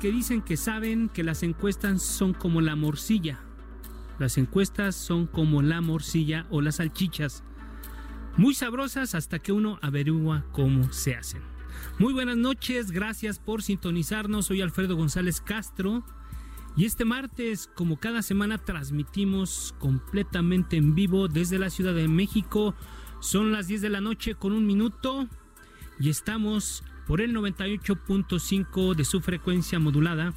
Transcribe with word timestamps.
Que 0.00 0.12
dicen 0.12 0.42
que 0.42 0.56
saben 0.56 1.08
que 1.08 1.24
las 1.24 1.42
encuestas 1.42 2.02
son 2.02 2.32
como 2.32 2.60
la 2.60 2.76
morcilla. 2.76 3.40
Las 4.18 4.38
encuestas 4.38 4.94
son 4.94 5.26
como 5.26 5.62
la 5.62 5.80
morcilla 5.80 6.46
o 6.50 6.60
las 6.60 6.76
salchichas. 6.76 7.42
Muy 8.36 8.54
sabrosas 8.54 9.14
hasta 9.14 9.38
que 9.38 9.52
uno 9.52 9.78
averigua 9.82 10.44
cómo 10.52 10.92
se 10.92 11.16
hacen. 11.16 11.42
Muy 11.98 12.12
buenas 12.12 12.36
noches, 12.36 12.92
gracias 12.92 13.38
por 13.38 13.62
sintonizarnos. 13.62 14.46
Soy 14.46 14.60
Alfredo 14.60 14.96
González 14.96 15.40
Castro. 15.40 16.04
Y 16.76 16.84
este 16.84 17.04
martes, 17.04 17.68
como 17.74 17.98
cada 17.98 18.22
semana, 18.22 18.58
transmitimos 18.58 19.74
completamente 19.80 20.76
en 20.76 20.94
vivo 20.94 21.26
desde 21.26 21.58
la 21.58 21.70
Ciudad 21.70 21.94
de 21.94 22.06
México. 22.06 22.74
Son 23.20 23.50
las 23.50 23.66
10 23.66 23.82
de 23.82 23.88
la 23.88 24.00
noche 24.00 24.36
con 24.36 24.52
un 24.52 24.64
minuto 24.64 25.26
y 25.98 26.08
estamos 26.08 26.84
por 27.08 27.22
el 27.22 27.34
98.5 27.34 28.94
de 28.94 29.04
su 29.06 29.22
frecuencia 29.22 29.78
modulada. 29.78 30.34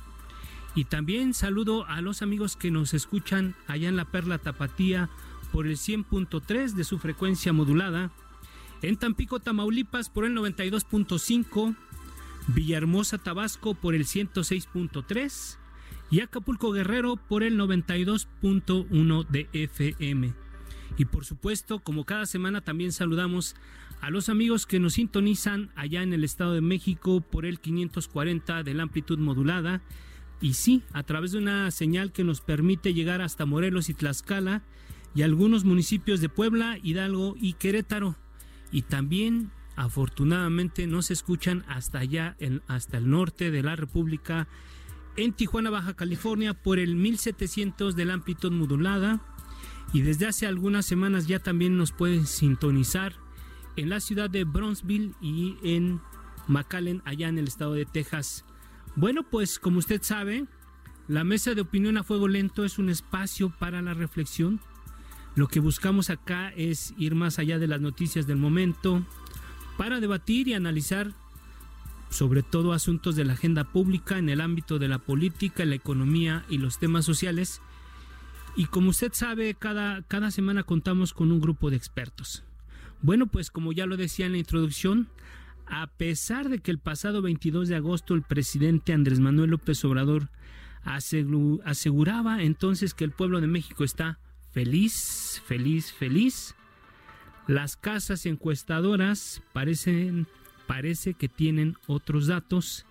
Y 0.73 0.85
también 0.85 1.33
saludo 1.33 1.85
a 1.85 1.99
los 1.99 2.21
amigos 2.21 2.55
que 2.55 2.71
nos 2.71 2.93
escuchan 2.93 3.55
allá 3.67 3.89
en 3.89 3.97
la 3.97 4.05
Perla 4.05 4.37
Tapatía 4.37 5.09
por 5.51 5.67
el 5.67 5.75
100.3 5.75 6.71
de 6.71 6.83
su 6.85 6.97
frecuencia 6.97 7.51
modulada. 7.51 8.09
En 8.81 8.95
Tampico, 8.95 9.41
Tamaulipas 9.41 10.09
por 10.09 10.23
el 10.23 10.33
92.5. 10.33 11.75
Villahermosa, 12.47 13.17
Tabasco 13.17 13.73
por 13.75 13.93
el 13.93 14.05
106.3. 14.05 15.57
Y 16.09 16.21
Acapulco 16.21 16.71
Guerrero 16.71 17.17
por 17.17 17.43
el 17.43 17.59
92.1 17.59 19.27
de 19.27 19.49
FM. 19.51 20.33
Y 20.97 21.05
por 21.05 21.25
supuesto, 21.25 21.79
como 21.79 22.05
cada 22.05 22.25
semana, 22.25 22.61
también 22.61 22.93
saludamos 22.93 23.55
a 24.01 24.09
los 24.09 24.29
amigos 24.29 24.65
que 24.65 24.79
nos 24.79 24.93
sintonizan 24.93 25.71
allá 25.75 26.01
en 26.01 26.11
el 26.11 26.23
Estado 26.23 26.53
de 26.53 26.61
México 26.61 27.21
por 27.21 27.45
el 27.45 27.59
540 27.59 28.63
de 28.63 28.73
la 28.73 28.83
amplitud 28.83 29.19
modulada. 29.19 29.83
Y 30.41 30.55
sí, 30.55 30.81
a 30.91 31.03
través 31.03 31.33
de 31.33 31.37
una 31.37 31.69
señal 31.69 32.11
que 32.11 32.23
nos 32.23 32.41
permite 32.41 32.95
llegar 32.95 33.21
hasta 33.21 33.45
Morelos 33.45 33.89
y 33.89 33.93
Tlaxcala 33.93 34.63
y 35.13 35.21
algunos 35.21 35.65
municipios 35.65 36.19
de 36.19 36.29
Puebla, 36.29 36.79
Hidalgo 36.81 37.35
y 37.39 37.53
Querétaro. 37.53 38.15
Y 38.71 38.81
también, 38.81 39.51
afortunadamente, 39.75 40.87
nos 40.87 41.11
escuchan 41.11 41.63
hasta 41.67 41.99
allá, 41.99 42.35
hasta 42.67 42.97
el 42.97 43.07
norte 43.07 43.51
de 43.51 43.61
la 43.61 43.75
República, 43.75 44.47
en 45.15 45.33
Tijuana, 45.33 45.69
Baja 45.69 45.93
California, 45.93 46.55
por 46.55 46.79
el 46.79 46.95
1700 46.95 47.95
de 47.95 48.05
la 48.05 48.13
amplitud 48.13 48.51
modulada. 48.51 49.21
Y 49.93 50.01
desde 50.01 50.25
hace 50.25 50.47
algunas 50.47 50.87
semanas 50.87 51.27
ya 51.27 51.37
también 51.37 51.77
nos 51.77 51.91
pueden 51.91 52.25
sintonizar 52.25 53.13
en 53.75 53.89
la 53.89 53.99
ciudad 53.99 54.29
de 54.29 54.43
Bronzeville 54.43 55.13
y 55.21 55.57
en 55.63 56.01
McAllen, 56.47 57.01
allá 57.05 57.29
en 57.29 57.37
el 57.37 57.47
estado 57.47 57.73
de 57.73 57.85
Texas. 57.85 58.45
Bueno, 58.95 59.23
pues 59.23 59.59
como 59.59 59.79
usted 59.79 60.01
sabe, 60.01 60.45
la 61.07 61.23
mesa 61.23 61.53
de 61.53 61.61
opinión 61.61 61.97
a 61.97 62.03
fuego 62.03 62.27
lento 62.27 62.65
es 62.65 62.77
un 62.77 62.89
espacio 62.89 63.49
para 63.57 63.81
la 63.81 63.93
reflexión. 63.93 64.59
Lo 65.35 65.47
que 65.47 65.59
buscamos 65.59 66.09
acá 66.09 66.49
es 66.49 66.93
ir 66.97 67.15
más 67.15 67.39
allá 67.39 67.57
de 67.57 67.67
las 67.67 67.81
noticias 67.81 68.27
del 68.27 68.37
momento 68.37 69.05
para 69.77 69.99
debatir 69.99 70.47
y 70.47 70.53
analizar 70.53 71.13
sobre 72.09 72.43
todo 72.43 72.73
asuntos 72.73 73.15
de 73.15 73.23
la 73.23 73.33
agenda 73.33 73.63
pública 73.63 74.17
en 74.17 74.27
el 74.29 74.41
ámbito 74.41 74.77
de 74.77 74.89
la 74.89 74.99
política, 74.99 75.65
la 75.65 75.75
economía 75.75 76.45
y 76.49 76.57
los 76.57 76.77
temas 76.77 77.05
sociales. 77.05 77.61
Y 78.57 78.65
como 78.65 78.89
usted 78.89 79.13
sabe, 79.13 79.55
cada, 79.55 80.01
cada 80.03 80.29
semana 80.29 80.63
contamos 80.63 81.13
con 81.13 81.31
un 81.31 81.39
grupo 81.39 81.69
de 81.69 81.77
expertos. 81.77 82.43
Bueno, 83.01 83.27
pues 83.27 83.49
como 83.49 83.71
ya 83.71 83.85
lo 83.85 83.97
decía 83.97 84.27
en 84.27 84.33
la 84.33 84.37
introducción, 84.37 85.09
a 85.65 85.87
pesar 85.87 86.49
de 86.49 86.59
que 86.59 86.69
el 86.69 86.79
pasado 86.79 87.21
22 87.21 87.67
de 87.67 87.75
agosto 87.75 88.13
el 88.13 88.21
presidente 88.21 88.93
Andrés 88.93 89.19
Manuel 89.19 89.51
López 89.51 89.83
Obrador 89.85 90.29
aseguraba 90.83 92.43
entonces 92.43 92.93
que 92.93 93.03
el 93.03 93.11
pueblo 93.11 93.41
de 93.41 93.47
México 93.47 93.83
está 93.83 94.19
feliz, 94.51 95.41
feliz, 95.45 95.91
feliz, 95.93 96.55
las 97.47 97.75
casas 97.75 98.25
encuestadoras 98.25 99.41
parecen, 99.53 100.27
parece 100.67 101.13
que 101.13 101.27
tienen 101.27 101.75
otros 101.87 102.27
datos. 102.27 102.85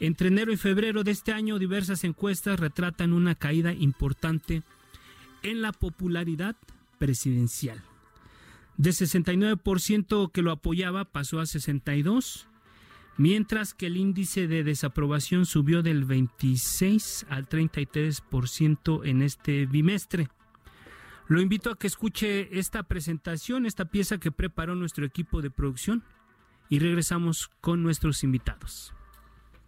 Entre 0.00 0.28
enero 0.28 0.52
y 0.52 0.56
febrero 0.56 1.04
de 1.04 1.12
este 1.12 1.32
año 1.32 1.58
diversas 1.58 2.02
encuestas 2.04 2.58
retratan 2.58 3.12
una 3.12 3.36
caída 3.36 3.72
importante 3.72 4.62
en 5.42 5.62
la 5.62 5.72
popularidad 5.72 6.56
presidencial. 6.98 7.82
De 8.76 8.90
69% 8.90 10.32
que 10.32 10.42
lo 10.42 10.50
apoyaba 10.50 11.04
pasó 11.04 11.40
a 11.40 11.44
62%, 11.44 12.46
mientras 13.16 13.74
que 13.74 13.86
el 13.86 13.96
índice 13.96 14.48
de 14.48 14.64
desaprobación 14.64 15.46
subió 15.46 15.82
del 15.82 16.04
26 16.04 17.26
al 17.28 17.48
33% 17.48 19.06
en 19.06 19.22
este 19.22 19.66
bimestre. 19.66 20.28
Lo 21.28 21.40
invito 21.40 21.70
a 21.70 21.78
que 21.78 21.86
escuche 21.86 22.58
esta 22.58 22.82
presentación, 22.82 23.66
esta 23.66 23.86
pieza 23.86 24.18
que 24.18 24.32
preparó 24.32 24.74
nuestro 24.74 25.04
equipo 25.06 25.40
de 25.40 25.50
producción 25.50 26.02
y 26.68 26.78
regresamos 26.78 27.50
con 27.60 27.82
nuestros 27.82 28.24
invitados. 28.24 28.92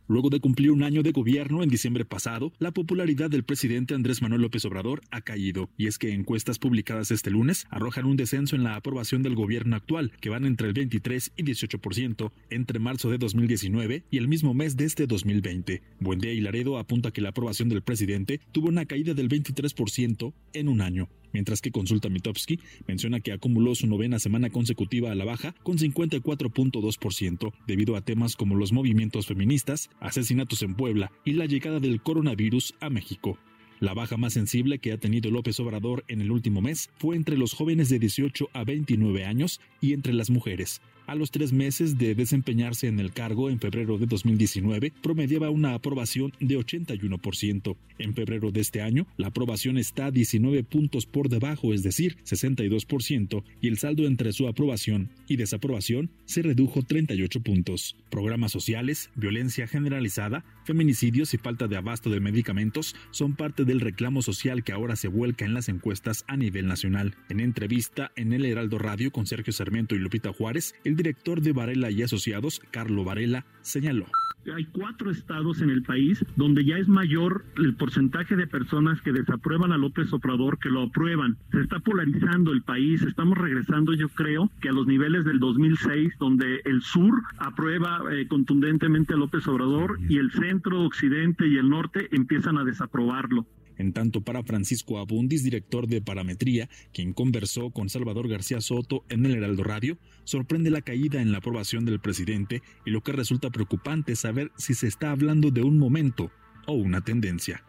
Luego 0.07 0.29
de 0.29 0.41
cumplir 0.41 0.71
un 0.71 0.83
año 0.83 1.03
de 1.03 1.13
gobierno 1.13 1.63
en 1.63 1.71
diciembre 1.71 2.05
pasado, 2.05 2.53
la 2.59 2.73
popularidad 2.73 3.31
del 3.31 3.43
presidente 3.43 3.95
Andrés 3.95 4.21
Manuel 4.21 4.43
López 4.43 4.65
Obrador 4.67 5.01
ha 5.11 5.23
caído, 5.23 5.71
y 5.79 5.87
es 5.87 5.99
que 5.99 6.13
encuestas 6.13 6.59
publicadas 6.59 7.11
este 7.11 7.31
lunes 7.31 7.67
arrojan 7.71 8.05
un 8.05 8.17
descenso 8.17 8.55
en 8.55 8.65
la 8.65 8.77
aprobación 8.77 9.23
del 9.23 9.35
gobierno 9.35 9.77
actual, 9.77 10.13
que 10.21 10.29
van 10.29 10.45
entre 10.45 10.69
el 10.69 10.75
23 10.75 11.33
y 11.37 11.43
18% 11.43 12.33
entre 12.51 12.79
marzo 12.79 13.11
de 13.11 13.17
2019 13.17 14.05
y 14.11 14.19
el 14.19 14.29
mismo 14.29 14.53
mes 14.53 14.77
de 14.77 14.85
este 14.85 15.07
2020. 15.07 15.83
Buendía 16.01 16.35
y 16.35 16.41
Laredo 16.43 16.77
apunta 16.77 17.11
que 17.11 17.23
la 17.23 17.31
aprobación 17.31 17.71
del 17.71 17.83
presidente 17.83 18.41
tuvo 18.53 18.69
una 18.69 18.85
caída 18.85 19.15
del 19.15 19.31
23% 19.31 20.35
en 20.53 20.69
un 20.69 20.83
año 20.83 21.09
mientras 21.35 21.61
que 21.61 21.71
Consulta 21.71 22.09
Mitowski 22.09 22.61
menciona 22.87 23.21
que 23.21 23.33
acumuló 23.33 23.75
su 23.75 23.87
novena 23.87 24.19
semana 24.19 24.49
consecutiva 24.49 25.13
a 25.13 25.15
la 25.15 25.27
baja 25.27 25.55
con 25.63 25.77
54.2% 25.77 27.53
debido 27.67 27.97
a 27.97 28.01
temas 28.01 28.37
como 28.37 28.55
los 28.55 28.73
movimientos 28.73 29.27
feministas, 29.27 29.91
asesinatos 30.01 30.63
en 30.63 30.75
Puebla 30.75 31.13
y 31.27 31.35
la 31.35 31.45
llegada 31.45 31.81
del 31.81 32.01
coronavirus 32.01 32.75
a 32.81 32.89
México. 32.89 33.39
La 33.81 33.93
baja 33.93 34.17
más 34.17 34.33
sensible 34.33 34.79
que 34.79 34.93
ha 34.93 34.99
tenido 34.99 35.31
López 35.31 35.61
Obrador 35.61 36.05
en 36.09 36.23
el 36.23 36.31
último 36.31 36.63
mes 36.63 36.91
fue 36.97 37.17
entre 37.17 37.37
los 37.37 37.53
jóvenes 37.53 37.89
de 37.91 37.99
18 37.99 38.49
a 38.53 38.65
29 38.65 39.27
años 39.27 39.61
y 39.81 39.93
entre 39.93 40.15
las 40.15 40.31
mujeres. 40.31 40.81
A 41.07 41.15
los 41.15 41.31
tres 41.31 41.53
meses 41.53 41.99
de 41.99 42.15
desempeñarse 42.15 42.87
en 42.87 42.99
el 42.99 43.13
cargo 43.13 43.51
en 43.51 43.61
febrero 43.61 43.99
de 43.99 44.07
2019, 44.07 44.91
promediaba 45.03 45.51
una 45.51 45.75
aprobación 45.75 46.33
de 46.41 46.57
81%. 46.59 47.77
En 47.99 48.15
febrero 48.15 48.51
de 48.51 48.61
este 48.61 48.81
año, 48.81 49.07
la 49.19 49.29
aprobación 49.29 49.77
está 49.77 50.11
19 50.11 50.65
puntos 50.65 51.05
por 51.05 51.29
debajo, 51.29 51.75
es 51.75 51.83
decir, 51.83 52.17
62%, 52.25 53.45
y 53.61 53.69
el 53.69 53.77
saldo 53.77 54.07
entre 54.07 54.33
su 54.33 54.49
aprobación 54.49 55.11
y 55.29 55.37
desaprobación 55.37 56.11
se 56.25 56.41
redujo 56.41 56.83
38 56.83 57.41
puntos. 57.41 57.97
Programas 58.11 58.53
sociales, 58.53 59.11
violencia 59.15 59.67
generalizada, 59.67 60.45
feminicidios 60.65 61.35
y 61.35 61.39
falta 61.39 61.69
de 61.69 61.77
abasto 61.77 62.09
de 62.09 62.21
medicamentos 62.21 62.97
son 63.11 63.37
parte 63.37 63.67
del 63.67 63.81
reclamo 63.81 64.23
social 64.23 64.65
que 64.65 64.73
ahora 64.73 64.97
se 64.97 65.09
vuelca 65.09 65.45
en 65.45 65.53
las 65.53 65.69
encuestas 65.69 66.25
a 66.29 66.39
nivel 66.39 66.67
nacional. 66.67 67.15
En 67.29 67.41
entrevista 67.41 68.11
en 68.17 68.33
el 68.33 68.47
Heraldo 68.47 68.79
Radio 68.79 69.13
con 69.13 69.27
Sergio 69.27 69.53
Sarmiento 69.53 69.95
y 69.95 69.99
Lupita 69.99 70.33
Juárez, 70.33 70.75
el 70.85 70.94
director 70.97 71.41
de 71.41 71.53
Varela 71.53 71.91
y 71.91 72.03
Asociados, 72.03 72.61
Carlo 72.71 73.05
Varela, 73.05 73.45
señaló. 73.63 74.07
Hay 74.53 74.67
cuatro 74.67 75.11
estados 75.11 75.63
en 75.63 75.71
el 75.71 75.83
país 75.83 76.23
donde 76.37 76.65
ya 76.65 76.77
es 76.77 76.87
mayor 76.87 77.45
el 77.57 77.75
porcentaje 77.77 78.37
de 78.37 78.47
personas 78.47 79.01
que 79.01 79.13
desaprueban 79.13 79.73
a 79.73 79.79
López 79.79 80.13
Obrador 80.13 80.59
que 80.59 80.69
lo 80.69 80.83
aprueban. 80.83 81.39
Se 81.51 81.61
está 81.61 81.81
polarizando 81.81 82.53
el 82.53 82.63
país, 82.63 83.01
estamos 83.03 83.39
regresando 83.39 83.95
yo 83.95 84.09
creo 84.11 84.51
que 84.61 84.69
a 84.69 84.73
los 84.73 84.87
niveles 84.87 85.25
del 85.25 85.41
2006 85.41 86.15
donde 86.19 86.61
el 86.65 86.83
sur 86.83 87.23
aprueba 87.39 88.03
eh, 88.13 88.27
contundentemente 88.29 89.15
a 89.15 89.17
López 89.17 89.47
Obrador 89.49 89.99
y 90.09 90.19
el 90.19 90.31
centro, 90.33 90.83
occidente 90.83 91.49
y 91.49 91.57
el 91.57 91.71
norte 91.71 92.09
empiezan 92.13 92.59
a 92.59 92.65
desaprobarlo. 92.65 93.47
En 93.77 93.93
tanto, 93.93 94.21
para 94.21 94.43
Francisco 94.43 94.99
Abundis, 94.99 95.43
director 95.43 95.87
de 95.87 96.01
Parametría, 96.01 96.69
quien 96.93 97.13
conversó 97.13 97.71
con 97.71 97.89
Salvador 97.89 98.29
García 98.29 98.61
Soto 98.61 99.05
en 99.09 99.27
el 99.27 99.35
Heraldo 99.35 99.65
Radio, 99.65 99.99
sorprende 100.25 100.71
la 100.71 100.83
caída 100.83 101.21
en 101.21 101.33
la 101.33 101.39
aprobación 101.39 101.85
del 101.85 102.01
presidente 102.01 102.63
y 102.87 102.91
lo 102.91 103.03
que 103.03 103.13
resulta 103.13 103.51
preocupante 103.51 104.13
es 104.13 104.21
saber 104.21 104.53
si 104.57 104.75
se 104.75 104.87
está 104.87 105.11
hablando 105.11 105.51
de 105.51 105.63
un 105.63 105.79
momento 105.79 106.31
o 106.67 106.73
una 106.73 107.03
tendencia. 107.03 107.65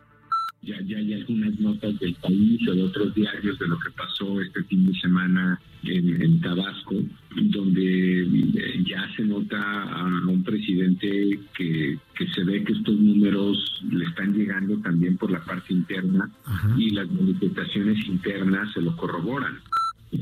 Ya, 0.66 0.82
ya 0.82 0.98
hay 0.98 1.14
algunas 1.14 1.60
notas 1.60 2.00
del 2.00 2.16
país 2.16 2.68
o 2.68 2.74
de 2.74 2.84
otros 2.84 3.14
diarios 3.14 3.60
de 3.60 3.68
lo 3.68 3.78
que 3.78 3.92
pasó 3.92 4.42
este 4.42 4.64
fin 4.64 4.86
de 4.88 5.00
semana 5.00 5.60
en, 5.84 6.42
Tabasco, 6.42 6.96
donde 7.36 8.24
eh, 8.24 8.84
ya 8.84 9.08
se 9.16 9.24
nota 9.24 9.84
a 9.84 10.06
un 10.28 10.44
presidente 10.44 11.40
que, 11.56 12.00
que, 12.18 12.28
se 12.30 12.44
ve 12.44 12.64
que 12.64 12.74
estos 12.74 12.96
números 12.96 13.84
le 13.92 14.06
están 14.06 14.34
llegando 14.34 14.78
también 14.80 15.18
por 15.18 15.30
la 15.30 15.44
parte 15.46 15.72
interna 15.72 16.32
y 16.78 16.90
las 16.90 17.12
manifestaciones 17.12 18.04
internas 18.08 18.74
se 18.74 18.82
lo 18.82 18.96
corroboran. 18.98 19.60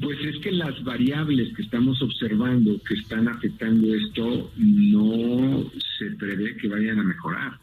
Pues 0.02 0.18
es 0.24 0.38
que 0.40 0.52
las 0.52 0.84
variables 0.84 1.54
que 1.56 1.62
estamos 1.62 2.02
observando 2.02 2.80
que 2.88 2.94
están 2.96 3.28
afectando 3.28 3.94
esto 3.94 4.52
no 4.58 5.72
se 5.98 6.12
prevé 6.12 6.56
que 6.58 6.68
vayan 6.68 7.00
a 7.00 7.04
mejorar. 7.04 7.60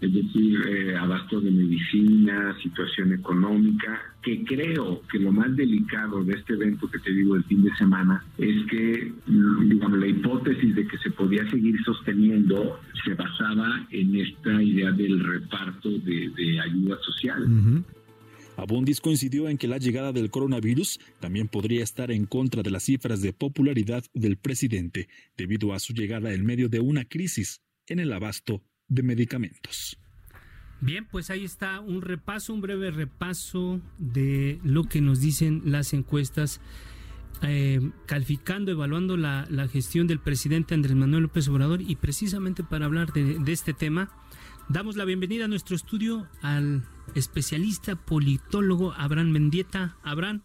Es 0.00 0.12
decir, 0.12 0.60
eh, 0.68 0.96
abasto 0.96 1.40
de 1.40 1.50
medicina, 1.50 2.54
situación 2.62 3.12
económica, 3.12 4.00
que 4.22 4.44
creo 4.44 5.02
que 5.10 5.18
lo 5.18 5.32
más 5.32 5.54
delicado 5.56 6.22
de 6.22 6.34
este 6.34 6.54
evento 6.54 6.90
que 6.90 6.98
te 6.98 7.12
digo 7.12 7.34
el 7.34 7.44
fin 7.44 7.62
de 7.62 7.74
semana 7.76 8.22
es 8.36 8.66
que, 8.66 9.12
digamos, 9.26 9.98
la 9.98 10.06
hipótesis 10.06 10.74
de 10.74 10.86
que 10.86 10.98
se 10.98 11.10
podía 11.10 11.48
seguir 11.50 11.76
sosteniendo 11.84 12.78
se 13.04 13.14
basaba 13.14 13.86
en 13.90 14.16
esta 14.16 14.62
idea 14.62 14.92
del 14.92 15.24
reparto 15.24 15.90
de, 15.90 16.60
ayuda 16.60 16.98
social. 17.02 17.84
Abundis 18.58 19.00
coincidió 19.00 19.48
en 19.48 19.56
que 19.56 19.68
la 19.68 19.78
llegada 19.78 20.12
del 20.12 20.30
coronavirus 20.30 20.98
también 21.20 21.46
podría 21.46 21.84
estar 21.84 22.10
en 22.10 22.26
contra 22.26 22.64
de 22.64 22.72
las 22.72 22.82
cifras 22.82 23.22
de 23.22 23.32
popularidad 23.32 24.02
del 24.14 24.36
presidente, 24.36 25.08
debido 25.36 25.72
a 25.72 25.78
su 25.78 25.92
llegada 25.92 26.34
en 26.34 26.44
medio 26.44 26.68
de 26.68 26.80
una 26.80 27.04
crisis 27.04 27.60
en 27.86 28.00
el 28.00 28.12
abasto 28.12 28.64
de 28.88 29.04
medicamentos. 29.04 29.96
Bien, 30.80 31.06
pues 31.08 31.30
ahí 31.30 31.44
está 31.44 31.78
un 31.78 32.02
repaso, 32.02 32.52
un 32.52 32.60
breve 32.60 32.90
repaso 32.90 33.80
de 33.98 34.58
lo 34.64 34.82
que 34.84 35.00
nos 35.00 35.20
dicen 35.20 35.62
las 35.64 35.92
encuestas, 35.92 36.60
eh, 37.42 37.80
calificando, 38.06 38.72
evaluando 38.72 39.16
la, 39.16 39.46
gestión 39.70 40.08
del 40.08 40.18
presidente 40.18 40.74
Andrés 40.74 40.96
Manuel 40.96 41.22
López 41.22 41.46
Obrador 41.46 41.80
y 41.80 41.94
precisamente 41.94 42.64
para 42.64 42.86
hablar 42.86 43.12
de, 43.12 43.38
de 43.38 43.52
este 43.52 43.72
tema, 43.72 44.10
damos 44.68 44.96
la 44.96 45.04
bienvenida 45.04 45.46
a 45.46 45.48
nuestro 45.48 45.74
estudio 45.74 46.26
al 46.42 46.82
especialista 47.14 47.96
politólogo 47.96 48.92
Abraham 48.92 49.30
Mendieta. 49.30 49.96
Abraham, 50.02 50.42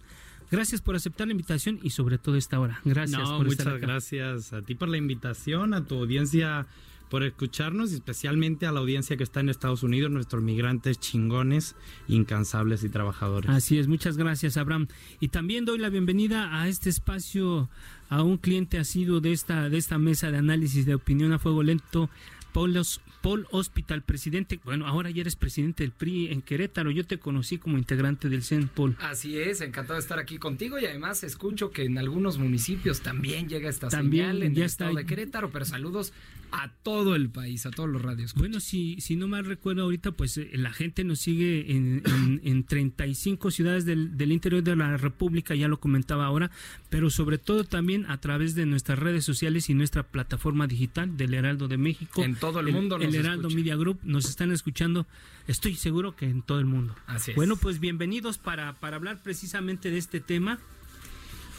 gracias 0.50 0.81
por 0.81 0.96
aceptar 0.96 1.28
la 1.28 1.31
invitación 1.31 1.80
y 1.84 1.90
sobre 1.90 2.18
todo 2.18 2.36
esta 2.36 2.60
hora. 2.60 2.80
Gracias 2.86 3.22
por 3.22 3.46
muchas 3.46 3.60
estar 3.60 3.80
gracias 3.80 4.54
a 4.54 4.62
ti 4.62 4.75
por 4.75 4.88
la 4.88 4.98
invitación, 4.98 5.74
a 5.74 5.86
tu 5.86 5.96
audiencia 5.96 6.68
por 7.10 7.24
escucharnos 7.24 7.92
y 7.92 7.96
especialmente 7.96 8.66
a 8.66 8.72
la 8.72 8.80
audiencia 8.80 9.18
que 9.18 9.24
está 9.24 9.40
en 9.40 9.50
Estados 9.50 9.84
Unidos, 9.84 10.10
nuestros 10.10 10.42
migrantes 10.42 11.00
chingones, 11.00 11.75
incansables 12.08 12.84
y 12.84 12.90
trabajadores. 12.90 13.52
Así 13.52 13.78
es, 13.78 13.88
muchas 13.88 14.18
gracias 14.18 14.58
Abraham. 14.58 14.88
Y 15.20 15.28
también 15.28 15.66
doy 15.66 15.78
la 15.78 15.90
bienvenida 15.90 16.60
a 16.60 16.68
este 16.68 16.90
espacio 16.90 17.70
a 18.10 18.24
un 18.24 18.38
cliente 18.38 18.80
asiduo 18.80 19.20
de 19.20 19.31
esta, 19.31 19.70
de 19.70 19.78
esta 19.78 19.98
mesa 20.00 20.31
de 20.31 20.38
análisis 20.38 20.86
de 20.86 20.96
opinión 20.96 21.34
a 21.34 21.40
fuego 21.40 21.62
lento, 21.62 22.10
Paul 22.54 23.48
Hospital, 23.52 24.04
presidente, 24.04 24.60
bueno, 24.64 24.88
ahora 24.88 25.10
ya 25.10 25.22
eres 25.22 25.36
presidente 25.36 25.84
del 25.84 25.92
PRI 25.92 26.32
en 26.32 26.42
Querétaro, 26.42 26.92
yo 26.92 27.06
te 27.06 27.18
conocí 27.18 27.58
como 27.58 27.78
integrante 27.78 28.30
del 28.30 28.44
CEN, 28.44 28.68
Paul. 28.68 28.96
Así 29.02 29.38
es, 29.40 29.62
encantado 29.62 29.96
de 29.96 30.02
estar 30.02 30.20
aquí 30.20 30.38
contigo 30.38 30.78
y 30.80 30.86
además 30.86 31.24
escucho 31.24 31.72
que 31.72 31.84
en 31.84 31.98
algunos 31.98 32.38
municipios 32.38 33.02
también 33.02 33.50
llega 33.50 33.70
esta 33.70 33.90
señal 33.90 34.44
en 34.44 34.56
el 34.56 34.62
estado 34.62 34.94
de 34.94 35.06
Querétaro, 35.06 35.52
pero 35.52 35.66
saludos 35.66 36.14
a 36.54 36.70
todo 36.70 37.16
el 37.16 37.30
país, 37.30 37.66
a 37.66 37.72
todos 37.72 37.90
los 37.90 38.02
radios. 38.02 38.36
Bueno, 38.36 38.60
si, 38.60 39.02
si 39.02 39.16
no 39.16 39.28
mal 39.28 39.44
recuerdo 39.44 39.84
ahorita, 39.84 40.12
pues 40.12 40.38
eh, 40.38 40.52
la 40.54 40.72
gente 40.72 41.04
nos 41.04 41.20
sigue 41.20 41.76
en, 41.76 42.04
en, 42.06 42.42
en 42.44 42.64
35 42.64 43.50
ciudades 43.50 43.86
del, 43.86 44.16
del, 44.18 44.32
interior 44.32 44.62
de 44.62 44.76
la 44.76 44.96
República, 44.98 45.56
ya 45.56 45.68
lo 45.68 45.80
comentaba 45.80 46.26
ahora, 46.26 46.52
pero 46.90 47.10
sobre 47.10 47.40
todo 47.40 47.64
también 47.64 48.06
a 48.06 48.22
través 48.22 48.54
de 48.54 48.68
nuestras 48.68 49.00
redes 49.00 49.26
sociales 49.26 49.68
y 49.70 49.74
nuestra 49.74 50.04
plataforma 50.04 50.68
digital 50.68 51.18
del 51.18 51.34
Heraldo 51.34 51.68
de 51.68 51.78
México. 51.78 52.24
En 52.24 52.36
todo 52.36 52.60
el, 52.60 52.72
mundo. 52.72 52.98
El 52.98 53.16
Heraldo 53.16 53.50
Media 53.50 53.76
Group 53.76 54.00
nos 54.04 54.30
están 54.30 54.52
escuchando, 54.52 55.08
estoy 55.48 55.74
seguro 55.74 56.16
que 56.16 56.26
en 56.30 56.44
todo 56.44 56.60
el 56.60 56.66
mundo. 56.66 56.96
Así 57.08 57.32
es. 57.32 57.36
Bueno, 57.36 57.56
pues 57.56 57.80
bienvenidos 57.80 58.38
para, 58.38 58.80
para 58.80 58.98
hablar 58.98 59.24
precisamente 59.24 59.90
de 59.90 59.98
este 59.98 60.20
tema. 60.20 60.60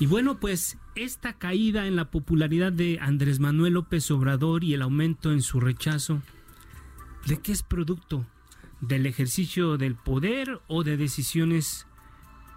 Y 0.00 0.06
bueno, 0.06 0.38
pues 0.41 0.76
esta 0.96 1.35
caída 1.35 1.87
en 1.87 1.94
la 1.96 2.11
popularidad 2.11 2.73
de 2.73 2.99
Andrés 3.00 3.38
Manuel 3.38 3.75
López 3.75 4.11
Obrador 4.11 4.64
y 4.64 4.75
el 4.75 4.82
aumento 4.82 5.31
en 5.32 5.41
su 5.41 5.61
rechazo, 5.61 6.20
¿de 7.26 7.41
qué 7.41 7.52
es 7.52 7.62
producto? 7.62 8.26
¿Del 8.81 9.06
ejercicio 9.06 9.78
del 9.78 9.95
poder 9.95 10.61
o 10.66 10.83
de 10.83 10.97
decisiones 10.97 11.87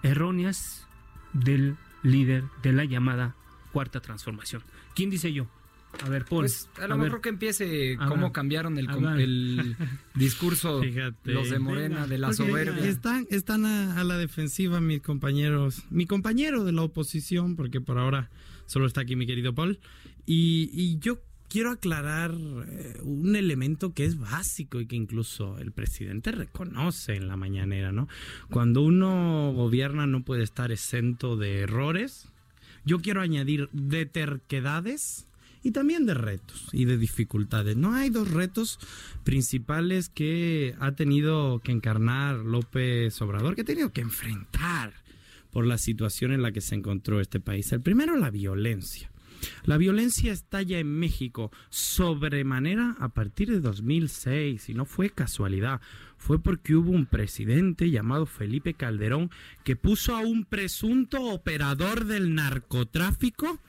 erróneas 0.02 0.88
del 1.34 1.78
líder 2.02 2.44
de 2.64 2.74
la 2.74 2.86
llamada 2.86 3.36
cuarta 3.72 4.02
transformación? 4.02 4.64
¿Quién 4.96 5.10
dice 5.12 5.32
yo? 5.32 5.48
A 6.06 6.10
ver, 6.10 6.25
Paul. 6.25 6.42
Pues 6.42 6.70
a 6.80 6.88
lo 6.88 6.98
mejor 6.98 7.22
que 7.22 7.30
empiece 7.30 7.98
cómo 8.08 8.32
cambiaron 8.32 8.77
el, 8.77 8.88
el 9.20 9.75
discurso 10.16 10.82
los 11.24 11.50
de 11.50 11.60
Morena, 11.60 12.08
de 12.08 12.18
la 12.18 12.34
soberbia. 12.34 12.86
Están, 12.86 13.27
están 13.30 13.66
a, 13.66 14.04
la 14.04 14.18
defensiva 14.18 14.80
mis 14.80 15.01
compañeros, 15.01 15.84
mi 15.89 16.06
compañero 16.06 16.63
de 16.63 16.72
la 16.72 16.84
oposición, 16.84 17.56
porque 17.56 17.82
por 17.82 17.98
ahora 17.98 18.30
solo 18.66 18.86
está 18.86 19.01
aquí 19.01 19.16
mi 19.16 19.25
querido 19.25 19.54
Paul. 19.54 19.80
Y, 20.25 20.70
y 20.74 21.00
yo 21.00 21.22
quiero 21.50 21.72
aclarar 21.72 22.36
eh, 22.36 22.98
un 23.04 23.36
elemento 23.36 23.94
que 23.94 24.06
es 24.06 24.20
básico 24.20 24.80
y 24.80 24.86
que 24.86 24.96
incluso 24.96 25.58
el 25.60 25.72
presidente 25.72 26.32
reconoce 26.32 27.16
en 27.16 27.27
la 27.27 27.38
mañanera, 27.38 27.92
¿no? 27.92 28.08
Cuando 28.50 28.82
uno 28.82 29.54
gobierna 29.54 30.08
no 30.08 30.24
puede 30.24 30.44
estar 30.44 30.72
exento 30.72 31.38
de 31.38 31.62
errores. 31.62 32.30
Yo 32.86 33.00
quiero 33.00 33.22
añadir 33.22 33.70
de 33.74 34.06
terquedades 34.06 35.27
y 35.68 35.72
también 35.72 36.06
de 36.06 36.14
retos 36.14 36.70
y 36.72 36.86
de 36.86 36.98
dificultades. 36.98 37.76
No 37.76 37.94
hay 37.94 38.10
dos 38.10 38.32
retos 38.32 38.80
principales 39.26 40.08
que 40.08 40.74
ha 40.80 40.94
tenido 40.94 41.60
que 41.60 41.74
encarnar 41.74 42.38
López 42.38 43.22
Obrador, 43.22 43.54
que 43.54 43.64
ha 43.64 43.66
tenido 43.66 43.92
que 43.92 44.00
enfrentar 44.00 44.94
por 45.52 45.66
la 45.66 45.78
situación 45.78 46.32
en 46.32 46.42
la 46.42 46.54
que 46.54 46.62
se 46.62 46.76
encontró 46.76 47.20
este 47.20 47.42
país. 47.42 47.70
El 47.74 47.82
primero, 47.82 48.16
la 48.16 48.30
violencia. 48.30 49.12
La 49.66 49.76
violencia 49.76 50.32
estalla 50.32 50.80
en 50.80 50.88
México 50.88 51.52
sobremanera 51.70 52.96
a 53.00 53.10
partir 53.10 53.50
de 53.50 53.60
2006 53.60 54.70
y 54.70 54.74
no 54.74 54.86
fue 54.86 55.10
casualidad, 55.10 55.82
fue 56.18 56.40
porque 56.40 56.76
hubo 56.76 56.92
un 56.92 57.06
presidente 57.06 57.90
llamado 57.90 58.26
Felipe 58.26 58.74
Calderón 58.74 59.30
que 59.64 59.76
puso 59.76 60.16
a 60.16 60.20
un 60.20 60.46
presunto 60.46 61.24
operador 61.26 62.06
del 62.06 62.36
narcotráfico 62.36 63.60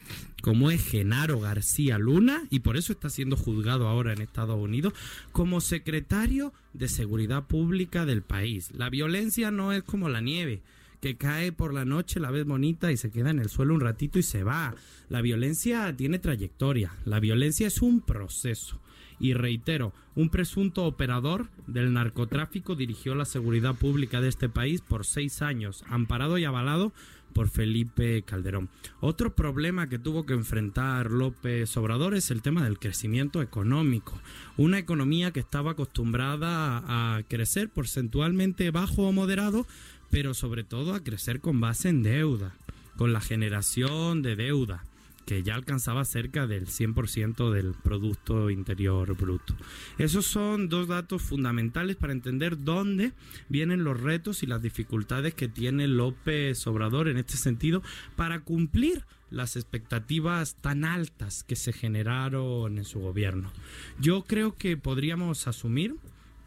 como 0.43 0.71
es 0.71 0.85
Genaro 0.85 1.41
García 1.41 1.99
Luna 1.99 2.45
y 2.51 2.61
por 2.61 2.77
eso 2.77 2.93
está 2.93 3.11
siendo 3.11 3.37
juzgado 3.37 3.89
ahora 3.89 4.13
en 4.13 4.23
Estados 4.23 4.59
Unidos 4.59 4.95
como 5.33 5.61
secretario 5.61 6.53
de 6.73 6.89
Seguridad 6.89 7.47
Pública 7.47 8.07
del 8.07 8.23
país. 8.23 8.71
La 8.73 8.89
violencia 8.89 9.51
no 9.51 9.73
es 9.73 9.83
como 9.83 10.09
la 10.09 10.21
nieve 10.21 10.63
que 11.01 11.17
cae 11.17 11.53
por 11.53 11.73
la 11.75 11.85
noche, 11.85 12.21
la 12.21 12.31
ves 12.31 12.45
bonita 12.45 12.91
y 12.91 12.97
se 12.97 13.11
queda 13.11 13.31
en 13.31 13.39
el 13.39 13.49
suelo 13.49 13.75
un 13.75 13.81
ratito 13.81 14.19
y 14.19 14.23
se 14.23 14.43
va. 14.43 14.75
La 15.09 15.23
violencia 15.23 15.95
tiene 15.97 16.19
trayectoria, 16.19 16.93
la 17.05 17.21
violencia 17.21 17.67
es 17.67 17.83
un 17.83 18.01
proceso. 18.01 18.81
Y 19.21 19.35
reitero, 19.35 19.93
un 20.15 20.31
presunto 20.31 20.85
operador 20.85 21.49
del 21.67 21.93
narcotráfico 21.93 22.75
dirigió 22.75 23.15
la 23.15 23.25
seguridad 23.25 23.75
pública 23.75 24.21
de 24.21 24.29
este 24.29 24.49
país 24.49 24.81
por 24.81 25.05
seis 25.05 25.43
años, 25.43 25.85
amparado 25.89 26.39
y 26.39 26.45
avalado 26.45 26.93
por 27.33 27.49
Felipe 27.49 28.23
Calderón. 28.23 28.69
Otro 29.01 29.35
problema 29.35 29.89
que 29.89 29.99
tuvo 29.99 30.27
que 30.27 30.33
enfrentar 30.35 31.11
López 31.11 31.77
Obrador 31.77 32.15
es 32.15 32.31
el 32.31 32.43
tema 32.43 32.65
del 32.65 32.79
crecimiento 32.79 33.43
económico. 33.43 34.19
Una 34.57 34.79
economía 34.79 35.31
que 35.31 35.41
estaba 35.41 35.73
acostumbrada 35.73 36.83
a 36.87 37.23
crecer 37.25 37.69
porcentualmente 37.69 38.71
bajo 38.71 39.03
o 39.03 39.13
moderado, 39.13 39.67
pero 40.11 40.35
sobre 40.35 40.65
todo 40.65 40.95
a 40.95 41.05
crecer 41.05 41.41
con 41.41 41.61
base 41.61 41.91
en 41.91 42.03
deuda, 42.03 42.55
con 42.97 43.13
la 43.13 43.21
generación 43.21 44.23
de 44.23 44.35
deuda 44.35 44.85
que 45.29 45.43
ya 45.43 45.57
alcanzaba 45.57 46.07
cerca 46.07 46.47
del 46.47 46.69
100% 46.69 47.53
del 47.53 47.75
Producto 47.75 48.49
Interior 48.49 49.15
Bruto. 49.15 49.55
Esos 49.99 50.25
son 50.25 50.71
dos 50.71 50.89
datos 50.89 51.21
fundamentales 51.21 51.97
para 51.97 52.15
entender 52.15 52.65
dónde 52.65 53.13
vienen 53.51 53.85
los 53.85 54.01
retos 54.01 54.43
y 54.43 54.47
las 54.47 54.63
dificultades 54.63 55.35
que 55.35 55.47
tiene 55.47 55.87
López 55.87 56.67
Obrador 56.67 57.09
en 57.09 57.19
este 57.19 57.37
sentido 57.37 57.83
para 58.17 58.41
cumplir 58.41 59.05
las 59.29 59.57
expectativas 59.57 60.55
tan 60.63 60.87
altas 60.87 61.45
que 61.45 61.57
se 61.57 61.75
generaron 61.75 62.79
en 62.79 62.87
su 62.87 62.99
gobierno. 62.99 63.53
Yo 64.01 64.23
creo 64.23 64.57
que 64.57 64.79
podríamos 64.79 65.47
asumir 65.47 65.97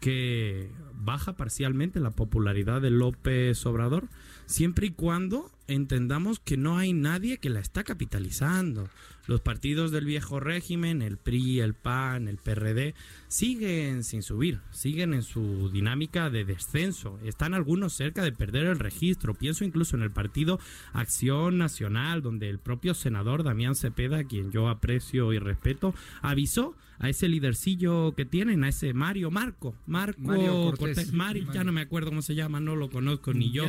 que 0.00 0.68
baja 0.94 1.36
parcialmente 1.36 2.00
la 2.00 2.10
popularidad 2.10 2.82
de 2.82 2.90
López 2.90 3.64
Obrador, 3.64 4.08
siempre 4.46 4.88
y 4.88 4.90
cuando 4.90 5.52
entendamos 5.72 6.38
que 6.40 6.56
no 6.56 6.78
hay 6.78 6.92
nadie 6.92 7.38
que 7.38 7.50
la 7.50 7.60
está 7.60 7.84
capitalizando. 7.84 8.88
Los 9.26 9.40
partidos 9.40 9.90
del 9.90 10.04
viejo 10.04 10.40
régimen, 10.40 11.00
el 11.02 11.16
PRI, 11.16 11.60
el 11.60 11.74
PAN, 11.74 12.28
el 12.28 12.38
PRD, 12.38 12.94
siguen 13.28 14.04
sin 14.04 14.22
subir, 14.22 14.60
siguen 14.72 15.14
en 15.14 15.22
su 15.22 15.70
dinámica 15.70 16.28
de 16.28 16.44
descenso. 16.44 17.18
Están 17.24 17.54
algunos 17.54 17.92
cerca 17.92 18.22
de 18.22 18.32
perder 18.32 18.66
el 18.66 18.78
registro. 18.78 19.34
Pienso 19.34 19.64
incluso 19.64 19.96
en 19.96 20.02
el 20.02 20.10
partido 20.10 20.58
Acción 20.92 21.58
Nacional, 21.58 22.22
donde 22.22 22.48
el 22.48 22.58
propio 22.58 22.94
senador 22.94 23.44
Damián 23.44 23.74
Cepeda, 23.74 24.24
quien 24.24 24.50
yo 24.50 24.68
aprecio 24.68 25.32
y 25.32 25.38
respeto, 25.38 25.94
avisó 26.20 26.76
a 27.02 27.08
ese 27.08 27.28
lidercillo 27.28 28.14
que 28.14 28.24
tienen, 28.24 28.62
a 28.62 28.68
ese 28.68 28.94
Mario 28.94 29.32
Marco, 29.32 29.74
Marco 29.86 30.20
Mario 30.20 30.72
Cortés, 30.78 31.10
ya 31.52 31.64
no 31.64 31.72
me 31.72 31.80
acuerdo 31.80 32.10
cómo 32.10 32.22
se 32.22 32.36
llama, 32.36 32.60
no 32.60 32.76
lo 32.76 32.90
conozco 32.90 33.34
ni 33.34 33.50
yo, 33.50 33.64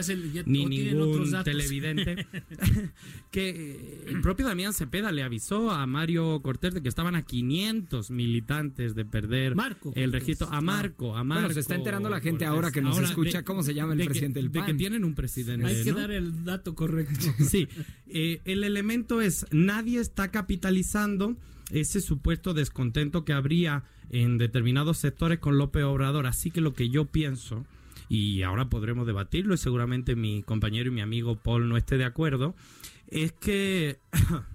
ni 0.45 0.67
ningún 0.67 1.33
televidente, 1.43 2.27
que 3.31 4.03
el 4.07 4.22
propio 4.22 4.45
Damián 4.45 4.72
Cepeda 4.72 5.12
le 5.12 5.24
avisó 5.24 5.43
a 5.52 5.86
Mario 5.86 6.42
Cortés 6.42 6.74
de 6.74 6.82
que 6.82 6.90
estaban 6.90 7.16
a 7.16 7.24
500 7.24 8.12
militantes 8.12 8.96
de 8.96 9.06
perder 9.06 9.56
el 9.96 10.12
registro, 10.12 10.48
a 10.52 10.62
Marco, 10.62 11.16
a 11.16 11.24
Marco. 11.24 11.42
Bueno, 11.42 11.54
se 11.54 11.60
está 11.60 11.76
enterando 11.76 12.10
la 12.10 12.22
gente 12.22 12.46
ahora 12.46 12.72
que 12.72 12.82
nos 12.82 12.98
escucha 13.00 13.44
cómo 13.44 13.62
se 13.62 13.74
llama 13.74 13.94
el 13.94 14.06
presidente 14.06 14.40
del 14.40 14.52
PAN. 14.52 14.66
De 14.66 14.72
que 14.72 14.78
tienen 14.78 15.04
un 15.04 15.16
presidente. 15.16 15.66
Hay 15.66 15.84
que 15.84 15.92
dar 15.92 16.12
el 16.12 16.44
dato 16.44 16.76
correcto. 16.76 17.26
sí, 17.48 17.68
eh, 18.08 18.42
el 18.46 18.64
elemento 18.64 19.22
es, 19.22 19.46
nadie 19.52 20.00
está 20.00 20.32
capitalizando 20.32 21.36
ese 21.72 22.02
supuesto 22.02 22.54
descontento 22.54 23.26
que 23.26 23.34
habría 23.34 23.84
en 24.10 24.38
determinados 24.38 24.98
sectores 24.98 25.40
con 25.40 25.58
López 25.58 25.84
Obrador. 25.84 26.26
Así 26.26 26.52
que 26.52 26.62
lo 26.62 26.74
que 26.74 26.90
yo 26.90 27.06
pienso, 27.06 27.66
y 28.08 28.44
ahora 28.44 28.70
podremos 28.70 29.06
debatirlo 29.06 29.54
y 29.54 29.58
seguramente 29.58 30.16
mi 30.16 30.44
compañero 30.44 30.90
y 30.90 30.94
mi 30.94 31.02
amigo 31.02 31.36
Paul 31.36 31.68
no 31.68 31.78
esté 31.78 31.98
de 31.98 32.06
acuerdo, 32.06 32.56
es 33.08 33.32
que 33.34 34.00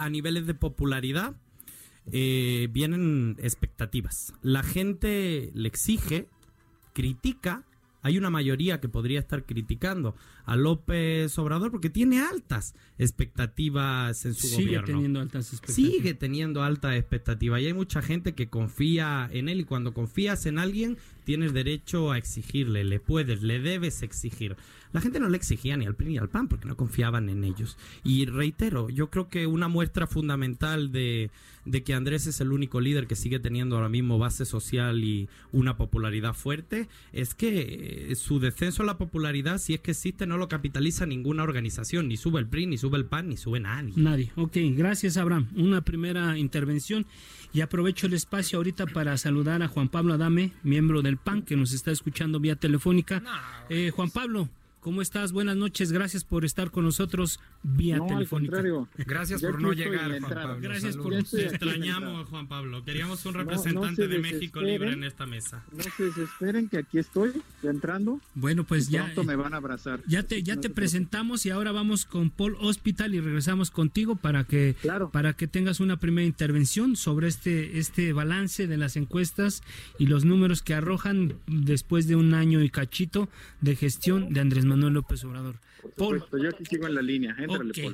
a 0.00 0.08
niveles 0.08 0.46
de 0.46 0.54
popularidad 0.54 1.36
eh, 2.10 2.68
vienen 2.72 3.36
expectativas. 3.38 4.32
La 4.42 4.62
gente 4.62 5.50
le 5.54 5.68
exige, 5.68 6.26
critica 6.94 7.64
hay 8.02 8.16
una 8.16 8.30
mayoría 8.30 8.80
que 8.80 8.88
podría 8.88 9.20
estar 9.20 9.44
criticando 9.44 10.16
a 10.44 10.56
López 10.56 11.38
Obrador 11.38 11.70
porque 11.70 11.90
tiene 11.90 12.20
altas 12.20 12.74
expectativas 12.98 14.24
en 14.24 14.34
su 14.34 14.48
gobierno. 14.50 14.86
Sigue 14.86 14.92
teniendo 14.92 15.20
altas 15.20 15.52
expectativas. 15.52 15.92
Sigue 15.92 16.14
teniendo 16.14 16.62
altas 16.62 16.96
expectativas 16.96 17.60
y 17.60 17.66
hay 17.66 17.74
mucha 17.74 18.02
gente 18.02 18.34
que 18.34 18.48
confía 18.48 19.28
en 19.32 19.48
él 19.48 19.60
y 19.60 19.64
cuando 19.64 19.94
confías 19.94 20.46
en 20.46 20.58
alguien 20.58 20.98
tienes 21.24 21.52
derecho 21.52 22.10
a 22.10 22.18
exigirle, 22.18 22.84
le 22.84 23.00
puedes, 23.00 23.42
le 23.42 23.60
debes 23.60 24.02
exigir. 24.02 24.56
La 24.92 25.00
gente 25.00 25.20
no 25.20 25.28
le 25.28 25.36
exigía 25.36 25.76
ni 25.76 25.86
al 25.86 25.94
PRI 25.94 26.08
ni 26.08 26.18
al 26.18 26.28
PAN 26.28 26.48
porque 26.48 26.66
no 26.66 26.76
confiaban 26.76 27.28
en 27.28 27.44
ellos. 27.44 27.76
Y 28.02 28.26
reitero, 28.26 28.90
yo 28.90 29.10
creo 29.10 29.28
que 29.28 29.46
una 29.46 29.68
muestra 29.68 30.08
fundamental 30.08 30.90
de, 30.90 31.30
de 31.64 31.82
que 31.84 31.94
Andrés 31.94 32.26
es 32.26 32.40
el 32.40 32.52
único 32.52 32.80
líder 32.80 33.06
que 33.06 33.14
sigue 33.14 33.38
teniendo 33.38 33.76
ahora 33.76 33.88
mismo 33.88 34.18
base 34.18 34.44
social 34.44 35.04
y 35.04 35.28
una 35.52 35.76
popularidad 35.76 36.34
fuerte 36.34 36.88
es 37.12 37.34
que 37.34 38.10
eh, 38.10 38.16
su 38.16 38.40
descenso 38.40 38.82
a 38.82 38.86
la 38.86 38.98
popularidad, 38.98 39.58
si 39.58 39.74
es 39.74 39.80
que 39.80 39.92
existe, 39.92 40.26
no 40.30 40.38
lo 40.38 40.48
capitaliza 40.48 41.06
ninguna 41.06 41.42
organización, 41.42 42.06
ni 42.08 42.16
sube 42.16 42.38
el 42.38 42.46
PRI, 42.46 42.66
ni 42.66 42.78
sube 42.78 42.96
el 42.96 43.04
PAN, 43.04 43.28
ni 43.28 43.36
sube 43.36 43.58
nadie. 43.58 43.92
Nadie. 43.96 44.32
Ok, 44.36 44.56
gracias 44.76 45.16
Abraham. 45.16 45.48
Una 45.56 45.82
primera 45.82 46.38
intervención 46.38 47.04
y 47.52 47.62
aprovecho 47.62 48.06
el 48.06 48.12
espacio 48.12 48.58
ahorita 48.58 48.86
para 48.86 49.18
saludar 49.18 49.60
a 49.62 49.68
Juan 49.68 49.88
Pablo 49.88 50.14
Adame, 50.14 50.52
miembro 50.62 51.02
del 51.02 51.16
PAN, 51.16 51.42
que 51.42 51.56
nos 51.56 51.72
está 51.72 51.90
escuchando 51.90 52.38
vía 52.38 52.54
telefónica. 52.54 53.22
Eh, 53.68 53.90
Juan 53.90 54.10
Pablo, 54.10 54.48
¿Cómo 54.80 55.02
estás? 55.02 55.32
Buenas 55.32 55.56
noches. 55.56 55.92
Gracias 55.92 56.24
por 56.24 56.46
estar 56.46 56.70
con 56.70 56.84
nosotros 56.84 57.38
vía 57.62 57.98
no, 57.98 58.06
telefónica. 58.06 58.62
Gracias 58.96 59.42
por 59.42 59.60
no 59.60 59.74
llegar, 59.74 60.18
Juan 60.20 60.32
Pablo. 60.32 60.58
Gracias 60.60 60.96
por 60.96 61.12
Te 61.22 61.46
extrañamos, 61.46 62.28
Juan 62.30 62.48
Pablo. 62.48 62.82
Queríamos 62.82 63.24
un 63.26 63.34
representante 63.34 64.08
de 64.08 64.18
México 64.18 64.62
libre 64.62 64.92
en 64.92 65.04
esta 65.04 65.26
mesa. 65.26 65.62
No 65.70 65.82
se 65.82 66.04
desesperen 66.04 66.70
que 66.70 66.78
aquí 66.78 66.98
estoy, 66.98 67.42
entrando. 67.62 68.20
Bueno, 68.34 68.64
pues 68.64 68.88
ya 68.88 69.04
pronto 69.04 69.24
me 69.24 69.36
van 69.36 69.52
a 69.52 69.58
abrazar. 69.58 70.00
Ya 70.06 70.22
te 70.22 70.42
ya 70.42 70.56
te 70.56 70.70
presentamos 70.70 71.44
y 71.44 71.50
ahora 71.50 71.72
vamos 71.72 72.06
con 72.06 72.30
Paul 72.30 72.56
Hospital 72.58 73.14
y 73.14 73.20
regresamos 73.20 73.70
contigo 73.70 74.16
para 74.16 74.44
que 74.44 74.76
para 75.12 75.34
que 75.34 75.46
tengas 75.46 75.80
una 75.80 75.98
primera 75.98 76.26
intervención 76.26 76.96
sobre 76.96 77.28
este 77.28 77.78
este 77.78 78.14
balance 78.14 78.66
de 78.66 78.78
las 78.78 78.96
encuestas 78.96 79.62
y 79.98 80.06
los 80.06 80.24
números 80.24 80.62
que 80.62 80.72
arrojan 80.72 81.34
después 81.46 82.08
de 82.08 82.16
un 82.16 82.32
año 82.32 82.62
y 82.62 82.70
cachito 82.70 83.28
de 83.60 83.76
gestión 83.76 84.32
de 84.32 84.40
Andrés 84.40 84.64
Manuel 84.70 84.94
López 84.94 85.24
Obrador. 85.24 85.56
Paul. 85.96 86.22
Yo 86.32 86.48
aquí 86.48 86.64
sigo 86.64 86.86
en 86.86 86.94
la 86.94 87.02
línea. 87.02 87.36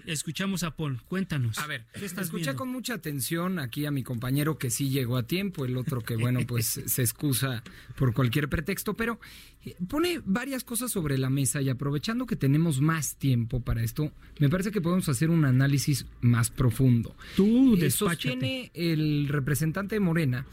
escuchamos 0.07 0.63
a 0.63 0.77
Paul. 0.77 1.01
Cuéntanos. 1.09 1.59
A 1.59 1.67
ver, 1.67 1.85
escuché 1.95 2.55
con 2.55 2.69
mucha 2.69 2.95
atención 2.95 3.59
aquí 3.59 3.87
a 3.87 3.91
mi 3.91 4.03
compañero 4.03 4.59
que 4.59 4.71
sí 4.71 4.91
llegó 4.91 5.17
a 5.17 5.23
tiempo, 5.25 5.65
el 5.65 5.77
otro 5.77 6.03
que, 6.03 6.17
bueno, 6.17 6.41
pues 6.47 6.67
se 6.87 7.03
excusa 7.03 7.63
por 7.97 8.13
cualquier 8.13 8.49
pretexto, 8.49 8.95
pero 8.95 9.19
eh, 9.65 9.75
pone 9.89 10.21
varias 10.25 10.65
cosas 10.65 10.93
sobre 10.93 11.17
la 11.17 11.31
mesa 11.31 11.63
y 11.63 11.71
aprovechando 11.71 12.27
que 12.27 12.37
tenemos 12.37 12.81
más 12.81 13.17
tiempo 13.17 13.61
para 13.61 13.83
esto, 13.83 14.13
me 14.39 14.49
parece 14.49 14.71
que 14.71 14.81
podemos 14.81 15.09
hacer 15.09 15.31
un 15.31 15.45
análisis 15.45 16.07
más 16.21 16.51
profundo. 16.51 17.17
Tú 17.37 17.77
eh, 17.77 17.91
Sostiene 17.91 18.71
el 18.75 19.29
representante 19.29 19.95
de 19.95 20.01
Morena 20.01 20.47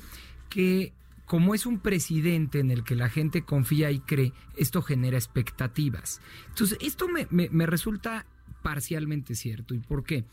que 0.50 0.94
como 1.26 1.56
es 1.56 1.66
un 1.66 1.80
presidente 1.80 2.60
en 2.60 2.72
el 2.72 2.84
que 2.84 2.96
la 2.96 3.10
gente 3.10 3.44
confía 3.44 3.92
y 3.92 4.00
cree, 4.00 4.34
esto 4.58 4.82
genera 4.82 5.18
expectativas. 5.18 6.22
Entonces, 6.50 6.78
esto 6.82 7.08
me, 7.08 7.66
resulta 7.66 8.26
parcialmente 8.62 9.36
cierto. 9.36 9.74
¿Y 9.74 9.80
por 9.80 10.04
qué? 10.04 10.26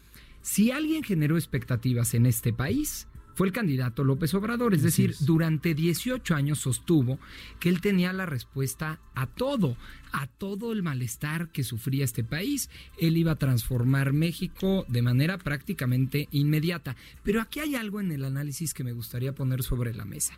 Si 0.43 0.71
alguien 0.71 1.03
generó 1.03 1.37
expectativas 1.37 2.15
en 2.15 2.27
este 2.27 2.53
país, 2.53 3.07
fue 3.35 3.47
el 3.47 3.53
candidato 3.53 4.05
López 4.05 4.35
Obrador, 4.35 4.75
es 4.75 4.83
decir, 4.83 5.15
durante 5.21 5.75
18 5.75 6.35
años 6.35 6.59
sostuvo 6.59 7.19
que 7.59 7.69
él 7.69 7.81
tenía 7.81 8.13
la 8.13 8.27
respuesta 8.27 9.01
a 9.15 9.27
todo, 9.27 9.77
a 10.13 10.27
todo 10.27 10.73
el 10.73 10.83
malestar 10.83 11.49
que 11.51 11.65
sufría 11.65 12.05
este 12.05 12.25
país. 12.25 12.69
Él 12.99 13.17
iba 13.17 13.33
a 13.33 13.37
transformar 13.37 14.13
México 14.13 14.85
de 14.89 15.03
manera 15.03 15.39
prácticamente 15.39 16.29
inmediata. 16.33 16.97
Pero 17.23 17.41
aquí 17.41 17.61
hay 17.61 17.77
algo 17.77 18.01
en 18.01 18.13
el 18.13 18.25
análisis 18.25 18.75
que 18.75 18.85
me 18.85 18.93
gustaría 18.93 19.35
poner 19.35 19.63
sobre 19.63 19.95
la 19.95 20.05
mesa. 20.05 20.35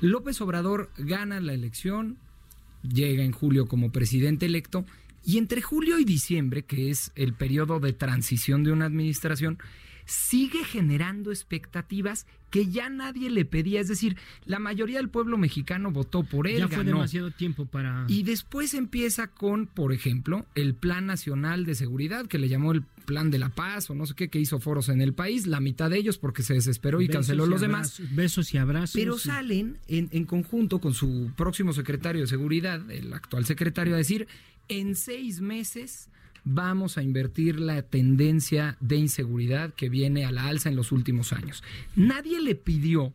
López 0.00 0.40
Obrador 0.40 0.90
gana 0.96 1.40
la 1.40 1.52
elección, 1.52 2.16
llega 2.82 3.22
en 3.22 3.32
julio 3.32 3.66
como 3.66 3.92
presidente 3.92 4.46
electo, 4.46 4.84
y 5.24 5.38
entre 5.38 5.62
julio 5.62 5.98
y 5.98 6.04
diciembre, 6.04 6.64
que 6.64 6.90
es 6.90 7.12
el 7.14 7.34
periodo 7.34 7.80
de 7.80 7.92
transición 7.92 8.64
de 8.64 8.72
una 8.72 8.86
administración, 8.86 9.58
sigue 10.10 10.64
generando 10.64 11.30
expectativas 11.30 12.26
que 12.50 12.66
ya 12.66 12.88
nadie 12.88 13.30
le 13.30 13.44
pedía. 13.44 13.80
Es 13.80 13.86
decir, 13.86 14.16
la 14.44 14.58
mayoría 14.58 14.98
del 14.98 15.08
pueblo 15.08 15.38
mexicano 15.38 15.92
votó 15.92 16.24
por 16.24 16.48
él. 16.48 16.58
Ya 16.58 16.68
fue 16.68 16.82
demasiado 16.82 17.30
tiempo 17.30 17.64
para. 17.64 18.06
Y 18.08 18.24
después 18.24 18.74
empieza 18.74 19.28
con, 19.28 19.66
por 19.66 19.92
ejemplo, 19.92 20.46
el 20.56 20.74
Plan 20.74 21.06
Nacional 21.06 21.64
de 21.64 21.76
Seguridad, 21.76 22.26
que 22.26 22.38
le 22.38 22.48
llamó 22.48 22.72
el 22.72 22.82
Plan 23.06 23.30
de 23.30 23.38
la 23.38 23.50
Paz 23.50 23.88
o 23.90 23.94
no 23.94 24.04
sé 24.04 24.14
qué, 24.14 24.28
que 24.28 24.40
hizo 24.40 24.58
foros 24.58 24.88
en 24.88 25.00
el 25.00 25.14
país, 25.14 25.46
la 25.46 25.60
mitad 25.60 25.90
de 25.90 25.98
ellos 25.98 26.18
porque 26.18 26.42
se 26.42 26.54
desesperó 26.54 27.00
y 27.00 27.08
canceló 27.08 27.46
los 27.46 27.60
demás. 27.60 28.02
Besos 28.12 28.52
y 28.52 28.58
abrazos. 28.58 28.94
Pero 28.94 29.16
salen 29.16 29.78
en, 29.86 30.08
en 30.10 30.24
conjunto 30.24 30.80
con 30.80 30.92
su 30.92 31.30
próximo 31.36 31.72
secretario 31.72 32.22
de 32.22 32.26
Seguridad, 32.26 32.90
el 32.90 33.12
actual 33.12 33.46
secretario, 33.46 33.94
a 33.94 33.98
decir 33.98 34.26
en 34.70 34.94
seis 34.94 35.40
meses 35.40 36.08
vamos 36.44 36.96
a 36.96 37.02
invertir 37.02 37.60
la 37.60 37.82
tendencia 37.82 38.76
de 38.80 38.96
inseguridad 38.96 39.74
que 39.74 39.88
viene 39.88 40.24
a 40.24 40.30
la 40.30 40.46
alza 40.46 40.68
en 40.68 40.76
los 40.76 40.92
últimos 40.92 41.32
años. 41.32 41.62
Nadie 41.96 42.40
le 42.40 42.54
pidió 42.54 43.12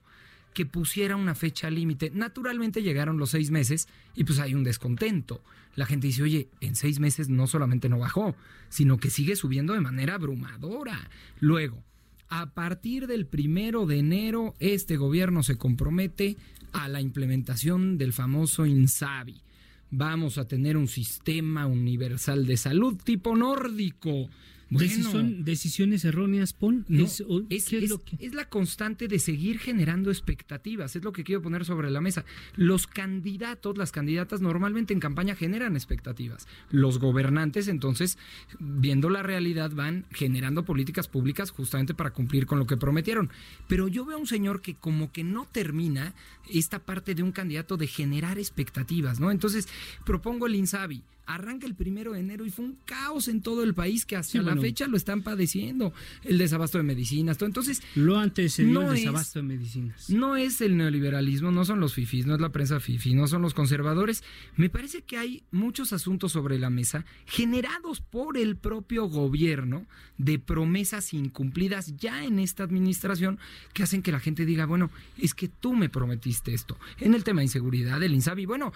que 0.54 0.66
pusiera 0.66 1.16
una 1.16 1.34
fecha 1.34 1.70
límite. 1.70 2.12
Naturalmente 2.14 2.84
llegaron 2.84 3.18
los 3.18 3.32
seis 3.32 3.52
meses 3.52 3.88
y 4.16 4.26
pues 4.26 4.40
hay 4.40 4.54
un 4.54 4.64
descontento. 4.64 5.42
La 5.76 5.86
gente 5.86 6.08
dice, 6.08 6.24
oye, 6.24 6.50
en 6.62 6.76
seis 6.76 7.00
meses 7.00 7.30
no 7.30 7.48
solamente 7.48 7.90
no 7.90 8.00
bajó, 8.00 8.36
sino 8.70 8.98
que 8.98 9.10
sigue 9.10 9.36
subiendo 9.36 9.74
de 9.74 9.82
manera 9.82 10.16
abrumadora. 10.16 11.10
Luego, 11.40 11.84
a 12.30 12.54
partir 12.54 13.08
del 13.08 13.26
primero 13.26 13.86
de 13.86 14.00
enero, 14.00 14.56
este 14.60 14.98
gobierno 14.98 15.42
se 15.42 15.58
compromete 15.58 16.38
a 16.74 16.90
la 16.90 17.02
implementación 17.02 17.98
del 17.98 18.14
famoso 18.14 18.66
INSABI. 18.66 19.45
Vamos 19.92 20.38
a 20.38 20.48
tener 20.48 20.78
un 20.78 20.88
sistema 20.88 21.66
universal 21.68 22.46
de 22.46 22.58
salud 22.58 22.98
tipo 23.04 23.36
nórdico 23.36 24.30
bueno, 24.70 25.12
¿Son 25.12 25.44
decisiones 25.44 26.06
erróneas, 26.06 26.54
Paul? 26.54 26.86
¿Es, 26.90 27.24
es, 27.70 28.34
la 28.34 28.50
constante 28.50 29.08
de 29.08 29.20
seguir 29.20 29.60
generando 29.60 30.10
expectativas, 30.10 30.96
es 30.96 31.04
lo 31.04 31.14
que 31.14 31.24
quiero 31.24 31.42
poner 31.42 31.66
sobre 31.66 31.92
la 31.92 32.02
mesa. 32.02 32.26
Los 32.56 32.88
candidatos, 32.88 33.78
las 33.78 33.92
candidatas 33.92 34.42
normalmente 34.42 34.94
en 34.94 35.00
campaña 35.00 35.36
generan 35.36 35.76
expectativas. 35.76 36.48
Los 36.72 37.00
gobernantes, 37.00 37.68
entonces, 37.68 38.18
viendo 38.60 39.10
la 39.10 39.24
realidad, 39.24 39.72
van 39.72 40.06
generando 40.12 40.66
políticas 40.66 41.08
públicas 41.08 41.52
justamente 41.52 41.94
para 41.94 42.12
cumplir 42.12 42.46
con 42.46 42.58
lo 42.58 42.66
que 42.66 42.78
prometieron. 42.78 43.30
Pero 43.68 43.88
yo 43.88 44.06
veo 44.06 44.18
a 44.18 44.20
un 44.20 44.28
señor 44.28 44.62
que 44.62 44.76
como 44.76 45.12
que 45.12 45.24
no 45.24 45.46
termina 45.46 46.14
esta 46.50 46.80
parte 46.80 47.16
de 47.16 47.24
un 47.24 47.32
candidato 47.32 47.78
de 47.78 47.88
generar 47.88 48.40
expectativas, 48.40 49.20
¿no? 49.20 49.32
Entonces, 49.32 49.68
propongo 50.06 50.48
el 50.48 50.56
INSABI 50.56 51.04
arranca 51.26 51.66
el 51.68 51.76
primero 51.76 52.14
de 52.14 52.20
enero 52.20 52.46
y 52.46 52.50
fue 52.50 52.66
un 52.66 52.78
caos 52.86 53.28
en 53.28 53.42
todo 53.42 53.64
el 53.64 53.74
país 53.74 54.06
que 54.06 54.16
hasta 54.16 54.42
la 54.42 54.56
fecha 54.56 54.88
lo 54.88 54.98
están 54.98 55.22
padeciendo. 55.22 55.94
El 56.24 56.38
desabasto 56.38 56.78
de 56.78 56.84
medicinas, 56.84 57.38
todo. 57.38 57.48
Entonces. 57.48 57.82
Lo 57.96 58.18
antecedió 58.18 58.74
no 58.74 58.92
el 58.92 58.98
desabasto 58.98 59.40
de 59.40 59.44
medicinas. 59.44 60.10
No 60.10 60.36
es 60.36 60.62
el 60.62 60.78
neoliberalismo, 60.78 61.52
no 61.52 61.66
son 61.66 61.80
los 61.80 61.94
fifis, 61.94 62.26
no 62.26 62.36
es 62.36 62.42
la 62.42 62.50
prensa 62.50 62.80
fifi, 62.80 63.14
no 63.14 63.28
son 63.28 63.42
los 63.42 63.54
conservadores. 63.54 64.24
Me 64.56 64.70
parece 64.70 65.02
que 65.02 65.18
hay 65.18 65.44
muchos 65.52 65.94
asuntos 65.94 66.32
sobre 66.32 66.60
la 66.60 66.70
mesa 66.70 67.06
generados 67.26 68.02
por 68.02 68.38
el 68.38 68.56
propio 68.56 69.08
gobierno 69.08 69.86
de 70.18 70.40
promesas 70.40 71.14
incumplidas 71.14 71.96
ya 71.98 72.24
en 72.24 72.40
esta 72.40 72.64
administración 72.64 73.40
que 73.74 73.84
hacen 73.84 74.02
que 74.02 74.12
la 74.12 74.20
gente 74.20 74.46
diga, 74.46 74.66
bueno, 74.66 74.90
es 75.18 75.34
que 75.34 75.48
tú 75.48 75.74
me 75.74 75.90
prometiste 75.90 76.54
esto. 76.54 76.78
En 77.00 77.14
el 77.14 77.24
tema 77.24 77.42
de 77.42 77.46
inseguridad, 77.46 78.02
el 78.02 78.14
INSABI, 78.14 78.46
bueno, 78.46 78.72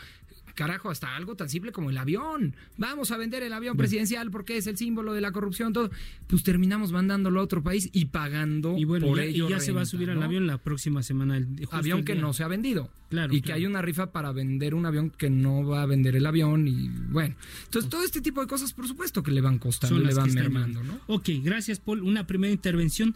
carajo, 0.55 0.89
hasta 0.89 1.15
algo 1.15 1.35
tan 1.35 1.49
simple 1.49 1.71
como 1.71 1.89
el 1.89 1.97
avión. 1.97 2.55
Vamos 2.77 3.11
a 3.11 3.17
vender 3.17 3.43
el 3.43 3.53
avión 3.53 3.77
presidencial 3.77 4.31
porque 4.31 4.57
es 4.57 4.67
el 4.67 4.77
símbolo 4.77 5.13
de 5.13 5.21
la 5.21 5.31
corrupción, 5.31 5.73
todo. 5.73 5.89
Pues 6.27 6.43
terminamos 6.43 6.91
mandándolo 6.91 7.39
a 7.39 7.43
otro 7.43 7.63
país 7.63 7.89
y 7.93 8.05
pagando 8.05 8.77
y 8.77 8.85
bueno, 8.85 9.07
por 9.07 9.19
ello. 9.19 9.47
Y 9.47 9.51
ya 9.51 9.59
se 9.59 9.71
va 9.71 9.81
a 9.81 9.85
subir 9.85 10.09
al 10.09 10.21
avión 10.21 10.47
la 10.47 10.57
próxima 10.57 11.03
semana. 11.03 11.37
El, 11.37 11.67
avión 11.71 12.03
que 12.03 12.15
no 12.15 12.33
se 12.33 12.43
ha 12.43 12.47
vendido. 12.47 12.89
Claro. 13.09 13.33
Y 13.33 13.41
que 13.41 13.53
hay 13.53 13.65
una 13.65 13.81
rifa 13.81 14.11
para 14.11 14.31
vender 14.31 14.75
un 14.75 14.85
avión 14.85 15.09
que 15.09 15.29
no 15.29 15.65
va 15.65 15.81
a 15.81 15.85
vender 15.85 16.15
el 16.15 16.25
avión. 16.25 16.67
Y 16.67 16.89
bueno. 17.09 17.35
Entonces, 17.65 17.89
todo 17.89 18.03
este 18.03 18.21
tipo 18.21 18.41
de 18.41 18.47
cosas, 18.47 18.73
por 18.73 18.87
supuesto, 18.87 19.23
que 19.23 19.31
le 19.31 19.41
van 19.41 19.57
costando, 19.57 19.99
le 19.99 20.13
van 20.13 20.33
mermando, 20.33 20.83
¿no? 20.83 20.99
Ok, 21.07 21.29
gracias, 21.43 21.79
Paul. 21.79 22.03
Una 22.03 22.27
primera 22.27 22.53
intervención. 22.53 23.15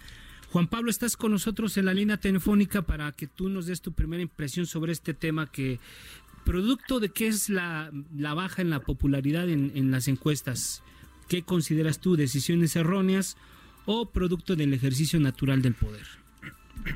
Juan 0.54 0.68
Pablo, 0.68 0.92
estás 0.92 1.18
con 1.18 1.32
nosotros 1.32 1.76
en 1.78 1.86
la 1.86 1.96
línea 1.96 2.18
telefónica 2.18 2.84
para 2.84 3.12
que 3.12 3.26
tú 3.26 3.50
nos 3.50 3.66
des 3.66 3.82
tu 3.82 3.92
primera 3.92 4.22
impresión 4.22 4.68
sobre 4.68 4.92
este 4.92 5.16
tema 5.16 5.48
que 5.48 5.80
producto 6.44 7.00
de 7.00 7.10
qué 7.10 7.28
es 7.28 7.50
la, 7.50 7.92
baja 8.36 8.62
en 8.62 8.70
la 8.70 8.80
popularidad 8.80 9.50
en, 9.50 9.92
las 9.92 10.08
encuestas. 10.08 10.84
¿Qué 11.30 11.44
consideras 11.44 12.00
tú? 12.00 12.16
¿Decisiones 12.16 12.76
erróneas 12.76 13.38
o 13.86 14.10
producto 14.10 14.56
del 14.56 14.74
ejercicio 14.74 15.20
natural 15.20 15.62
del 15.62 15.74
poder? 15.74 16.06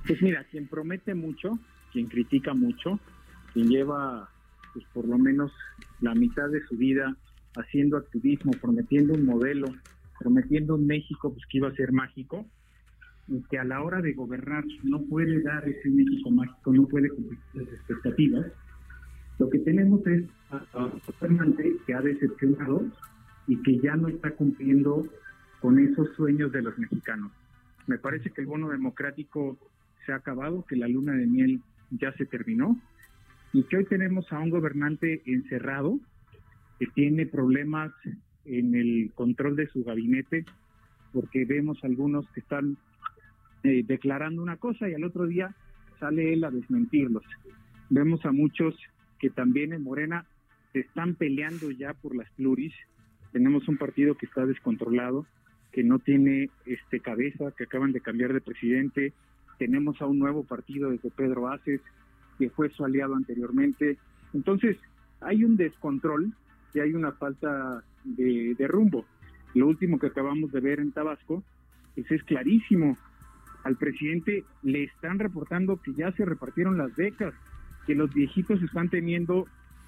Pues 0.06 0.22
mira, 0.22 0.44
quien 0.46 0.68
promete 0.68 1.16
mucho, 1.16 1.60
quien 1.92 2.08
critica 2.08 2.54
mucho, 2.54 3.00
quien 3.54 3.70
lleva 3.70 4.30
pues 4.74 4.86
por 4.94 5.08
lo 5.08 5.18
menos 5.18 5.52
la 6.02 6.14
mitad 6.14 6.50
de 6.50 6.64
su 6.68 6.76
vida 6.76 7.16
haciendo 7.56 7.98
activismo, 7.98 8.52
prometiendo 8.62 9.14
un 9.14 9.26
modelo, 9.26 9.68
prometiendo 10.20 10.76
un 10.76 10.86
México 10.86 11.34
pues 11.34 11.46
que 11.50 11.58
iba 11.58 11.70
a 11.70 11.76
ser 11.76 11.92
mágico, 11.92 12.46
y 13.28 13.42
que 13.50 13.58
a 13.58 13.64
la 13.64 13.82
hora 13.82 14.02
de 14.02 14.14
gobernar 14.14 14.64
no 14.84 15.02
puede 15.04 15.42
dar 15.42 15.68
ese 15.68 15.90
México 15.90 16.32
mágico, 16.32 16.74
no 16.74 16.88
puede 16.88 17.10
cumplir 17.10 17.40
las 17.54 17.68
expectativas, 17.68 18.46
lo 19.40 19.50
que 19.50 19.60
tenemos 19.60 20.06
es 20.08 20.26
a 20.50 20.86
un 20.86 21.02
gobernante 21.06 21.76
que 21.86 21.94
ha 21.94 22.02
decepcionado 22.02 22.86
y 23.48 23.62
que 23.62 23.80
ya 23.80 23.96
no 23.96 24.08
está 24.08 24.32
cumpliendo 24.32 25.08
con 25.62 25.80
esos 25.80 26.14
sueños 26.16 26.52
de 26.52 26.62
los 26.62 26.78
mexicanos. 26.78 27.32
Me 27.88 27.98
parece 27.98 28.30
que 28.32 28.42
el 28.42 28.48
bono 28.48 28.70
democrático 28.70 29.58
se 30.06 30.12
ha 30.12 30.16
acabado, 30.16 30.66
que 30.68 30.76
la 30.76 30.88
luna 30.88 31.14
de 31.14 31.28
miel 31.28 31.62
ya 31.92 32.12
se 32.14 32.26
terminó 32.26 32.78
y 33.54 33.64
que 33.64 33.78
hoy 33.78 33.86
tenemos 33.86 34.32
a 34.32 34.40
un 34.40 34.50
gobernante 34.50 35.22
encerrado 35.26 36.00
que 36.80 36.88
tiene 36.88 37.26
problemas 37.26 37.92
en 38.46 38.76
el 38.76 39.12
control 39.16 39.56
de 39.56 39.68
su 39.68 39.84
gabinete 39.84 40.46
porque 41.14 41.46
vemos 41.46 41.84
algunos 41.84 42.30
que 42.32 42.42
están 42.42 42.78
eh, 43.64 43.84
declarando 43.86 44.42
una 44.42 44.58
cosa 44.58 44.90
y 44.90 44.94
al 44.94 45.04
otro 45.04 45.26
día 45.26 45.56
sale 46.00 46.34
él 46.34 46.44
a 46.44 46.52
desmentirlos. 46.52 47.24
Vemos 47.90 48.26
a 48.26 48.32
muchos 48.32 48.76
que 49.20 49.30
también 49.30 49.74
en 49.74 49.84
Morena 49.84 50.26
se 50.74 50.80
están 50.80 51.16
peleando 51.16 51.72
ya 51.72 51.94
por 51.94 52.16
las 52.16 52.30
pluris. 52.32 52.74
Tenemos 53.32 53.68
un 53.68 53.78
partido 53.78 54.16
que 54.16 54.26
está 54.26 54.46
descontrolado, 54.46 55.26
que 55.72 55.84
no 55.84 56.00
tiene 56.00 56.50
este 56.66 57.00
cabeza, 57.00 57.52
que 57.58 57.66
acaban 57.66 57.92
de 57.92 58.02
cambiar 58.02 58.34
de 58.34 58.42
presidente. 58.42 59.14
Tenemos 59.60 60.02
a 60.02 60.06
un 60.06 60.20
nuevo 60.20 60.44
partido 60.44 60.90
desde 60.92 61.12
Pedro 61.12 61.50
Aces, 61.50 61.82
que 62.38 62.50
fue 62.50 62.70
su 62.70 62.86
aliado 62.86 63.16
anteriormente. 63.16 63.98
Entonces, 64.34 64.78
hay 65.22 65.44
un 65.44 65.58
descontrol 65.58 66.34
y 66.74 66.80
hay 66.80 66.94
una 66.94 67.12
falta 67.14 67.84
de, 68.04 68.56
rumbo. 68.68 69.06
Lo 69.54 69.68
último 69.68 70.00
que 70.00 70.08
acabamos 70.08 70.52
de 70.52 70.60
ver 70.60 70.80
en 70.80 70.92
Tabasco 70.92 71.44
pues 71.96 72.12
es 72.12 72.24
clarísimo. 72.24 72.98
Al 73.64 73.76
presidente 73.78 74.44
le 74.62 74.84
están 74.84 75.18
reportando 75.18 75.82
que 75.82 75.94
ya 75.94 76.12
se 76.12 76.26
repartieron 76.26 76.78
las 76.78 76.96
becas, 76.96 77.34
que 77.88 77.96
los 77.96 78.14
viejitos 78.14 78.62
están 78.62 78.90
teniendo 78.90 79.48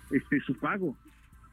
este 0.10 0.40
su 0.40 0.56
pago, 0.56 0.96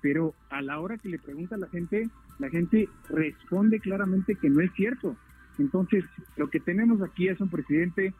pero 0.00 0.34
a 0.48 0.62
la 0.62 0.78
hora 0.80 0.96
que 0.96 1.08
le 1.08 1.18
pregunta 1.18 1.56
a 1.56 1.58
la 1.58 1.66
gente, 1.66 2.08
la 2.38 2.48
gente 2.48 2.88
responde 3.10 3.80
claramente 3.80 4.36
que 4.36 4.48
no 4.48 4.60
es 4.60 4.72
cierto. 4.72 5.16
Entonces, 5.58 6.04
lo 6.36 6.48
que 6.48 6.60
tenemos 6.60 7.02
aquí 7.02 7.28
es 7.28 7.40
un 7.40 7.50
presidente 7.50 8.14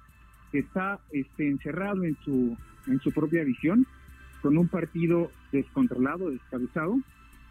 que 0.51 0.59
está 0.59 0.99
este, 1.13 1.49
encerrado 1.49 2.03
en 2.03 2.17
su, 2.25 2.57
en 2.89 3.01
su 3.01 3.13
propia 3.13 3.45
visión, 3.45 3.87
con 4.43 4.59
un 4.59 4.69
partido 4.69 5.31
descontrolado, 5.53 6.31
descabezado, 6.31 6.99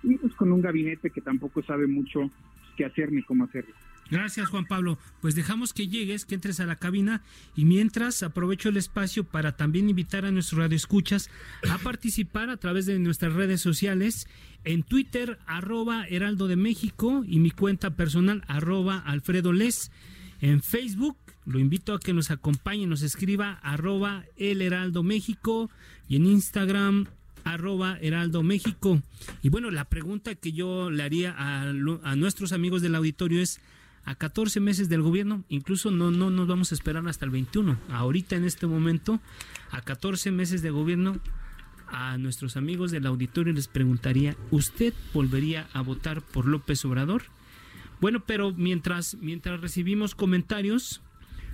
y 0.03 0.17
pues 0.17 0.33
con 0.35 0.51
un 0.51 0.61
gabinete 0.61 1.09
que 1.09 1.21
tampoco 1.21 1.63
sabe 1.63 1.87
mucho 1.87 2.29
qué 2.75 2.85
hacer 2.85 3.11
ni 3.11 3.23
cómo 3.23 3.45
hacerlo. 3.45 3.73
Gracias, 4.11 4.49
Juan 4.49 4.65
Pablo. 4.65 4.99
Pues 5.21 5.33
dejamos 5.33 5.73
que 5.73 5.87
llegues, 5.87 6.25
que 6.25 6.35
entres 6.35 6.59
a 6.59 6.65
la 6.65 6.75
cabina 6.75 7.23
y 7.55 7.65
mientras 7.65 8.21
aprovecho 8.21 8.69
el 8.69 8.77
espacio 8.77 9.23
para 9.23 9.55
también 9.55 9.89
invitar 9.89 10.25
a 10.25 10.31
nuestros 10.31 10.59
radioescuchas 10.59 11.29
a 11.69 11.77
participar 11.79 12.49
a 12.49 12.57
través 12.57 12.85
de 12.85 12.99
nuestras 12.99 13.33
redes 13.33 13.61
sociales 13.61 14.27
en 14.63 14.83
Twitter, 14.83 15.39
arroba 15.47 16.05
Heraldo 16.07 16.47
de 16.47 16.55
México 16.55 17.23
y 17.27 17.39
mi 17.39 17.51
cuenta 17.51 17.95
personal, 17.95 18.43
arroba 18.47 18.99
Alfredo 18.99 19.53
Les. 19.53 19.91
En 20.41 20.61
Facebook, 20.61 21.17
lo 21.45 21.59
invito 21.59 21.93
a 21.93 21.99
que 21.99 22.13
nos 22.13 22.29
acompañe, 22.29 22.85
nos 22.85 23.01
escriba, 23.01 23.59
arroba 23.63 24.25
El 24.37 24.61
Heraldo 24.61 25.01
México 25.01 25.71
y 26.07 26.17
en 26.17 26.25
Instagram, 26.25 27.07
arroba 27.43 27.97
Heraldo 28.01 28.43
México. 28.43 29.01
Y 29.41 29.49
bueno, 29.49 29.71
la 29.71 29.85
pregunta 29.85 30.35
que 30.35 30.51
yo 30.51 30.89
le 30.91 31.03
haría 31.03 31.33
a, 31.37 31.61
a 31.61 32.15
nuestros 32.15 32.51
amigos 32.51 32.81
del 32.81 32.95
auditorio 32.95 33.41
es, 33.41 33.61
a 34.05 34.15
14 34.15 34.59
meses 34.59 34.87
del 34.87 35.01
gobierno, 35.01 35.43
incluso 35.49 35.91
no, 35.91 36.11
no 36.11 36.29
nos 36.29 36.47
vamos 36.47 36.71
a 36.71 36.75
esperar 36.75 37.07
hasta 37.07 37.25
el 37.25 37.31
21. 37.31 37.77
Ahorita 37.89 38.35
en 38.35 38.45
este 38.45 38.67
momento, 38.67 39.19
a 39.71 39.81
14 39.81 40.31
meses 40.31 40.61
de 40.61 40.69
gobierno, 40.69 41.19
a 41.87 42.17
nuestros 42.17 42.57
amigos 42.57 42.91
del 42.91 43.05
auditorio 43.05 43.53
les 43.53 43.67
preguntaría, 43.67 44.35
¿usted 44.51 44.93
volvería 45.13 45.67
a 45.73 45.81
votar 45.81 46.21
por 46.21 46.45
López 46.45 46.83
Obrador? 46.85 47.23
Bueno, 47.99 48.23
pero 48.25 48.53
mientras, 48.53 49.17
mientras 49.21 49.61
recibimos 49.61 50.13
comentarios, 50.15 51.01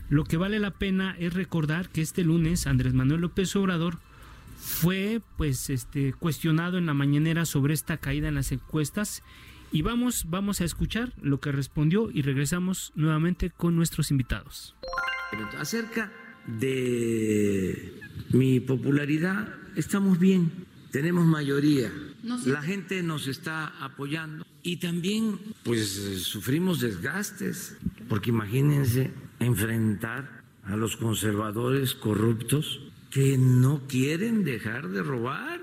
lo 0.10 0.26
que 0.26 0.38
vale 0.38 0.60
la 0.60 0.72
pena 0.72 1.16
es 1.20 1.34
recordar 1.34 1.90
que 1.90 2.02
este 2.02 2.24
lunes 2.24 2.68
Andrés 2.68 2.94
Manuel 2.94 3.22
López 3.22 3.56
Obrador 3.56 3.98
fue 4.58 5.22
pues 5.38 5.70
este 5.70 6.14
cuestionado 6.14 6.78
en 6.78 6.86
la 6.86 6.94
mañanera 6.94 7.46
sobre 7.46 7.74
esta 7.74 7.98
caída 7.98 8.28
en 8.28 8.36
las 8.36 8.52
encuestas 8.52 9.24
y 9.72 9.82
vamos, 9.82 10.26
vamos 10.30 10.62
a 10.62 10.66
escuchar 10.66 11.14
lo 11.22 11.40
que 11.40 11.52
respondió 11.52 12.10
y 12.12 12.22
regresamos 12.22 12.92
nuevamente 12.96 13.50
con 13.50 13.76
nuestros 13.76 14.12
invitados. 14.12 14.76
Acerca 15.58 16.12
de 16.46 18.00
mi 18.32 18.60
popularidad, 18.60 19.56
estamos 19.76 20.20
bien. 20.20 20.52
tenemos 20.92 21.26
mayoría, 21.26 21.92
la 22.46 22.62
gente 22.62 23.02
nos 23.02 23.28
está 23.28 23.68
apoyando 23.84 24.46
y 24.62 24.78
también 24.78 25.40
pues 25.64 25.90
sufrimos 26.24 26.82
desgastes, 26.82 27.78
porque 28.10 28.30
imagínense 28.30 29.12
enfrentar 29.40 30.44
a 30.64 30.76
los 30.76 30.98
conservadores 30.98 31.96
corruptos 31.96 32.82
que 33.10 33.38
no 33.38 33.88
quieren 33.88 34.44
dejar 34.44 34.90
de 34.90 35.02
robar, 35.02 35.62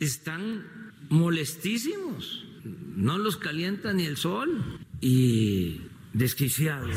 están 0.00 0.64
molestísimos, 1.10 2.44
no 2.94 3.18
los 3.18 3.36
calienta 3.36 3.92
ni 3.92 4.04
el 4.04 4.16
sol 4.16 4.80
y 5.00 5.80
desquiciados. 6.12 6.96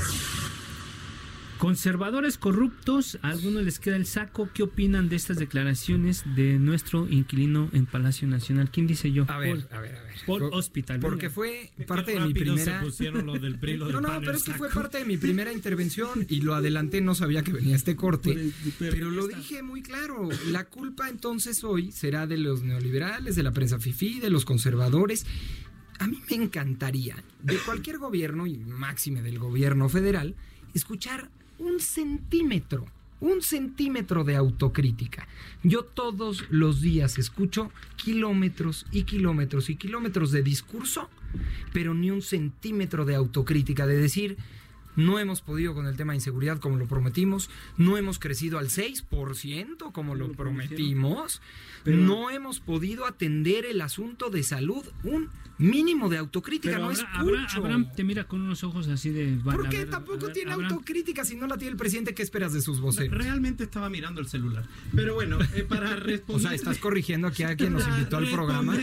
Conservadores 1.58 2.38
corruptos, 2.38 3.18
a 3.22 3.30
algunos 3.30 3.64
les 3.64 3.80
queda 3.80 3.96
el 3.96 4.06
saco. 4.06 4.50
¿Qué 4.54 4.62
opinan 4.62 5.08
de 5.08 5.16
estas 5.16 5.38
declaraciones 5.38 6.24
de 6.36 6.60
nuestro 6.60 7.08
inquilino 7.08 7.70
en 7.72 7.86
Palacio 7.86 8.28
Nacional? 8.28 8.70
¿Quién 8.72 8.88
dice 8.88 9.14
yo? 9.14 9.24
A 9.30 9.38
ver, 9.38 9.66
a 9.72 9.80
ver, 9.80 9.96
a 9.96 10.04
ver. 10.04 10.14
Por 10.26 10.44
Hospital. 10.44 11.00
Porque 11.00 11.30
fue 11.30 11.72
parte 11.88 12.12
de 12.12 12.20
mi 12.20 12.34
primera. 12.34 12.82
no, 13.14 14.02
no, 14.02 14.20
pero 14.20 14.34
es 14.34 14.44
que 14.44 14.54
fue 14.54 14.70
parte 14.70 14.98
de 14.98 15.06
mi 15.06 15.16
primera 15.18 15.54
intervención 15.54 16.26
y 16.28 16.42
lo 16.42 16.56
adelanté, 16.56 17.00
no 17.00 17.16
sabía 17.16 17.42
que 17.42 17.54
venía 17.54 17.76
este 17.76 17.96
corte. 17.96 18.52
Pero 18.78 19.10
lo 19.10 19.28
dije 19.28 19.64
muy 19.64 19.82
claro. 19.82 20.28
La 20.52 20.66
culpa 20.66 21.10
entonces 21.10 21.64
hoy 21.64 21.92
será 21.94 22.28
de 22.28 22.38
los 22.38 22.64
neoliberales, 22.64 23.36
de 23.38 23.44
la 23.44 23.54
prensa 23.54 23.80
FIFI, 23.80 24.20
de 24.20 24.30
los 24.30 24.44
conservadores. 24.44 25.26
A 26.00 26.08
mí 26.08 26.22
me 26.30 26.36
encantaría, 26.44 27.16
de 27.42 27.58
cualquier 27.58 27.98
gobierno, 27.98 28.48
y 28.48 28.58
máxime 28.58 29.22
del 29.22 29.40
gobierno 29.40 29.88
federal, 29.90 30.36
escuchar 30.74 31.30
un 31.58 31.80
centímetro, 31.80 32.86
un 33.22 33.42
centímetro 33.42 34.24
de 34.24 34.36
autocrítica. 34.36 35.28
Yo 35.64 35.84
todos 35.84 36.44
los 36.50 36.82
días 36.82 37.18
escucho 37.18 37.72
kilómetros 37.96 38.86
y 38.92 39.04
kilómetros 39.04 39.70
y 39.70 39.78
kilómetros 39.78 40.32
de 40.32 40.44
discurso, 40.44 41.10
pero 41.72 41.94
ni 41.94 42.12
un 42.12 42.22
centímetro 42.22 43.06
de 43.06 43.16
autocrítica, 43.16 43.88
de 43.88 43.98
decir, 43.98 44.38
no 44.96 45.20
hemos 45.20 45.42
podido 45.42 45.74
con 45.74 45.88
el 45.88 45.98
tema 45.98 46.14
de 46.14 46.18
inseguridad 46.18 46.60
como 46.60 46.78
lo 46.78 46.88
prometimos, 46.88 47.50
no 47.78 47.98
hemos 47.98 48.20
crecido 48.20 48.60
al 48.60 48.70
6% 48.70 49.92
como 49.92 50.16
lo 50.16 50.32
prometimos, 50.32 51.42
no 51.86 52.30
hemos 52.30 52.60
podido 52.60 53.06
atender 53.06 53.66
el 53.66 53.82
asunto 53.82 54.30
de 54.30 54.44
salud, 54.44 54.86
un 55.04 55.30
mínimo 55.58 56.10
de 56.10 56.18
autocrítica, 56.18 56.78
no 56.80 56.92
es 56.92 57.04
Abraham 57.14 57.90
te 57.96 58.04
mira 58.04 58.26
con 58.26 58.42
unos 58.42 58.64
ojos 58.64 58.88
así 58.88 59.10
de... 59.10 59.40
¿Por 59.44 59.70
qué 59.70 59.86
tampoco 59.86 60.30
tiene 60.30 60.52
autocrítica 60.52 61.24
si 61.24 61.36
no 61.36 61.48
la 61.48 61.58
tiene 61.58 61.72
el 61.72 61.78
presidente? 61.78 62.14
¿Qué 62.14 62.24
esperas 62.24 62.54
de 62.54 62.62
sus 62.62 62.80
voces? 62.80 63.10
Realmente 63.10 63.64
estaba 63.64 63.90
mirando 63.90 64.22
el 64.22 64.28
celular. 64.28 64.66
Pero 64.94 65.16
bueno, 65.16 65.38
eh, 65.54 65.66
para 65.68 65.96
responder... 65.96 66.46
O 66.46 66.48
sea, 66.48 66.54
estás 66.54 66.78
corrigiendo 66.78 67.28
aquí 67.28 67.44
a 67.44 67.56
quien 67.56 67.74
nos 67.74 67.88
invitó 67.88 68.18
al 68.18 68.30
programa. 68.30 68.78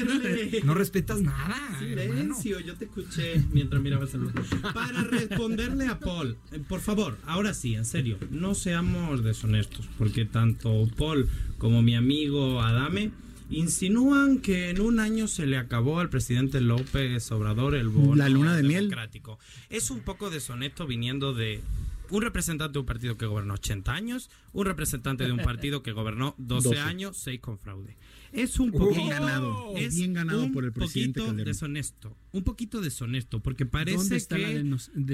No 0.64 0.74
respetas 0.74 1.20
nada. 1.20 1.78
Silencio, 1.78 2.60
yo 2.60 2.74
te 2.74 2.86
escuché 2.86 3.42
mientras 3.52 3.82
miraba 3.82 4.04
el 4.04 4.08
celular. 4.08 4.34
Para 4.74 5.02
responderle 5.04 5.86
a 5.86 5.98
Paul, 6.04 6.36
eh, 6.52 6.60
por 6.68 6.80
favor, 6.80 7.18
ahora 7.26 7.54
sí, 7.54 7.74
en 7.74 7.84
serio, 7.84 8.18
no 8.30 8.54
seamos 8.54 9.22
deshonestos, 9.22 9.88
porque 9.98 10.24
tanto 10.24 10.88
Paul 10.96 11.28
como 11.58 11.82
mi 11.82 11.94
amigo 11.94 12.60
Adame 12.60 13.10
Insinúan 13.52 14.38
que 14.38 14.70
en 14.70 14.80
un 14.80 14.98
año 14.98 15.28
se 15.28 15.44
le 15.44 15.58
acabó 15.58 16.00
al 16.00 16.08
presidente 16.08 16.62
López 16.62 17.30
Obrador 17.32 17.74
el 17.74 17.88
bono 17.88 18.14
La 18.14 18.30
luna 18.30 18.56
de 18.56 18.62
democrático. 18.62 19.38
Es 19.68 19.90
un 19.90 20.00
poco 20.00 20.30
deshonesto 20.30 20.86
viniendo 20.86 21.34
de 21.34 21.60
un 22.08 22.22
representante 22.22 22.72
de 22.72 22.78
un 22.78 22.86
partido 22.86 23.18
que 23.18 23.26
gobernó 23.26 23.54
80 23.54 23.92
años, 23.92 24.30
un 24.54 24.64
representante 24.64 25.24
de 25.24 25.32
un 25.32 25.40
partido 25.40 25.82
que 25.82 25.92
gobernó 25.92 26.34
12, 26.38 26.78
años, 26.78 27.18
6 27.18 27.40
con 27.40 27.58
fraude. 27.58 27.98
Es 28.32 28.58
un 28.58 28.72
poquito 28.72 28.94
bien 28.94 29.08
ganado, 29.10 29.74
es 29.76 29.94
bien 29.94 30.14
ganado 30.14 30.50
por 30.52 30.64
el 30.64 30.72
presidente 30.72 31.20
poquito 31.20 31.44
deshonesto, 31.44 32.16
un 32.32 32.44
poquito 32.44 32.80
deshonesto, 32.80 33.40
porque 33.40 33.66
parece 33.66 34.26
que 34.26 34.64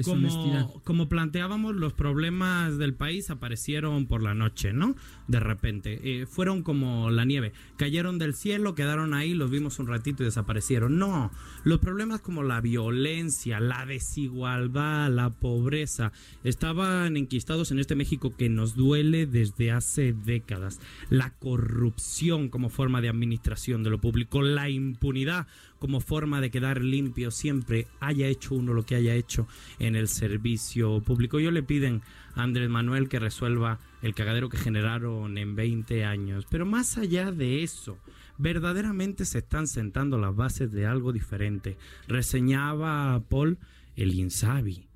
como, 0.05 0.81
como, 0.85 1.09
planteábamos 1.09 1.75
los 1.75 1.91
problemas 1.91 2.77
del 2.77 2.93
país 2.93 3.29
aparecieron 3.29 4.07
por 4.07 4.23
la 4.23 4.33
noche, 4.33 4.71
¿no? 4.71 4.95
De 5.27 5.41
repente, 5.41 5.99
eh, 6.21 6.25
fueron 6.27 6.63
como 6.63 7.09
la 7.11 7.25
nieve, 7.25 7.51
cayeron 7.75 8.19
del 8.19 8.33
cielo, 8.33 8.73
quedaron 8.73 9.13
ahí, 9.13 9.33
los 9.33 9.51
vimos 9.51 9.79
un 9.79 9.87
ratito 9.87 10.23
y 10.23 10.25
desaparecieron. 10.25 10.97
No, 10.97 11.29
los 11.65 11.79
problemas 11.79 12.21
como 12.21 12.41
la 12.43 12.61
violencia, 12.61 13.59
la 13.59 13.85
desigualdad, 13.85 15.11
la 15.11 15.29
pobreza, 15.29 16.13
estaban 16.45 17.17
enquistados 17.17 17.71
en 17.71 17.79
este 17.79 17.95
México 17.95 18.33
que 18.37 18.47
nos 18.47 18.75
duele 18.75 19.25
desde 19.25 19.71
hace 19.71 20.13
décadas. 20.13 20.79
La 21.09 21.31
corrupción 21.31 22.47
como 22.47 22.69
forma 22.69 23.01
de 23.01 23.08
administración 23.09 23.83
de 23.83 23.89
lo 23.89 23.99
público, 23.99 24.41
la 24.41 24.69
impunidad 24.69 25.47
como 25.79 25.99
forma 25.99 26.41
de 26.41 26.51
quedar 26.51 26.81
limpio 26.81 27.31
siempre, 27.31 27.87
haya 27.99 28.27
hecho 28.27 28.55
uno 28.55 28.73
lo 28.73 28.83
que 28.83 28.95
haya 28.95 29.15
hecho 29.15 29.47
en 29.79 29.95
el 29.95 30.07
servicio 30.07 31.01
público. 31.01 31.39
Yo 31.39 31.51
le 31.51 31.63
piden 31.63 32.01
a 32.35 32.43
Andrés 32.43 32.69
Manuel 32.69 33.09
que 33.09 33.19
resuelva 33.19 33.79
el 34.01 34.13
cagadero 34.15 34.49
que 34.49 34.57
generaron 34.57 35.37
en 35.37 35.55
20 35.55 36.05
años. 36.05 36.45
Pero 36.49 36.65
más 36.65 36.97
allá 36.97 37.31
de 37.31 37.63
eso, 37.63 37.97
verdaderamente 38.37 39.25
se 39.25 39.39
están 39.39 39.67
sentando 39.67 40.17
las 40.17 40.35
bases 40.35 40.71
de 40.71 40.85
algo 40.85 41.11
diferente. 41.11 41.77
Reseñaba 42.07 43.21
Paul 43.29 43.57
el 43.95 44.13
Insabi 44.13 44.89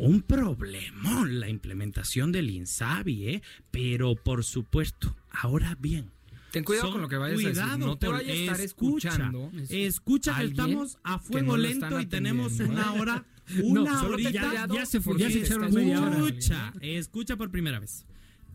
un 0.00 0.22
problemón 0.22 1.40
la 1.40 1.50
implementación 1.50 2.32
del 2.32 2.48
INSABI, 2.48 3.28
¿eh? 3.28 3.42
Pero 3.70 4.14
por 4.14 4.44
supuesto, 4.44 5.14
ahora 5.30 5.76
bien, 5.78 6.10
Ten 6.52 6.64
cuidado 6.64 6.92
con 6.92 7.02
lo 7.02 7.08
que 7.08 7.16
vayas 7.16 7.38
a 7.44 7.48
decir. 7.48 7.78
No 7.78 7.96
te 7.96 8.08
vayas 8.08 8.30
a 8.30 8.40
estar 8.40 8.60
escuchando. 8.60 9.50
Escucha 9.68 10.36
que 10.38 10.46
estamos 10.46 10.98
a 11.02 11.18
fuego 11.18 11.56
lento 11.56 12.00
y 12.00 12.06
tenemos 12.06 12.58
una 12.60 12.92
hora. 12.94 13.24
Una 13.64 14.04
hora. 14.04 14.30
Ya, 14.30 14.68
ya, 14.72 14.86
se 14.86 15.00
fue. 15.00 15.18
Ya 15.18 15.28
se 15.28 15.40
echaron 15.40 15.74
media 15.74 16.00
hora. 16.00 16.18
Escucha, 16.18 16.72
escucha 16.80 17.36
por 17.36 17.50
primera 17.50 17.80
vez. 17.80 18.06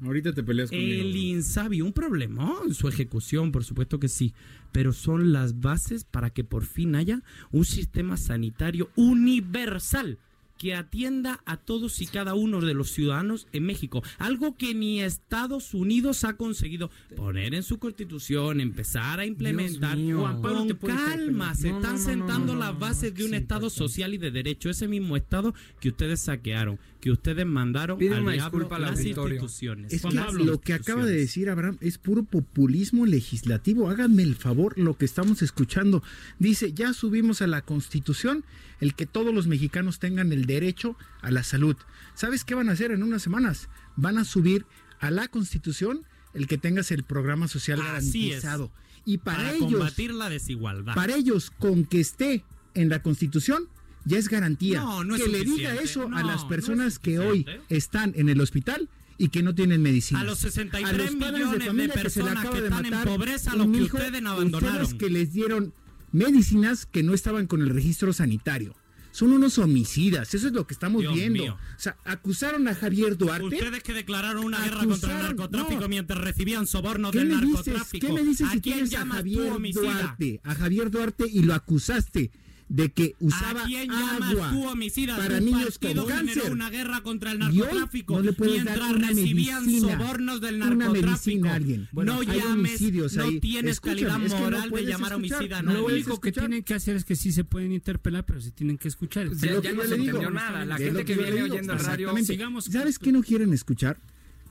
Ahorita 0.02 0.34
te 0.34 0.42
peleas 0.42 0.70
conmigo. 0.70 1.02
El 1.02 1.16
INSABI, 1.16 1.82
un 1.82 1.92
problema 1.92 2.54
en 2.66 2.74
su 2.74 2.88
ejecución, 2.88 3.52
por 3.52 3.66
supuesto 3.66 4.00
que 4.00 4.08
sí, 4.08 4.34
pero 4.72 4.94
son 4.94 5.34
las 5.34 5.60
bases 5.60 6.06
para 6.06 6.30
que 6.30 6.44
por 6.46 6.66
fin 6.66 6.96
haya 6.96 7.24
un 7.52 7.66
sistema 7.66 8.16
sanitario 8.18 8.90
universal 8.96 10.18
que 10.58 10.74
atienda 10.74 11.42
a 11.46 11.58
todos 11.58 12.02
y 12.02 12.08
cada 12.08 12.34
uno 12.34 12.62
de 12.62 12.74
los 12.74 12.92
ciudadanos 12.92 13.48
en 13.52 13.66
México. 13.66 14.04
Algo 14.18 14.56
que 14.56 14.74
ni 14.74 15.02
Estados 15.02 15.74
Unidos 15.74 16.24
ha 16.24 16.38
conseguido 16.38 16.90
poner 17.16 17.54
en 17.54 17.64
su 17.64 17.78
constitución, 17.78 18.62
empezar 18.62 19.20
a 19.20 19.26
implementar. 19.26 19.98
con 19.98 20.70
calma, 20.78 21.56
se 21.56 21.70
están 21.70 22.00
sentando 22.00 22.56
las 22.56 22.78
bases 22.78 23.14
de 23.14 23.26
un 23.26 23.34
Estado 23.34 23.70
social 23.70 24.14
y 24.14 24.18
de 24.18 24.32
derecho. 24.32 24.70
Ese 24.70 24.88
mismo 24.88 25.16
Estado 25.18 25.54
que 25.80 25.90
ustedes 25.90 26.22
saquearon, 26.22 26.80
que 27.02 27.12
ustedes 27.12 27.46
mandaron 27.46 28.02
al 28.02 28.34
diablo 28.34 28.68
a 28.74 28.80
las 28.80 29.04
instituciones. 29.04 29.94
Es 29.94 30.04
lo 30.34 30.60
que 30.62 30.74
acaba 30.74 31.06
de 31.06 31.16
decir 31.16 31.50
Abraham 31.50 31.78
es 31.82 31.98
puro 31.98 32.24
populismo 32.24 33.06
legislativo. 33.06 33.90
Háganme 33.90 34.24
el 34.24 34.36
favor, 34.36 34.78
lo 34.78 34.98
que 34.98 35.06
estamos 35.06 35.42
escuchando. 35.42 36.02
Dice, 36.40 36.74
ya 36.74 36.94
subimos 36.94 37.42
a 37.42 37.48
la 37.48 37.62
constitución 37.62 38.44
el 38.80 38.96
que 38.96 39.06
todos 39.06 39.34
los 39.34 39.48
mexicanos 39.48 40.00
tengan 40.00 40.32
el 40.32 40.46
derecho 40.46 40.98
a 41.22 41.32
la 41.32 41.44
salud. 41.44 41.76
¿Sabes 42.14 42.44
qué 42.44 42.56
van 42.56 42.70
a 42.70 42.74
hacer 42.74 42.92
en 42.92 43.04
unas 43.04 43.22
semanas? 43.22 43.70
Van 43.96 44.18
a 44.18 44.26
subir 44.26 44.66
a 45.00 45.12
la 45.12 45.28
Constitución 45.28 46.04
el 46.34 46.48
que 46.48 46.58
tengas 46.58 46.92
el 46.92 47.04
programa 47.04 47.48
social 47.48 47.82
garantizado. 47.82 48.72
Y 49.06 49.20
para, 49.20 49.54
ellos 49.54 49.72
combatir 49.72 50.14
la 50.14 50.30
desigualdad. 50.30 50.96
Para 50.96 51.16
ellos 51.16 51.52
con 51.52 51.86
que 51.86 52.00
esté 52.00 52.44
en 52.74 52.90
la 52.90 53.02
Constitución 53.02 53.70
ya 54.04 54.18
es 54.18 54.30
garantía. 54.30 54.84
que 55.18 55.28
le 55.28 55.44
diga 55.44 55.76
eso 55.76 56.10
a 56.14 56.24
las 56.24 56.46
personas 56.46 57.00
que 57.00 57.20
hoy 57.20 57.46
están 57.70 58.14
en 58.16 58.30
el 58.30 58.42
hospital 58.42 58.90
y 59.18 59.30
que 59.30 59.44
no 59.44 59.56
tienen 59.56 59.82
medicina. 59.82 60.22
A 60.22 60.24
los 60.24 60.40
63 60.40 61.16
millones 61.16 61.52
de, 61.52 61.90
personas 61.90 62.46
que, 62.46 62.58
están 62.58 62.86
en 62.86 63.04
pobreza, 63.04 63.52
a 63.52 63.56
los 63.56 63.68
que 63.68 63.84
ustedes 63.84 64.26
abandonaron. 64.26 64.82
Ustedes 64.82 64.94
que 65.00 65.10
les 65.10 65.32
dieron 65.32 65.74
medicinas 66.16 66.86
que 66.86 67.04
no 67.04 67.14
estaban 67.14 67.46
con 67.46 67.62
el 67.62 67.70
registro 67.70 68.14
sanitario. 68.14 68.76
Son 69.12 69.32
unos 69.32 69.60
homicidas, 69.60 70.34
eso 70.34 70.48
es 70.48 70.54
lo 70.54 70.68
que 70.68 70.74
estamos 70.74 71.02
viendo. 71.14 71.54
O 71.54 71.58
sea, 71.78 71.96
acusaron 72.04 72.68
a 72.68 72.76
Javier 72.76 73.16
Duarte. 73.18 73.46
Ustedes 73.46 73.82
que 73.82 73.94
declararon 73.94 74.44
una 74.44 74.62
guerra 74.62 74.86
contra 74.86 75.18
el 75.18 75.24
narcotráfico 75.24 75.88
mientras 75.88 76.20
recibían 76.20 76.68
sobornos 76.68 77.14
del 77.14 77.30
narcotráfico. 77.30 78.08
¿Qué 78.08 78.12
me 78.12 78.24
dices 78.24 78.50
si 78.52 78.60
tienes 78.60 78.94
a 78.94 79.06
Javier 79.06 79.54
Duarte? 79.74 80.42
A 80.44 80.56
Javier 80.56 80.92
Duarte 80.92 81.26
y 81.32 81.44
lo 81.44 81.54
acusaste 81.54 82.32
de 82.68 82.90
que 82.90 83.16
usaba 83.20 83.64
¿A 83.64 83.66
quién 83.66 83.92
agua 83.92 84.52
tú, 84.52 84.68
homicida? 84.68 85.18
para 85.18 85.40
niños 85.40 85.78
con 85.78 86.06
cáncer. 86.08 86.52
una 86.52 86.70
guerra 86.70 87.02
contra 87.02 87.32
el 87.32 87.40
narcotráfico 87.40 88.22
no 88.22 88.32
mientras 88.40 88.92
recibían 89.00 89.82
sobornos 89.82 90.42
del 90.42 90.60
narcotráfico. 90.60 91.48
A 91.48 91.56
alguien. 91.56 91.88
no 91.94 92.24
llames, 92.24 92.82
no 93.16 93.40
tienes 93.40 93.80
calidad 93.80 94.20
moral 94.20 94.70
de 94.72 94.86
llamar 94.86 95.14
a 95.14 95.16
homicida. 95.18 95.62
No, 95.62 95.74
lo 95.74 95.86
único 95.86 96.20
que 96.20 96.32
tienen 96.32 96.64
que 96.64 96.74
hacer 96.74 96.96
es 96.96 97.06
que 97.06 97.16
sí 97.16 97.32
se 97.32 97.44
pueden 97.44 97.72
interpelar, 97.72 98.26
pero 98.26 98.42
se 98.42 98.52
tienen 98.52 98.78
que 98.78 98.88
escuchar. 98.88 99.28
Pues 99.28 99.42
ya, 99.42 99.62
ya 99.62 99.74
no 99.74 99.84
se 99.84 99.96
entendió 99.96 100.32
nada. 100.32 100.66
La 100.66 100.78
gente 100.78 101.06
que, 101.06 101.16
viene 101.16 101.44
oyendo 101.44 101.74
el 101.74 101.80
radio, 101.80 102.16
sigamos. 102.24 102.66
¿Sabes 102.66 103.00
qué 103.00 103.12
no 103.12 103.22
quieren 103.22 103.54
escuchar? 103.54 104.00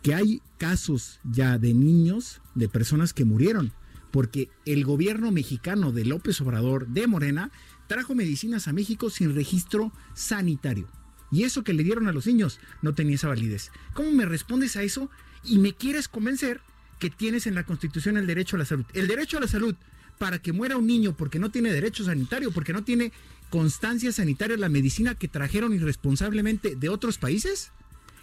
Que 0.03 0.15
hay 0.15 0.43
casos 0.59 1.19
ya 1.25 1.59
de 1.59 1.73
niños, 1.75 2.41
de 2.55 2.69
personas 2.69 3.13
que 3.13 3.25
murieron 3.25 3.73
porque 4.15 4.49
el 4.65 4.85
gobierno 4.85 5.33
mexicano 5.33 5.91
de 5.91 6.05
López 6.05 6.41
Obrador 6.41 6.87
de 6.87 7.09
Morena 7.09 7.51
trajo 7.95 8.17
medicinas 8.17 8.67
a 8.67 8.73
México 8.73 9.09
sin 9.09 9.37
registro 9.37 9.93
sanitario. 10.15 10.89
Y 11.31 11.45
eso 11.45 11.63
que 11.63 11.73
le 11.73 11.85
dieron 11.85 12.09
a 12.09 12.13
los 12.13 12.27
niños 12.27 12.59
no 12.83 12.93
tenía 12.93 13.15
esa 13.15 13.29
validez. 13.29 13.71
¿Cómo 13.93 14.11
me 14.11 14.27
respondes 14.27 14.75
a 14.77 14.83
eso 14.83 15.11
y 15.45 15.59
me 15.59 15.75
quieres 15.75 16.09
convencer 16.09 16.61
que 16.99 17.09
tienes 17.09 17.47
en 17.47 17.55
la 17.55 17.63
Constitución 17.63 18.17
el 18.17 18.27
derecho 18.27 18.57
a 18.57 18.59
la 18.59 18.65
salud? 18.65 18.85
El 18.95 19.07
derecho 19.07 19.39
a 19.39 19.43
la 19.43 19.47
salud 19.47 19.77
para 20.19 20.41
que 20.41 20.53
muera 20.53 20.77
un 20.77 20.89
niño 20.89 21.17
porque 21.17 21.39
no 21.39 21.53
tiene 21.53 21.73
derecho 21.73 22.03
sanitario, 22.05 22.51
porque 22.51 22.73
no 22.73 22.83
tiene 22.83 23.13
constancia 23.49 24.11
sanitaria 24.11 24.57
la 24.57 24.69
medicina 24.69 25.15
que 25.15 25.29
trajeron 25.29 25.73
irresponsablemente 25.73 26.75
de 26.75 26.89
otros 26.89 27.19
países? 27.19 27.71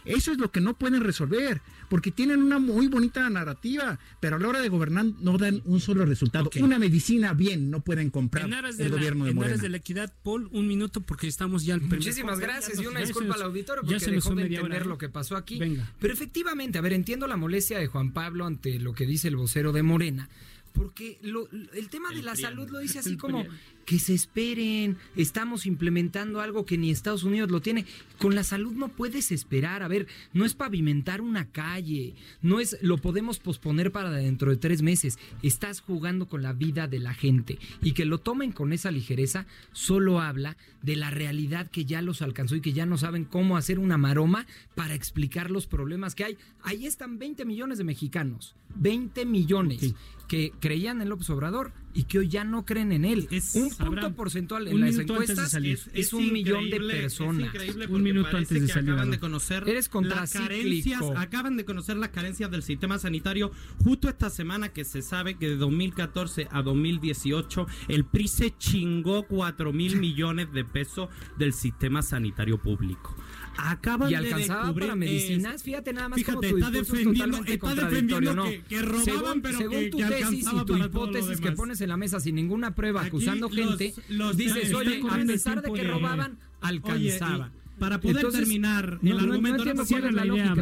Eso 0.06 0.32
es 0.32 0.38
lo 0.38 0.52
que 0.52 0.62
no 0.62 0.78
pueden 0.78 1.02
resolver, 1.02 1.62
porque 1.90 2.12
tienen 2.12 2.42
una 2.42 2.60
muy 2.60 2.88
bonita 2.88 3.30
narrativa, 3.30 4.00
pero 4.20 4.36
a 4.36 4.40
la 4.40 4.48
hora 4.48 4.62
de 4.62 4.70
gobernar 4.70 5.06
no 5.20 5.38
dan 5.38 5.62
un 5.66 5.80
solo 5.80 6.06
resultado. 6.06 6.50
Una 6.60 6.80
medicina 6.80 7.34
bien 7.34 7.70
no 7.70 7.82
pueden 7.82 8.10
comprar 8.10 8.50
el 8.78 8.90
gobierno 8.90 9.26
de 9.26 9.34
Morena. 9.34 9.56
En 9.56 9.62
de 9.62 9.70
la 9.70 9.78
equidad, 9.78 10.14
Paul, 10.24 10.50
un 10.52 10.68
minuto 10.68 11.02
porque 11.02 11.28
estamos 11.28 11.66
ya 11.66 11.76
al 11.76 11.82
Muchísimas 11.82 12.40
gracias 12.40 12.80
y 12.80 12.86
una 12.86 13.00
disculpa 13.00 13.36
al 13.36 13.44
auditorio 13.44 13.84
porque 13.84 14.06
dejó 14.06 14.36
de 14.36 14.44
entender 14.44 14.86
lo 14.86 14.98
que 14.98 15.10
pasó 15.10 15.36
aquí. 15.36 15.60
Pero 16.00 16.14
efectivamente, 16.14 16.78
a 16.78 16.82
ver, 16.82 16.94
entiendo 16.94 17.28
la 17.28 17.38
molestia 17.38 17.80
de 17.80 17.88
Juan 17.88 18.12
Pablo 18.12 18.46
ante 18.46 18.80
lo 18.80 18.94
que 18.94 19.06
dice 19.06 19.28
el 19.28 19.36
vocero 19.36 19.72
de 19.72 19.84
Morena, 19.84 20.30
porque 20.74 21.20
el 21.22 21.90
tema 21.90 22.10
de 22.12 22.22
la 22.22 22.36
salud 22.36 22.70
lo 22.70 22.80
dice 22.80 23.00
así 23.00 23.18
como 23.18 23.46
que 23.86 24.00
se 24.00 24.14
esperen, 24.14 24.98
estamos 25.16 25.66
implementando 25.66 26.40
algo 26.40 26.66
que 26.66 26.78
ni 26.78 26.92
Estados 26.92 27.24
Unidos 27.24 27.50
lo 27.52 27.62
tiene. 27.62 27.86
Con 28.20 28.36
la 28.36 28.44
salud 28.44 28.74
no 28.74 28.90
puedes 28.90 29.32
esperar, 29.32 29.84
a 29.84 29.88
ver, 29.88 30.08
no 30.34 30.46
es 30.46 30.54
pavimentar 30.54 31.22
una 31.22 31.52
calle, 31.52 32.14
no 32.42 32.60
es 32.60 32.78
lo 32.82 32.98
podemos 32.98 33.40
posponer 33.40 33.92
para 33.92 34.12
dentro 34.12 34.52
de 34.52 34.58
tres 34.58 34.82
meses, 34.82 35.20
estás 35.42 35.82
jugando 35.82 36.28
con 36.28 36.42
la 36.42 36.54
vida 36.54 36.88
de 36.88 37.00
la 37.00 37.14
gente. 37.14 37.58
Y 37.82 37.94
que 37.94 38.06
lo 38.06 38.20
tomen 38.20 38.52
con 38.52 38.74
esa 38.74 38.92
ligereza 38.92 39.46
solo 39.72 40.22
habla 40.22 40.58
de 40.82 40.96
la 40.96 41.10
realidad 41.10 41.70
que 41.70 41.86
ya 41.86 42.02
los 42.02 42.22
alcanzó 42.22 42.56
y 42.56 42.62
que 42.62 42.74
ya 42.74 42.86
no 42.86 42.98
saben 42.98 43.26
cómo 43.26 43.58
hacer 43.58 43.80
una 43.80 43.98
maroma 43.98 44.46
para 44.76 44.96
explicar 44.96 45.52
los 45.52 45.68
problemas 45.68 46.16
que 46.16 46.24
hay. 46.24 46.38
Ahí 46.64 46.86
están 46.86 47.20
20 47.20 47.46
millones 47.46 47.78
de 47.78 47.84
mexicanos, 47.84 48.56
20 48.76 49.26
millones 49.26 49.96
que 50.32 50.54
creían 50.62 51.02
en 51.02 51.10
López 51.10 51.30
Obrador 51.30 51.74
y 51.94 52.04
que 52.04 52.20
hoy 52.20 52.30
ya 52.30 52.46
no 52.46 52.64
creen 52.64 52.94
en 52.94 53.04
él. 53.04 53.28
Es, 53.32 53.54
un 53.54 53.70
punto 53.70 54.16
porcentual 54.16 54.66
en 54.66 54.80
las 54.80 54.98
encuestas 54.98 55.54
es, 55.54 56.14
un 56.14 56.32
millón 56.32 56.70
de 56.70 56.80
personas. 56.80 57.54
un 57.90 58.02
minuto 58.02 58.38
antes 58.38 58.62
de 58.62 58.66
salir. 58.70 58.92
Acaban 58.92 59.12
de 59.12 59.20
conocer 59.20 59.68
Eres 59.68 59.90
las 59.94 60.32
carencias, 60.32 61.02
acaban 61.18 61.58
de 61.58 61.66
conocer 61.66 61.98
las 61.98 62.12
carencias 62.12 62.50
del 62.50 62.64
sistema 62.64 62.98
sanitario 62.98 63.52
justo 63.84 64.08
esta 64.08 64.30
semana 64.30 64.70
que 64.70 64.86
se 64.86 65.02
sabe 65.02 65.36
que 65.36 65.50
de 65.50 65.58
2014 65.58 66.48
a 66.50 66.62
2018 66.62 67.68
el 67.90 68.06
PRI 68.06 68.30
se 68.30 68.58
chingó 68.58 69.24
4 69.24 69.74
mil 69.74 69.98
millones 69.98 70.54
de 70.54 70.64
pesos 70.64 71.10
del 71.38 71.52
sistema 71.52 72.02
sanitario 72.04 72.58
público 72.58 73.18
acaban 73.58 74.10
y 74.12 74.16
alcanzaba 74.16 74.74
para 74.74 74.96
medicinas. 74.96 75.64
fíjate 75.64 75.94
nada 75.94 76.10
más 76.10 76.20
fíjate, 76.20 76.50
está 76.50 76.72
defendiendo, 76.72 77.38
está 77.46 77.76
defendiendo 77.76 78.34
¿no? 78.34 78.46
que, 78.68 78.82
robaban, 78.82 79.06
según, 79.06 79.42
pero 79.42 79.58
según 79.58 79.90
tu 79.90 79.98
tesis 79.98 80.48
y 80.52 80.66
tu 80.66 80.78
hipótesis 80.78 81.40
que 81.40 81.52
pones 81.52 81.82
en 81.82 81.90
la 81.90 81.98
mesa 81.98 82.20
sin 82.20 82.36
ninguna 82.36 82.76
prueba 82.76 83.02
acusando 83.04 83.50
gente, 83.50 83.94
dices, 84.36 84.74
oye, 84.74 85.02
a 85.10 85.18
pesar 85.26 85.62
de 85.62 85.72
que 85.72 85.84
robaban, 85.84 86.38
alcanzaban 86.62 87.61
para 87.82 88.00
poder 88.00 88.30
terminar 88.30 89.00
el 89.02 89.18
argumento. 89.18 89.66
No, 89.74 89.86
cierra 89.86 90.12
la, 90.12 90.24
idea, 90.24 90.54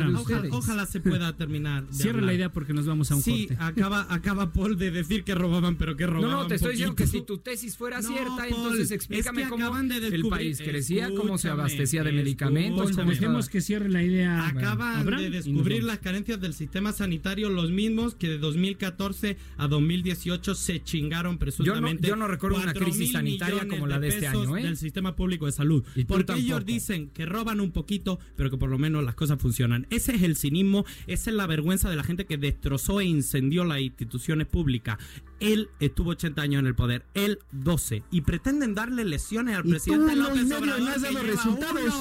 Ojalá, 0.51 0.86
se 0.86 1.01
pueda 1.01 1.34
terminar. 1.38 1.84
Cierra 1.91 2.21
la 2.21 2.34
idea 2.34 2.49
porque 2.49 2.73
nos 2.73 2.86
vamos 2.86 3.12
a 3.12 3.15
un 3.15 3.21
sí, 3.21 3.49
acaba, 3.60 4.08
acaba 4.10 4.53
Paul 4.53 4.77
de 4.77 4.89
decir 4.89 5.25
que 5.25 5.36
robaban, 5.36 5.75
pero 5.75 5.97
que 5.97 6.08
robaban. 6.08 6.32
No, 6.32 6.43
no, 6.43 6.47
te 6.47 6.55
estoy 6.55 6.71
diciendo 6.71 6.95
que 6.95 7.08
si 7.08 7.21
tu 7.21 7.39
tesis 7.39 7.75
fuera 7.75 8.01
cierta, 8.01 8.47
entonces 8.47 8.91
explícame 8.91 9.49
cómo 9.49 9.67
el 9.77 10.27
país 10.29 10.60
crecía, 10.60 11.10
cómo 11.13 11.38
se 11.38 11.49
abastecía 11.49 12.05
de 12.05 12.13
medicamentos. 12.13 12.95
Dejemos 12.95 13.49
que 13.49 13.60
cierre 13.60 13.89
la 13.89 14.01
idea. 14.01 14.47
Acaban 14.47 15.05
de 15.05 15.29
descubrir 15.29 15.84
las 15.84 15.99
carencias 15.99 16.39
del 16.39 16.53
sistema 16.53 16.93
sanitario, 16.93 17.49
los 17.49 17.69
mismos 17.69 18.15
que 18.15 18.29
de 18.29 18.38
2014 18.38 19.36
a 19.58 19.67
2018 19.67 20.55
se 20.55 20.82
chingaron 20.82 21.38
presuntamente. 21.38 22.08
Yo 22.08 22.15
no, 22.15 22.29
recuerdo 22.29 22.62
una 22.62 22.73
crisis 22.73 23.12
sanitaria 23.12 23.67
como 23.67 23.88
la 23.88 23.99
de 23.99 24.08
este 24.08 24.27
año, 24.27 24.55
¿eh? 24.55 24.63
Del 24.63 24.77
sistema 24.77 25.17
público 25.17 25.47
de 25.47 25.51
salud. 25.51 25.84
Porque 26.08 26.34
ellos 26.36 26.65
dicen 26.65 27.09
que 27.10 27.26
roban 27.26 27.60
un 27.60 27.72
poquito, 27.72 28.19
pero 28.36 28.50
que 28.50 28.58
por 28.58 28.69
lo 28.69 28.78
menos 28.78 29.04
las 29.04 29.15
cosas 29.15 29.39
funcionan. 29.39 29.88
Ese 29.89 30.15
es 30.15 30.24
el 30.24 30.36
cinismo, 30.36 30.86
esa 31.08 31.30
es 31.30 31.36
la 31.36 31.48
vergüenza 31.48 31.89
de 31.89 31.95
la 31.95 32.04
gente 32.04 32.26
que 32.26 32.38
destrozó 32.38 33.02
e 33.02 33.06
incendió 33.06 33.63
las 33.65 33.80
instituciones 33.82 34.48
públicas. 34.48 34.98
Él 35.39 35.69
estuvo 35.80 36.12
80 36.12 36.41
años 36.41 36.60
en 36.60 36.67
el 36.67 36.76
poder, 36.76 37.06
él 37.13 37.39
12, 37.52 38.04
y 38.12 38.22
pretenden 38.22 38.76
darle 38.76 39.06
lesiones 39.06 39.56
al 39.56 39.63
presidente 39.63 40.15
López 40.15 40.52
Obrador. 40.52 41.26
resultados. 41.26 41.93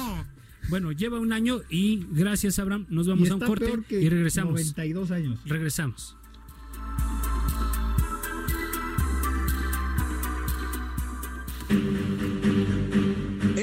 Bueno, 0.69 0.91
lleva 0.91 1.19
un 1.19 1.33
año 1.33 1.61
y 1.69 2.05
gracias 2.11 2.59
Abraham, 2.59 2.85
nos 2.89 3.07
vamos 3.07 3.29
a 3.31 3.35
un 3.35 3.41
corte 3.41 3.73
y 3.89 4.09
regresamos. 4.09 4.53
92 4.53 5.11
años. 5.11 5.39
Regresamos. 5.45 6.15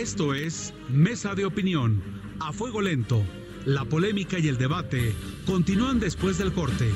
Esto 0.06 0.34
es 0.34 0.72
Mesa 0.88 1.34
de 1.34 1.44
Opinión, 1.44 2.00
a 2.38 2.52
fuego 2.52 2.80
lento. 2.80 3.24
La 3.64 3.84
polémica 3.84 4.38
y 4.38 4.46
el 4.46 4.56
debate 4.56 5.12
continúan 5.44 5.98
después 5.98 6.38
del 6.38 6.52
corte. 6.52 6.92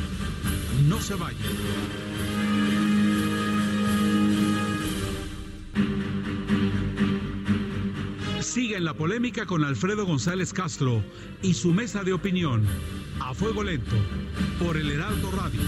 No 0.88 1.00
se 1.00 1.16
vayan. 1.16 1.40
Sigue 8.38 8.76
en 8.76 8.84
la 8.84 8.94
polémica 8.94 9.44
con 9.44 9.64
Alfredo 9.64 10.06
González 10.06 10.52
Castro 10.52 11.02
y 11.42 11.54
su 11.54 11.72
mesa 11.72 12.04
de 12.04 12.12
opinión, 12.12 12.64
a 13.18 13.34
fuego 13.34 13.64
lento, 13.64 13.96
por 14.60 14.76
el 14.76 14.88
Heraldo 14.88 15.32
Radio. 15.32 15.60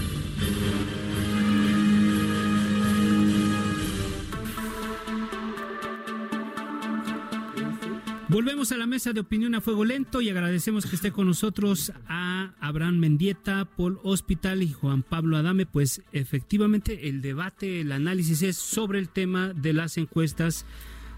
Volvemos 8.33 8.71
a 8.71 8.77
la 8.77 8.87
mesa 8.87 9.13
de 9.13 9.19
opinión 9.19 9.53
a 9.53 9.61
fuego 9.61 9.85
lento 9.85 10.19
y 10.19 10.27
agradecemos 10.27 10.87
que 10.87 10.95
esté 10.95 11.11
con 11.11 11.27
nosotros 11.27 11.93
a 12.07 12.55
Abraham 12.59 12.97
Mendieta, 12.97 13.65
Paul 13.65 13.99
Hospital 14.01 14.63
y 14.63 14.73
Juan 14.73 15.03
Pablo 15.03 15.37
Adame. 15.37 15.67
Pues 15.67 16.01
efectivamente 16.13 17.09
el 17.09 17.21
debate, 17.21 17.81
el 17.81 17.91
análisis 17.91 18.41
es 18.41 18.57
sobre 18.57 18.97
el 18.97 19.09
tema 19.09 19.53
de 19.53 19.73
las 19.73 19.99
encuestas, 19.99 20.65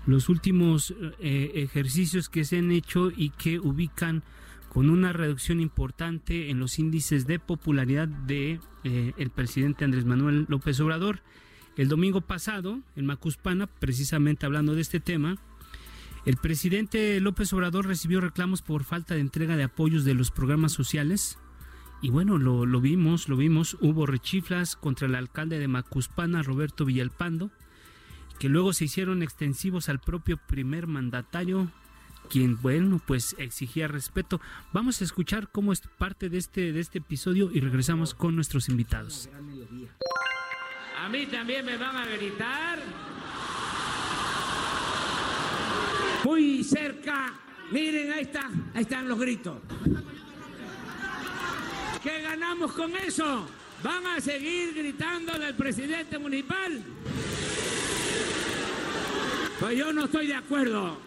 los 0.06 0.28
últimos 0.28 0.93
eh, 1.21 1.51
ejercicios 1.56 2.28
que 2.28 2.43
se 2.43 2.58
han 2.58 2.69
hecho 2.73 3.10
y 3.15 3.30
que 3.30 3.62
ubican 3.62 4.21
con 4.67 4.89
una 4.89 5.13
reducción 5.13 5.62
importante 5.62 6.49
en 6.49 6.60
los 6.60 6.80
índices 6.80 7.25
de 7.25 7.39
popularidad 7.39 8.10
de 8.10 8.60
eh, 8.84 9.13
el 9.15 9.30
presidente 9.30 9.86
Andrés 9.86 10.04
Manuel 10.04 10.47
López 10.49 10.82
Obrador. 10.82 11.21
El 11.78 11.88
domingo 11.88 12.19
pasado, 12.19 12.82
en 12.97 13.06
Macuspana, 13.06 13.67
precisamente 13.67 14.45
hablando 14.45 14.75
de 14.75 14.82
este 14.82 14.99
tema, 14.99 15.38
el 16.25 16.38
presidente 16.38 17.19
López 17.19 17.53
Obrador 17.53 17.85
recibió 17.85 18.19
reclamos 18.19 18.63
por 18.63 18.83
falta 18.83 19.13
de 19.13 19.21
entrega 19.21 19.55
de 19.55 19.63
apoyos 19.63 20.03
de 20.05 20.15
los 20.15 20.31
programas 20.31 20.71
sociales. 20.71 21.38
Y 22.01 22.09
bueno, 22.09 22.39
lo, 22.39 22.81
vimos, 22.81 23.29
lo 23.29 23.38
vimos. 23.38 23.77
Hubo 23.79 24.07
rechiflas 24.07 24.75
contra 24.75 25.07
el 25.07 25.13
alcalde 25.13 25.59
de 25.59 25.67
Macuspana, 25.67 26.41
Roberto 26.41 26.83
Villalpando, 26.83 27.51
que 28.39 28.49
luego 28.49 28.73
se 28.73 28.85
hicieron 28.85 29.21
extensivos 29.21 29.88
al 29.88 29.99
propio 29.99 30.38
primer 30.38 30.88
mandatario, 30.88 31.71
quien, 32.27 32.59
bueno, 32.59 32.99
pues 33.05 33.35
exigía 33.38 33.88
respeto. 33.88 34.41
Vamos 34.73 35.01
a 35.01 35.03
escuchar 35.03 35.49
cómo 35.51 35.73
es 35.73 35.81
parte 35.81 36.29
de 36.29 36.39
este, 36.39 36.73
de 36.73 36.79
este 36.79 36.97
episodio 36.97 37.51
y 37.53 37.59
regresamos 37.59 38.15
con 38.15 38.35
nuestros 38.35 38.67
invitados. 38.67 39.29
A 40.99 41.07
mí 41.07 41.27
también 41.27 41.65
me 41.67 41.77
van 41.77 41.95
a 41.95 42.07
gritar. 42.07 42.79
Muy 46.25 46.63
cerca. 46.63 47.33
Miren, 47.71 48.11
ahí 48.11 48.23
está, 48.23 48.49
ahí 48.73 48.81
están 48.81 49.07
los 49.07 49.19
gritos. 49.19 49.57
¿Qué 52.01 52.21
ganamos 52.21 52.71
con 52.73 52.95
eso? 52.95 53.47
¿Van 53.83 54.05
a 54.07 54.19
seguir 54.19 54.73
gritando 54.73 55.38
del 55.38 55.53
presidente 55.53 56.17
municipal? 56.17 56.81
Pues 59.59 59.77
yo 59.77 59.93
no 59.93 60.05
estoy 60.05 60.27
de 60.27 60.35
acuerdo. 60.35 60.97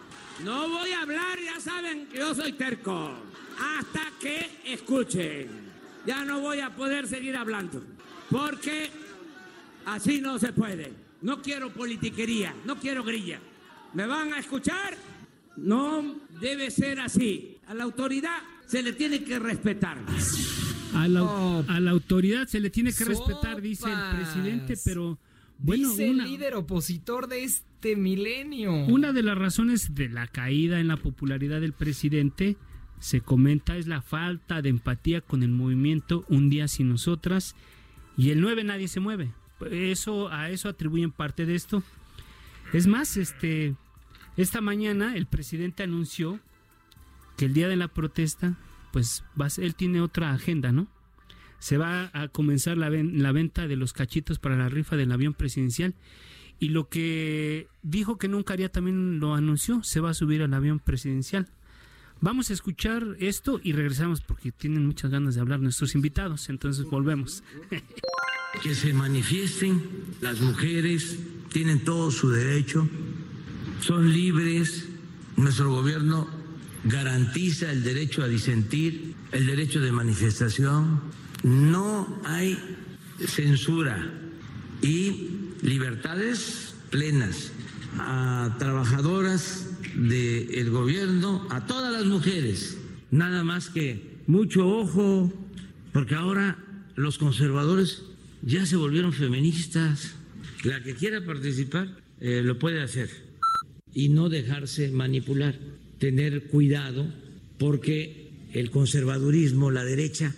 No 0.43 0.69
voy 0.69 0.91
a 0.91 1.01
hablar, 1.01 1.37
ya 1.39 1.59
saben 1.59 2.07
que 2.07 2.19
yo 2.19 2.33
soy 2.33 2.53
terco. 2.53 3.11
Hasta 3.77 4.11
que 4.21 4.61
escuchen. 4.65 5.69
Ya 6.05 6.23
no 6.23 6.39
voy 6.39 6.61
a 6.61 6.69
poder 6.73 7.07
seguir 7.07 7.35
hablando. 7.35 7.83
Porque 8.29 8.89
así 9.85 10.21
no 10.21 10.39
se 10.39 10.53
puede. 10.53 10.93
No 11.21 11.41
quiero 11.41 11.71
politiquería, 11.71 12.53
no 12.63 12.77
quiero 12.77 13.03
grilla. 13.03 13.39
¿Me 13.93 14.05
van 14.05 14.33
a 14.33 14.39
escuchar? 14.39 14.95
No 15.57 16.15
debe 16.39 16.71
ser 16.71 16.99
así. 16.99 17.57
A 17.67 17.73
la 17.73 17.83
autoridad 17.83 18.37
se 18.65 18.83
le 18.83 18.93
tiene 18.93 19.23
que 19.23 19.39
respetar. 19.39 19.97
A 20.93 21.07
la, 21.07 21.59
a 21.67 21.79
la 21.79 21.91
autoridad 21.91 22.47
se 22.47 22.59
le 22.59 22.69
tiene 22.69 22.93
que 22.93 23.05
respetar, 23.05 23.61
dice 23.61 23.87
el 23.91 24.17
presidente, 24.17 24.75
pero 24.83 25.19
bueno, 25.59 25.89
dice 25.89 26.09
el 26.09 26.17
líder 26.17 26.55
opositor 26.55 27.27
de 27.27 27.43
este 27.43 27.95
milenio. 27.95 28.73
Una 28.85 29.11
de 29.13 29.23
las 29.23 29.37
razones 29.37 29.93
de 29.93 30.09
la 30.09 30.27
caída 30.27 30.79
en 30.79 30.87
la 30.87 30.97
popularidad 30.97 31.61
del 31.61 31.73
presidente 31.73 32.57
se 32.99 33.21
comenta 33.21 33.77
es 33.77 33.87
la 33.87 34.01
falta 34.01 34.61
de 34.61 34.69
empatía 34.69 35.21
con 35.21 35.41
el 35.41 35.51
movimiento 35.51 36.25
Un 36.27 36.49
día 36.49 36.67
sin 36.67 36.89
nosotras 36.89 37.55
y 38.17 38.31
el 38.31 38.41
9 38.41 38.63
nadie 38.65 38.87
se 38.87 38.99
mueve. 38.99 39.31
Eso 39.71 40.29
a 40.29 40.49
eso 40.49 40.69
atribuyen 40.69 41.11
parte 41.11 41.45
de 41.45 41.55
esto. 41.55 41.83
Es 42.73 42.87
más, 42.87 43.17
este 43.17 43.75
esta 44.37 44.61
mañana 44.61 45.15
el 45.15 45.25
presidente 45.25 45.83
anunció 45.83 46.39
que 47.35 47.45
el 47.45 47.53
día 47.53 47.67
de 47.67 47.75
la 47.75 47.87
protesta 47.89 48.57
pues 48.91 49.23
va, 49.39 49.47
él 49.57 49.75
tiene 49.75 50.01
otra 50.01 50.31
agenda, 50.31 50.71
¿no? 50.71 50.87
Se 51.59 51.77
va 51.77 52.09
a 52.13 52.29
comenzar 52.29 52.77
la, 52.77 52.89
la 52.89 53.31
venta 53.31 53.67
de 53.67 53.75
los 53.75 53.91
cachitos 53.91 54.39
para 54.39 54.55
la 54.55 54.69
rifa 54.69 54.95
del 54.95 55.11
avión 55.11 55.33
presidencial 55.33 55.93
y 56.57 56.69
lo 56.69 56.89
que 56.89 57.67
dijo 57.81 58.17
que 58.17 58.27
nunca 58.27 58.53
haría 58.53 58.69
también 58.69 59.19
lo 59.19 59.35
anunció, 59.35 59.83
se 59.83 59.99
va 59.99 60.11
a 60.11 60.13
subir 60.13 60.41
al 60.41 60.53
avión 60.53 60.79
presidencial. 60.79 61.49
Vamos 62.21 62.49
a 62.49 62.53
escuchar 62.53 63.15
esto 63.19 63.61
y 63.63 63.73
regresamos 63.73 64.21
porque 64.21 64.51
tienen 64.51 64.85
muchas 64.85 65.11
ganas 65.11 65.35
de 65.35 65.41
hablar 65.41 65.59
nuestros 65.61 65.95
invitados, 65.95 66.49
entonces 66.49 66.85
volvemos. 66.85 67.43
que 68.61 68.75
se 68.75 68.93
manifiesten, 68.93 69.81
las 70.21 70.41
mujeres 70.41 71.17
tienen 71.51 71.83
todo 71.83 72.11
su 72.11 72.29
derecho, 72.29 72.87
son 73.81 74.11
libres, 74.11 74.87
nuestro 75.37 75.71
gobierno 75.71 76.27
garantiza 76.83 77.71
el 77.71 77.83
derecho 77.83 78.23
a 78.23 78.27
disentir, 78.27 79.15
el 79.31 79.45
derecho 79.45 79.79
de 79.79 79.91
manifestación, 79.91 81.01
no 81.43 82.21
hay 82.25 82.57
censura 83.25 84.11
y 84.81 85.29
libertades 85.61 86.75
plenas 86.89 87.51
a 87.97 88.55
trabajadoras 88.59 89.69
del 89.95 90.69
gobierno, 90.69 91.47
a 91.49 91.65
todas 91.65 91.91
las 91.91 92.05
mujeres, 92.05 92.77
nada 93.11 93.43
más 93.43 93.69
que 93.69 94.19
mucho 94.27 94.67
ojo, 94.67 95.33
porque 95.91 96.15
ahora 96.15 96.57
los 96.95 97.17
conservadores 97.17 98.03
ya 98.41 98.65
se 98.65 98.75
volvieron 98.75 99.13
feministas. 99.13 100.15
La 100.63 100.81
que 100.83 100.95
quiera 100.95 101.23
participar 101.23 101.87
eh, 102.19 102.41
lo 102.43 102.59
puede 102.59 102.81
hacer 102.81 103.09
y 103.93 104.09
no 104.09 104.29
dejarse 104.29 104.91
manipular, 104.91 105.57
tener 105.99 106.47
cuidado 106.47 107.07
porque 107.57 108.29
el 108.53 108.69
conservadurismo, 108.71 109.71
la 109.71 109.83
derecha, 109.83 110.33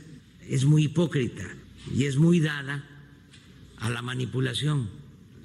es 0.47 0.65
muy 0.65 0.85
hipócrita 0.85 1.47
y 1.95 2.05
es 2.05 2.17
muy 2.17 2.39
dada 2.39 2.85
a 3.77 3.89
la 3.89 4.01
manipulación. 4.01 4.89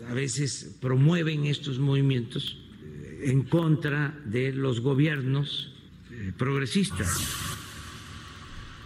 A 0.08 0.14
veces 0.14 0.76
promueven 0.80 1.46
estos 1.46 1.78
movimientos 1.78 2.58
eh, 2.82 3.30
en 3.30 3.42
contra 3.42 4.18
de 4.26 4.52
los 4.52 4.80
gobiernos 4.80 5.72
eh, 6.10 6.32
progresistas. 6.36 7.55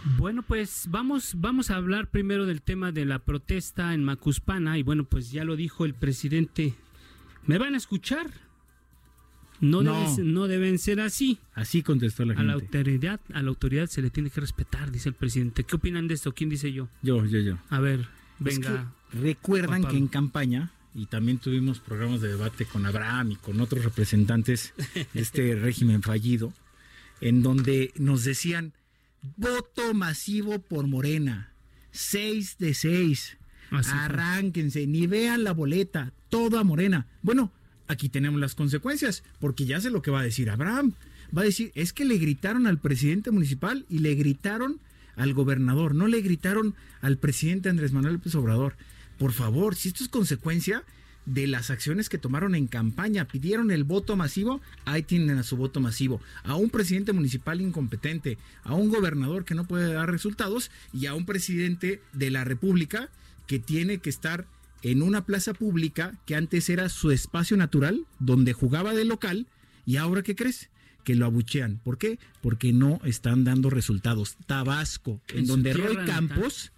Bueno, 0.03 0.43
pues 0.43 0.87
vamos, 0.89 1.33
vamos 1.37 1.69
a 1.69 1.75
hablar 1.75 2.09
primero 2.09 2.45
del 2.45 2.61
tema 2.61 2.91
de 2.91 3.05
la 3.05 3.19
protesta 3.19 3.93
en 3.93 4.03
Macuspana 4.03 4.77
y 4.77 4.83
bueno, 4.83 5.03
pues 5.03 5.31
ya 5.31 5.43
lo 5.43 5.55
dijo 5.55 5.85
el 5.85 5.93
presidente. 5.93 6.73
¿Me 7.45 7.57
van 7.57 7.75
a 7.75 7.77
escuchar? 7.77 8.31
No, 9.59 9.83
no. 9.83 10.47
Deben, 10.47 10.79
ser 10.79 10.99
así. 10.99 11.37
Así 11.53 11.83
contestó 11.83 12.25
la 12.25 12.33
gente. 12.33 12.41
A 12.41 12.45
la 12.45 12.53
autoridad, 12.53 13.19
a 13.31 13.43
la 13.43 13.49
autoridad 13.49 13.85
se 13.87 14.01
le 14.01 14.09
tiene 14.09 14.31
que 14.31 14.41
respetar, 14.41 14.91
dice 14.91 15.09
el 15.09 15.15
presidente. 15.15 15.63
¿Qué 15.63 15.75
opinan 15.75 16.07
de 16.07 16.15
esto? 16.15 16.33
¿Quién 16.33 16.49
dice 16.49 16.73
yo? 16.73 16.89
Yo, 17.03 17.23
yo, 17.25 17.39
yo. 17.39 17.57
A 17.69 17.79
ver, 17.79 18.07
venga. 18.39 18.91
recuerdan 19.13 19.85
que 19.85 19.97
en 19.97 20.07
campaña 20.07 20.71
y 20.95 21.05
también 21.05 21.37
tuvimos 21.37 21.79
programas 21.79 22.21
de 22.21 22.29
debate 22.29 22.65
con 22.65 22.85
Abraham 22.87 23.33
y 23.33 23.35
con 23.35 23.61
otros 23.61 23.85
representantes 23.85 24.73
de 24.95 25.21
este 25.21 25.55
régimen 25.59 26.01
fallido, 26.01 26.53
en 27.21 27.43
donde 27.43 27.93
nos 27.97 28.23
decían 28.23 28.73
voto 29.37 29.93
masivo 29.93 30.59
por 30.59 30.87
Morena, 30.87 31.53
seis 31.91 32.57
de 32.57 32.73
seis, 32.73 33.37
arránquense, 33.69 34.87
ni 34.87 35.07
vean 35.07 35.43
la 35.43 35.53
boleta, 35.53 36.13
todo 36.29 36.59
a 36.59 36.63
Morena. 36.63 37.07
Bueno, 37.21 37.51
aquí 37.87 38.09
tenemos 38.09 38.39
las 38.39 38.55
consecuencias, 38.55 39.23
porque 39.39 39.65
ya 39.65 39.79
sé 39.79 39.89
lo 39.89 40.01
que 40.01 40.11
va 40.11 40.21
a 40.21 40.23
decir 40.23 40.49
Abraham. 40.49 40.93
Va 41.35 41.43
a 41.43 41.45
decir, 41.45 41.71
es 41.75 41.93
que 41.93 42.03
le 42.03 42.17
gritaron 42.17 42.67
al 42.67 42.79
presidente 42.79 43.31
municipal 43.31 43.85
y 43.89 43.99
le 43.99 44.15
gritaron 44.15 44.79
al 45.15 45.33
gobernador, 45.33 45.95
no 45.95 46.07
le 46.07 46.21
gritaron 46.21 46.75
al 46.99 47.17
presidente 47.17 47.69
Andrés 47.69 47.93
Manuel 47.93 48.15
López 48.15 48.35
Obrador. 48.35 48.75
Por 49.17 49.31
favor, 49.31 49.75
si 49.75 49.89
esto 49.89 50.03
es 50.03 50.09
consecuencia 50.09 50.83
de 51.25 51.47
las 51.47 51.69
acciones 51.69 52.09
que 52.09 52.17
tomaron 52.17 52.55
en 52.55 52.67
campaña, 52.67 53.27
pidieron 53.27 53.71
el 53.71 53.83
voto 53.83 54.15
masivo, 54.15 54.61
ahí 54.85 55.03
tienen 55.03 55.37
a 55.37 55.43
su 55.43 55.55
voto 55.57 55.79
masivo, 55.79 56.21
a 56.43 56.55
un 56.55 56.69
presidente 56.69 57.13
municipal 57.13 57.61
incompetente, 57.61 58.37
a 58.63 58.73
un 58.73 58.89
gobernador 58.89 59.45
que 59.45 59.55
no 59.55 59.65
puede 59.65 59.93
dar 59.93 60.09
resultados 60.09 60.71
y 60.93 61.05
a 61.05 61.13
un 61.13 61.25
presidente 61.25 62.01
de 62.13 62.31
la 62.31 62.43
República 62.43 63.09
que 63.47 63.59
tiene 63.59 63.99
que 63.99 64.09
estar 64.09 64.45
en 64.81 65.01
una 65.01 65.25
plaza 65.25 65.53
pública 65.53 66.17
que 66.25 66.35
antes 66.35 66.69
era 66.69 66.89
su 66.89 67.11
espacio 67.11 67.55
natural, 67.55 68.05
donde 68.19 68.53
jugaba 68.53 68.93
de 68.93 69.05
local, 69.05 69.47
y 69.85 69.97
ahora 69.97 70.23
¿qué 70.23 70.35
crees? 70.35 70.69
Que 71.03 71.15
lo 71.15 71.25
abuchean. 71.25 71.79
¿Por 71.83 71.97
qué? 71.97 72.19
Porque 72.41 72.73
no 72.73 72.99
están 73.03 73.43
dando 73.43 73.69
resultados. 73.69 74.37
Tabasco, 74.45 75.21
en, 75.29 75.47
donde 75.47 75.73
Roy 75.73 75.97
Campos 76.05 76.71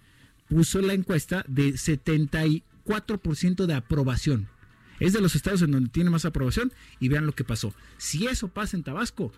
puso 0.47 0.82
la 0.82 0.93
encuesta 0.93 1.45
de 1.47 1.77
74% 2.86 3.65
de 3.65 3.74
aprobación. 3.74 4.48
Es 5.00 5.13
de 5.13 5.22
los 5.22 5.36
estados 5.36 5.62
en 5.62 5.72
donde 5.72 5.89
tiene 5.89 6.10
más 6.10 6.26
aprobación 6.26 6.72
y 7.00 7.10
vean 7.10 7.26
lo 7.26 7.34
que 7.34 7.43
pasó. 7.43 7.74
Si 7.98 8.28
eso 8.28 8.48
pasa 8.48 8.78
en 8.78 8.84
Tabasco, 8.84 9.32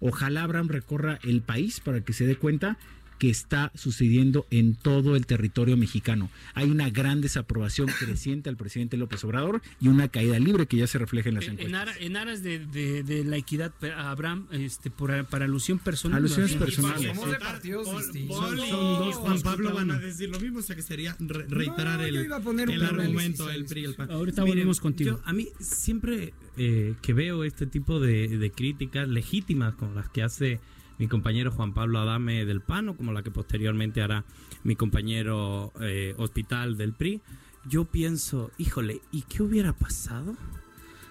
ojalá 0.00 0.42
Abraham 0.42 0.68
recorra 0.68 1.18
el 1.22 1.42
país 1.42 1.80
para 1.80 2.00
que 2.02 2.12
se 2.12 2.26
dé 2.26 2.36
cuenta 2.36 2.78
que 3.18 3.30
está 3.30 3.72
sucediendo 3.74 4.46
en 4.50 4.74
todo 4.74 5.16
el 5.16 5.26
territorio 5.26 5.76
mexicano. 5.76 6.30
Hay 6.54 6.70
una 6.70 6.90
gran 6.90 7.20
desaprobación 7.20 7.88
creciente 7.98 8.48
al 8.48 8.56
presidente 8.56 8.96
López 8.96 9.24
Obrador 9.24 9.62
y 9.80 9.88
una 9.88 10.08
caída 10.08 10.38
libre 10.38 10.66
que 10.66 10.76
ya 10.76 10.86
se 10.86 10.98
refleja 10.98 11.28
en 11.28 11.36
las 11.36 11.44
encuestas. 11.44 11.96
En, 12.00 12.16
aras 12.16 12.42
de, 12.42 13.24
la 13.26 13.36
equidad, 13.36 13.72
Abraham, 13.96 14.46
este, 14.52 14.90
por, 14.90 15.24
para 15.26 15.44
alusión 15.44 15.78
personal. 15.78 16.18
Alusiones 16.18 16.54
personales. 16.54 17.14
Somos 17.14 17.30
de 17.30 17.38
partidos 17.38 17.88
Son, 17.88 18.56
dos 18.56 19.16
Juan 19.16 19.40
Pablo 19.42 19.74
van 19.74 19.90
a 19.90 19.98
decir 19.98 20.28
lo 20.28 20.40
mismo, 20.40 20.58
o 20.58 20.62
sea 20.62 20.76
que 20.76 20.82
sería 20.82 21.16
reiterar 21.18 22.00
el, 22.02 22.16
el 22.16 22.32
argumento 22.32 23.46
del 23.46 23.64
PRI 23.64 23.84
el 23.84 23.94
PAN. 23.94 24.10
Ahorita 24.10 24.44
volvemos 24.44 24.80
contigo. 24.80 25.20
a 25.24 25.32
mí 25.32 25.48
siempre 25.60 26.34
eh, 26.56 26.94
que 27.02 27.12
veo 27.12 27.44
este 27.44 27.66
tipo 27.66 28.00
de 28.00 28.52
críticas 28.54 29.08
legítimas 29.08 29.74
con 29.74 29.94
las 29.94 30.08
que 30.08 30.22
hace 30.22 30.60
mi 30.98 31.08
compañero 31.08 31.50
Juan 31.50 31.74
Pablo 31.74 31.98
Adame 31.98 32.44
del 32.44 32.60
Pano, 32.60 32.96
como 32.96 33.12
la 33.12 33.22
que 33.22 33.30
posteriormente 33.30 34.02
hará 34.02 34.24
mi 34.62 34.76
compañero 34.76 35.72
eh, 35.80 36.14
Hospital 36.18 36.76
del 36.76 36.92
PRI, 36.92 37.20
yo 37.66 37.84
pienso, 37.84 38.50
híjole, 38.58 39.00
¿y 39.10 39.22
qué 39.22 39.42
hubiera 39.42 39.72
pasado? 39.72 40.36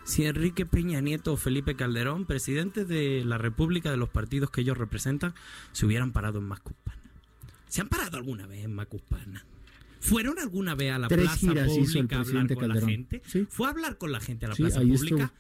Si 0.04 0.26
Enrique 0.26 0.66
Peña 0.66 1.02
Nieto 1.02 1.34
o 1.34 1.38
Felipe 1.38 1.76
Calderón, 1.76 2.26
presidentes 2.26 2.88
de 2.88 3.24
la 3.26 3.38
República 3.38 3.90
de 3.90 3.98
los 3.98 4.10
partidos 4.10 4.50
que 4.50 4.62
ellos 4.62 4.78
representan, 4.78 5.34
se 5.72 5.86
hubieran 5.86 6.12
parado 6.12 6.40
en 6.40 6.46
Macuspana. 6.46 7.02
¿Se 7.68 7.82
han 7.82 7.88
parado 7.90 8.18
alguna 8.18 8.46
vez 8.46 8.66
en 8.66 8.76
Macuspana? 8.76 9.46
¿Fueron 10.00 10.38
alguna 10.38 10.76
vez 10.76 10.92
a 10.92 11.00
la 11.00 11.08
plaza 11.08 11.48
pública 11.66 12.18
a 12.18 12.20
hablar 12.20 12.54
con 12.54 12.68
la 12.68 12.82
gente? 12.82 13.22
¿Fue 13.50 13.68
a 13.68 13.70
hablar 13.70 13.98
con 13.98 14.12
la 14.12 14.20
gente 14.20 14.46
a 14.46 14.50
la 14.50 14.56
plaza 14.56 14.82
pública? 14.82 15.34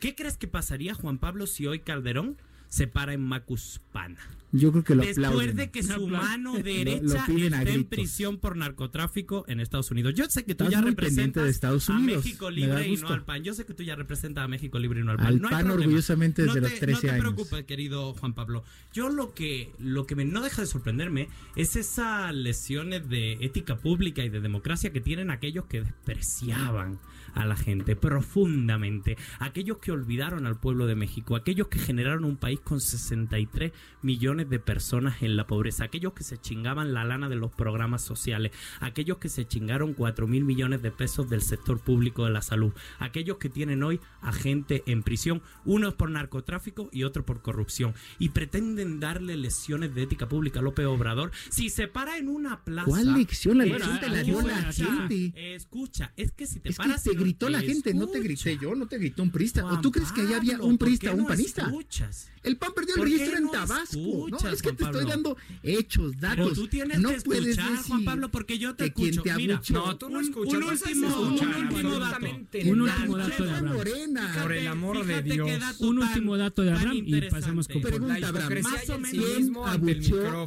¿Qué 0.00 0.14
crees 0.14 0.36
que 0.36 0.48
pasaría, 0.48 0.94
Juan 0.94 1.18
Pablo, 1.18 1.46
si 1.46 1.66
hoy 1.66 1.80
Calderón 1.80 2.36
se 2.68 2.86
para 2.86 3.12
en 3.12 3.22
Macuspana. 3.22 4.18
Yo 4.50 4.72
creo 4.72 4.84
que 4.84 4.94
lo 4.94 5.02
Después 5.02 5.56
de 5.56 5.70
que 5.70 5.82
su 5.82 6.06
mano 6.06 6.54
derecha 6.62 7.26
esté 7.26 7.74
en 7.74 7.84
prisión 7.84 8.38
por 8.38 8.56
narcotráfico 8.56 9.44
en 9.46 9.60
Estados 9.60 9.90
Unidos. 9.90 10.14
Yo 10.14 10.24
sé 10.28 10.44
que 10.44 10.54
tú 10.54 10.68
ya 10.68 10.80
representas 10.80 11.44
de 11.44 11.50
Estados 11.50 11.88
Unidos. 11.88 12.22
a 12.22 12.24
México 12.24 12.50
Libre 12.50 12.88
y 12.88 12.96
no 12.96 13.08
al 13.08 13.24
PAN. 13.24 13.42
Yo 13.42 13.52
sé 13.52 13.66
que 13.66 13.74
tú 13.74 13.82
ya 13.82 13.94
representas 13.94 14.44
a 14.44 14.48
México 14.48 14.78
Libre 14.78 15.00
y 15.00 15.04
no 15.04 15.12
al 15.12 15.18
PAN. 15.18 15.26
Al 15.26 15.40
no 15.40 15.50
PAN 15.50 15.70
orgullosamente 15.70 16.42
desde 16.44 16.60
los 16.60 16.74
13 16.74 17.10
años. 17.10 17.24
No 17.24 17.30
te 17.30 17.34
preocupes, 17.34 17.64
querido 17.64 18.14
Juan 18.14 18.34
Pablo. 18.34 18.64
Yo 18.92 19.10
lo 19.10 19.34
que, 19.34 19.72
lo 19.78 20.06
que 20.06 20.16
me, 20.16 20.24
no 20.24 20.40
deja 20.40 20.62
de 20.62 20.66
sorprenderme 20.66 21.28
es 21.54 21.76
esas 21.76 22.34
lesiones 22.34 23.08
de 23.08 23.32
ética 23.40 23.76
pública 23.76 24.24
y 24.24 24.30
de 24.30 24.40
democracia 24.40 24.90
que 24.90 25.00
tienen 25.00 25.30
aquellos 25.30 25.66
que 25.66 25.82
despreciaban 25.82 26.98
a 27.34 27.44
la 27.44 27.56
gente 27.56 27.96
profundamente. 27.96 29.16
Aquellos 29.38 29.78
que 29.78 29.92
olvidaron 29.92 30.46
al 30.46 30.58
pueblo 30.58 30.86
de 30.86 30.94
México. 30.94 31.36
Aquellos 31.36 31.68
que 31.68 31.78
generaron 31.78 32.24
un 32.24 32.36
país 32.36 32.60
con 32.60 32.80
63 32.80 33.72
millones 34.02 34.37
millones 34.38 34.50
de 34.50 34.58
personas 34.60 35.20
en 35.22 35.36
la 35.36 35.46
pobreza, 35.48 35.84
aquellos 35.84 36.12
que 36.12 36.22
se 36.22 36.38
chingaban 36.38 36.94
la 36.94 37.04
lana 37.04 37.28
de 37.28 37.34
los 37.34 37.50
programas 37.52 38.02
sociales, 38.02 38.52
aquellos 38.80 39.18
que 39.18 39.28
se 39.28 39.46
chingaron 39.48 39.94
4 39.94 40.28
mil 40.28 40.44
millones 40.44 40.80
de 40.80 40.92
pesos 40.92 41.28
del 41.28 41.42
sector 41.42 41.80
público 41.80 42.24
de 42.24 42.30
la 42.30 42.40
salud, 42.42 42.72
aquellos 43.00 43.38
que 43.38 43.48
tienen 43.48 43.82
hoy 43.82 43.98
a 44.20 44.32
gente 44.32 44.84
en 44.86 45.02
prisión, 45.02 45.42
unos 45.64 45.94
por 45.94 46.10
narcotráfico 46.10 46.88
y 46.92 47.02
otros 47.02 47.24
por 47.24 47.42
corrupción, 47.42 47.94
y 48.20 48.28
pretenden 48.28 49.00
darle 49.00 49.36
lecciones 49.36 49.92
de 49.94 50.02
ética 50.04 50.28
pública 50.28 50.60
a 50.60 50.62
López 50.62 50.86
Obrador 50.86 51.32
si 51.50 51.68
se 51.68 51.88
para 51.88 52.16
en 52.16 52.28
una 52.28 52.62
plaza. 52.64 52.86
¿Cuál 52.88 53.14
lección? 53.14 53.58
La 53.58 53.64
Bueno, 53.64 53.78
lección 53.78 54.00
te 54.00 54.08
la 54.08 54.22
dio 54.22 54.40
la 54.42 54.68
o 54.68 54.72
gente. 54.72 55.54
Escucha, 55.54 56.12
es 56.16 56.30
que 56.32 56.46
si 56.46 56.60
te 56.60 56.68
Es 56.68 56.76
que 56.76 56.82
paras 56.84 57.02
te 57.02 57.10
en- 57.10 57.18
gritó 57.18 57.48
la 57.48 57.60
gente, 57.60 57.92
no 57.92 58.06
te 58.06 58.20
grité 58.20 58.56
yo, 58.60 58.74
no 58.76 58.86
te 58.86 58.98
gritó 58.98 59.22
un 59.24 59.30
prista. 59.32 59.64
¿O 59.64 59.68
Juan 59.68 59.82
tú 59.82 59.90
crees 59.90 60.12
que 60.12 60.20
allá 60.20 60.36
había 60.36 60.60
un 60.60 60.78
¿por 60.78 60.86
prista 60.86 61.10
o 61.10 61.16
un 61.16 61.26
panista? 61.26 61.62
escuchas? 61.62 62.30
El 62.44 62.56
PAN 62.56 62.72
perdió 62.74 62.94
el 62.94 63.00
¿Por 63.00 63.08
qué 63.08 63.14
registro 63.14 63.38
en 63.38 63.44
no 63.44 63.50
Tabasco. 63.50 63.98
escuchas, 63.98 64.27
no, 64.30 64.38
es 64.50 64.62
que 64.62 64.68
Juan 64.68 64.76
te 64.76 64.84
estoy 64.84 65.04
dando 65.06 65.36
hechos, 65.62 66.18
datos. 66.18 66.36
Pero 66.36 66.54
tú 66.54 66.68
tienes 66.68 66.98
no 67.00 67.10
que 67.10 67.20
puedes 67.20 67.46
escuchar, 67.46 67.70
decir 67.72 67.86
Juan 67.88 68.04
Pablo, 68.04 68.30
porque 68.30 68.58
yo 68.58 68.74
te 68.74 68.84
que 68.84 68.92
quien 68.92 69.08
escucho. 69.10 69.22
te 69.22 69.34
Mira, 69.36 69.62
No, 69.70 69.96
tú 69.96 70.08
no 70.10 70.20
escuchas. 70.20 70.54
un 70.54 70.62
último- 70.64 71.08
escuchando 71.08 71.18
un 71.18 71.64
último 71.64 71.98
dato. 71.98 72.26
Un 72.64 72.78
nada. 72.78 72.96
último 72.98 73.16
dato 73.18 73.44
de 73.44 73.50
Abraham. 73.52 73.78
Fíjate, 73.78 74.40
Por 74.42 74.52
el 74.52 74.66
amor 74.66 75.06
de 75.06 75.22
Dios. 75.22 75.46
qué 75.48 75.58
dato 75.58 75.84
Un 75.86 75.98
tan- 76.00 76.08
último 76.08 76.36
dato 76.36 76.62
de 76.62 76.72
Abraham 76.72 77.02
y 77.06 77.20
pasamos 77.22 77.68
con 77.68 77.82
Pregunta, 77.82 78.28
Abraham. 78.28 78.62
Más 78.62 78.88
o 78.90 78.98
menos. 78.98 79.24
¿Quién 79.26 79.54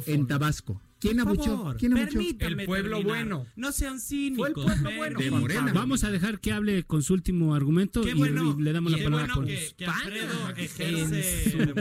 en 0.06 0.26
Tabasco? 0.26 0.80
¿Quién 1.02 1.18
Por 1.18 1.26
abuchó? 1.28 1.44
favor, 1.56 1.76
¿Quién 1.76 1.92
abuchó? 1.92 2.08
permíteme 2.12 2.62
El 2.62 2.66
pueblo 2.66 2.96
terminar. 2.98 3.16
bueno. 3.26 3.46
No 3.56 3.72
sean 3.72 4.00
cínicos. 4.00 4.52
Fue 4.54 4.72
el 4.74 4.80
pueblo 4.82 4.96
bueno. 4.96 5.18
De 5.18 5.30
Morena. 5.30 5.72
Vamos 5.72 6.04
a 6.04 6.10
dejar 6.10 6.40
que 6.40 6.52
hable 6.52 6.84
con 6.84 7.02
su 7.02 7.14
último 7.14 7.54
argumento 7.54 8.02
Qué 8.02 8.10
y- 8.10 8.14
bueno, 8.14 8.56
y, 8.58 8.62
le 8.62 8.72
damos 8.72 8.92
la 8.92 8.98
qué 8.98 9.04
palabra 9.04 9.32
a 9.32 9.36
bueno 9.36 9.48
que, 9.48 9.74
que 9.76 9.84
Alfredo 9.86 10.48
ejerce 10.56 11.50
en. 11.52 11.72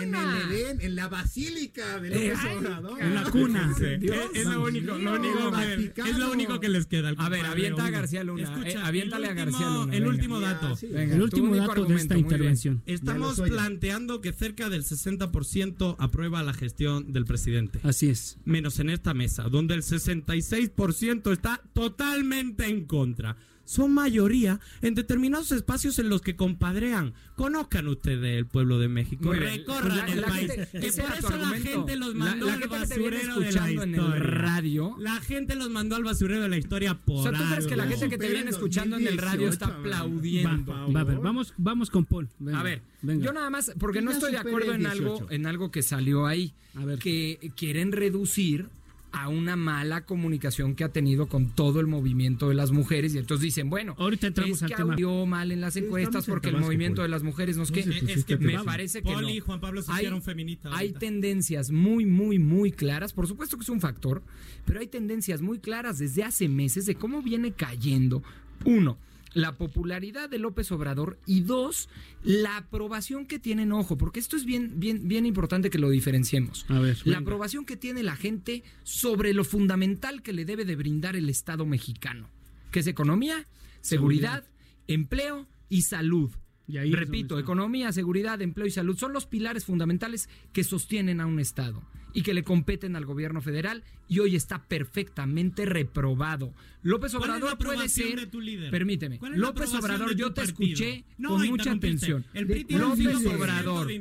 En 0.00 0.14
el 0.14 0.50
Edén, 0.50 0.80
en 0.80 0.94
la 0.96 1.08
basílica 1.08 2.00
de 2.00 2.08
López 2.10 2.38
Ay, 2.40 2.56
Obrador. 2.56 3.02
En 3.02 3.14
la 3.14 3.22
cuna. 3.24 3.74
Dios 4.00 4.16
Es, 4.34 4.40
es 4.40 4.46
lo 4.46 4.64
único, 4.64 4.96
lo 4.98 5.14
único 5.14 5.52
que, 5.52 5.92
es 6.10 6.18
lo 6.18 6.32
único 6.32 6.60
que 6.60 6.68
les 6.68 6.86
queda. 6.86 7.10
A 7.16 7.28
ver, 7.28 7.44
avienta 7.46 7.86
a. 7.86 7.90
García 7.90 8.24
Luna. 8.24 8.42
Escucha, 8.44 8.68
eh, 8.80 8.82
aviéntale 8.84 9.26
el 9.26 9.30
a 9.30 9.34
García 9.34 9.58
último- 9.66 9.80
Luna. 9.84 9.94
El 9.96 10.00
venga. 10.02 10.14
último 10.14 10.40
dato. 10.40 10.76
Sí. 10.76 10.86
Venga, 10.86 11.14
El 11.14 11.22
último 11.22 11.56
dato 11.56 11.84
de 11.84 11.94
esta 11.96 12.16
intervención. 12.18 12.82
Estamos 12.86 13.40
planteando 13.40 14.20
que 14.20 14.32
cerca 14.32 14.68
del 14.70 14.84
60% 14.84 15.96
aprueba 15.98 16.42
la 16.42 16.52
gestión 16.54 17.12
del 17.12 17.24
presidente. 17.24 17.80
Así 17.82 18.08
es. 18.08 18.38
Menos 18.44 18.69
en 18.78 18.90
esta 18.90 19.14
mesa, 19.14 19.44
donde 19.44 19.74
el 19.74 19.82
66% 19.82 21.32
está 21.32 21.60
totalmente 21.72 22.66
en 22.66 22.86
contra. 22.86 23.36
Son 23.70 23.92
mayoría 23.94 24.58
en 24.82 24.96
determinados 24.96 25.52
espacios 25.52 26.00
en 26.00 26.08
los 26.08 26.22
que 26.22 26.34
compadrean. 26.34 27.14
Conozcan 27.36 27.86
ustedes 27.86 28.36
el 28.36 28.44
pueblo 28.46 28.80
de 28.80 28.88
México. 28.88 29.32
Recorran 29.32 29.96
La- 29.96 30.06
el 30.06 30.20
la 30.22 30.26
país. 30.26 30.50
gente- 30.50 30.80
que 30.80 30.92
por 31.02 31.12
eso 31.18 31.36
la 31.36 31.50
gente 31.50 31.96
los 31.96 32.14
mandó 32.16 32.46
la 32.46 32.54
al 32.54 32.68
basurero 32.68 33.16
de 33.16 33.40
la 33.42 33.48
escuchando 33.48 33.82
en 33.84 33.94
el 33.94 34.00
historia. 34.00 34.22
radio. 34.24 34.96
La 34.98 35.20
gente 35.20 35.54
los 35.54 35.70
mandó 35.70 35.94
al 35.94 36.02
basurero 36.02 36.42
de 36.42 36.48
la 36.48 36.56
historia 36.58 36.94
por 36.94 37.28
O 37.28 37.30
sea, 37.30 37.32
¿tú 37.32 37.44
crees 37.48 37.66
que 37.68 37.76
la 37.76 37.86
gente 37.86 38.08
que 38.08 38.18
te 38.18 38.28
viene 38.28 38.50
escuchando 38.50 38.96
en 38.96 39.06
el 39.06 39.18
radio 39.18 39.48
está 39.48 39.66
Supera 39.66 39.78
el 39.84 40.10
2018, 40.10 40.50
aplaudiendo? 40.50 40.72
Va, 40.72 40.86
va, 40.92 41.00
a 41.00 41.04
ver, 41.04 41.18
vamos, 41.18 41.54
vamos 41.56 41.90
con 41.90 42.04
Paul. 42.06 42.28
Venga, 42.40 42.58
A 42.58 42.62
ver, 42.64 42.82
venga. 43.02 43.24
yo 43.24 43.32
nada 43.32 43.50
más, 43.50 43.72
porque 43.78 44.00
Que 44.00 44.04
no 44.04 44.10
estoy 44.10 44.32
de 44.32 44.38
acuerdo 44.38 44.74
en 44.74 44.86
algo, 44.86 45.10
18. 45.10 45.30
en 45.32 45.46
algo 45.46 45.70
que 45.70 45.82
salió 45.82 46.26
ahí, 46.26 46.54
A 46.74 46.84
ver. 46.84 46.98
que 46.98 47.52
quieren 47.56 47.92
reducir 47.92 48.66
a 49.12 49.28
una 49.28 49.56
mala 49.56 50.04
comunicación 50.04 50.74
que 50.74 50.84
ha 50.84 50.88
tenido 50.90 51.26
con 51.28 51.48
todo 51.50 51.80
el 51.80 51.86
movimiento 51.86 52.48
de 52.48 52.54
las 52.54 52.70
mujeres 52.70 53.14
y 53.14 53.18
entonces 53.18 53.42
dicen, 53.42 53.68
bueno, 53.70 53.94
Ahorita 53.98 54.26
entramos 54.28 54.58
es 54.58 54.62
al 54.62 54.68
que 54.70 54.76
tema. 54.76 54.92
abrió 54.92 55.26
mal 55.26 55.50
en 55.52 55.60
las 55.60 55.76
encuestas 55.76 56.26
porque 56.26 56.48
el 56.48 56.52
Tabasco, 56.54 56.66
movimiento 56.68 57.02
de 57.02 57.08
las 57.08 57.22
mujeres 57.22 57.56
nos 57.56 57.70
que 57.72 57.82
sé, 57.82 57.90
pues, 58.00 58.16
Es 58.18 58.24
que 58.24 58.36
me 58.38 58.58
parece 58.64 59.02
que 59.02 59.10
Paul 59.12 59.22
no. 59.22 59.28
y 59.30 59.40
Juan 59.40 59.60
Pablo 59.60 59.82
se 59.82 59.90
Hay- 59.92 59.98
hicieron 59.98 60.22
feministas. 60.22 60.72
Hay 60.76 60.92
tendencias 60.92 61.70
muy, 61.70 62.06
muy, 62.06 62.38
muy 62.38 62.72
claras. 62.72 63.12
Por 63.12 63.26
supuesto 63.26 63.56
que 63.56 63.62
es 63.64 63.68
un 63.68 63.80
factor, 63.80 64.22
pero 64.64 64.80
hay 64.80 64.86
tendencias 64.86 65.40
muy 65.42 65.58
claras 65.58 65.98
desde 65.98 66.22
hace 66.24 66.48
meses 66.48 66.86
de 66.86 66.94
cómo 66.94 67.22
viene 67.22 67.52
cayendo. 67.52 68.22
Uno, 68.64 68.96
la 69.32 69.56
popularidad 69.56 70.28
de 70.28 70.38
López 70.38 70.70
Obrador 70.72 71.18
y 71.26 71.40
dos, 71.40 71.88
la 72.22 72.56
aprobación 72.56 73.26
que 73.26 73.38
tienen, 73.38 73.72
ojo, 73.72 73.96
porque 73.96 74.20
esto 74.20 74.36
es 74.36 74.44
bien, 74.44 74.80
bien, 74.80 75.06
bien 75.08 75.26
importante 75.26 75.70
que 75.70 75.78
lo 75.78 75.90
diferenciemos. 75.90 76.66
A 76.68 76.78
ver, 76.80 76.98
La 77.04 77.18
aprobación 77.18 77.64
que 77.64 77.76
tiene 77.76 78.02
la 78.02 78.16
gente 78.16 78.62
sobre 78.82 79.32
lo 79.32 79.44
fundamental 79.44 80.22
que 80.22 80.32
le 80.32 80.44
debe 80.44 80.64
de 80.64 80.76
brindar 80.76 81.16
el 81.16 81.28
Estado 81.28 81.66
mexicano, 81.66 82.28
que 82.70 82.80
es 82.80 82.86
economía, 82.86 83.46
seguridad, 83.80 84.44
empleo 84.86 85.46
y 85.68 85.82
salud. 85.82 86.30
Y 86.70 86.78
ahí 86.78 86.92
es 86.92 86.98
Repito, 86.98 87.38
economía, 87.38 87.92
seguridad, 87.92 88.40
empleo 88.40 88.66
y 88.66 88.70
salud 88.70 88.96
son 88.96 89.12
los 89.12 89.26
pilares 89.26 89.64
fundamentales 89.64 90.28
que 90.52 90.64
sostienen 90.64 91.20
a 91.20 91.26
un 91.26 91.40
Estado 91.40 91.82
y 92.12 92.22
que 92.22 92.34
le 92.34 92.42
competen 92.42 92.96
al 92.96 93.04
gobierno 93.06 93.40
federal 93.40 93.84
y 94.08 94.18
hoy 94.18 94.36
está 94.36 94.64
perfectamente 94.64 95.64
reprobado. 95.64 96.52
López 96.82 97.12
¿Cuál 97.12 97.22
es 97.22 97.28
la 97.28 97.36
Obrador 97.36 97.58
puede 97.58 97.88
ser, 97.88 98.20
de 98.20 98.26
tu 98.26 98.40
líder? 98.40 98.70
permíteme, 98.70 99.18
¿Cuál 99.18 99.34
es 99.34 99.38
la 99.38 99.46
López 99.46 99.74
Obrador, 99.74 100.16
yo 100.16 100.32
te 100.32 100.42
partido? 100.42 100.64
escuché 100.64 101.04
No, 101.18 101.30
con 101.30 101.46
mucha 101.46 101.72
atención. 101.72 102.24
El 102.32 102.46
López 102.48 102.66
5% 102.68 103.36
Obrador, 103.36 103.92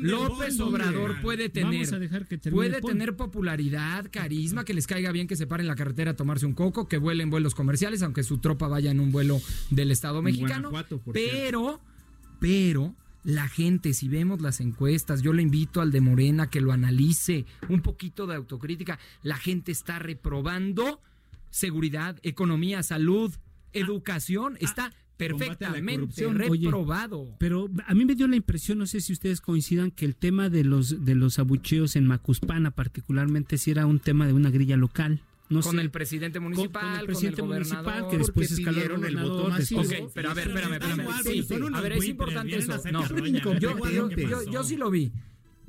López 0.00 0.60
Obrador 0.60 1.20
puede 1.22 1.48
Vamos 1.48 1.72
tener, 1.72 1.94
a 1.94 1.98
dejar 1.98 2.26
que 2.26 2.38
termine 2.38 2.68
puede 2.68 2.80
tener 2.82 3.16
popularidad, 3.16 4.06
carisma, 4.10 4.64
que 4.64 4.74
les 4.74 4.86
caiga 4.86 5.10
bien 5.12 5.26
que 5.26 5.36
se 5.36 5.46
pare 5.46 5.62
en 5.62 5.68
la 5.68 5.76
carretera 5.76 6.12
a 6.12 6.14
tomarse 6.14 6.46
un 6.46 6.52
coco, 6.52 6.88
que 6.88 6.98
vuele 6.98 7.22
en 7.22 7.30
vuelos 7.30 7.54
comerciales, 7.54 8.02
aunque 8.02 8.22
su 8.22 8.38
tropa 8.38 8.68
vaya 8.68 8.90
en 8.90 9.00
un 9.00 9.10
vuelo 9.10 9.40
del 9.70 9.90
Estado 9.90 10.20
mexicano. 10.20 10.70
Pero, 11.12 11.80
pero 12.38 12.94
la 13.24 13.48
gente, 13.48 13.92
si 13.92 14.08
vemos 14.08 14.40
las 14.40 14.60
encuestas, 14.60 15.22
yo 15.22 15.32
le 15.32 15.42
invito 15.42 15.80
al 15.80 15.90
de 15.90 16.00
Morena 16.00 16.48
que 16.48 16.60
lo 16.60 16.72
analice, 16.72 17.44
un 17.68 17.82
poquito 17.82 18.26
de 18.26 18.36
autocrítica, 18.36 18.98
la 19.22 19.36
gente 19.36 19.72
está 19.72 19.98
reprobando 19.98 21.00
seguridad, 21.50 22.18
economía, 22.22 22.82
salud, 22.82 23.34
educación, 23.72 24.56
está 24.60 24.92
perfectamente. 25.16 26.26
Oye, 26.26 26.66
reprobado. 26.66 27.34
Pero 27.38 27.68
a 27.86 27.94
mí 27.94 28.04
me 28.04 28.14
dio 28.14 28.28
la 28.28 28.36
impresión, 28.36 28.78
no 28.78 28.86
sé 28.86 29.00
si 29.00 29.12
ustedes 29.12 29.40
coincidan, 29.40 29.90
que 29.90 30.04
el 30.04 30.14
tema 30.14 30.48
de 30.48 30.64
los 30.64 31.04
de 31.04 31.14
los 31.14 31.38
abucheos 31.38 31.96
en 31.96 32.06
Macuspana 32.06 32.70
particularmente 32.70 33.58
si 33.58 33.70
era 33.70 33.86
un 33.86 33.98
tema 33.98 34.26
de 34.26 34.34
una 34.34 34.50
grilla 34.50 34.76
local. 34.76 35.20
No 35.48 35.60
con 35.60 35.76
sé. 35.76 35.80
el 35.80 35.90
presidente 35.90 36.40
municipal, 36.40 36.82
con, 36.90 37.00
el 37.00 37.06
presidente 37.06 37.40
gobernador. 37.42 37.84
municipal 37.84 38.10
que 38.10 38.18
después 38.18 38.52
pidieron 38.54 39.04
el 39.04 39.16
voto 39.16 39.48
masivo. 39.48 39.80
Ok, 39.82 40.10
pero 40.12 40.30
a 40.30 40.34
ver, 40.34 40.48
espérame, 40.48 40.72
espérame. 40.72 41.06
Sí, 41.22 41.46
unos 41.54 41.74
a 41.78 41.80
ver, 41.82 41.92
es 41.92 42.04
importante 42.08 42.56
eso. 42.56 42.82
No, 42.90 43.08
yo, 43.58 43.58
yo- 43.58 44.50
yo- 44.50 44.64
sí 44.64 44.76
lo 44.76 44.90
vi. 44.90 45.12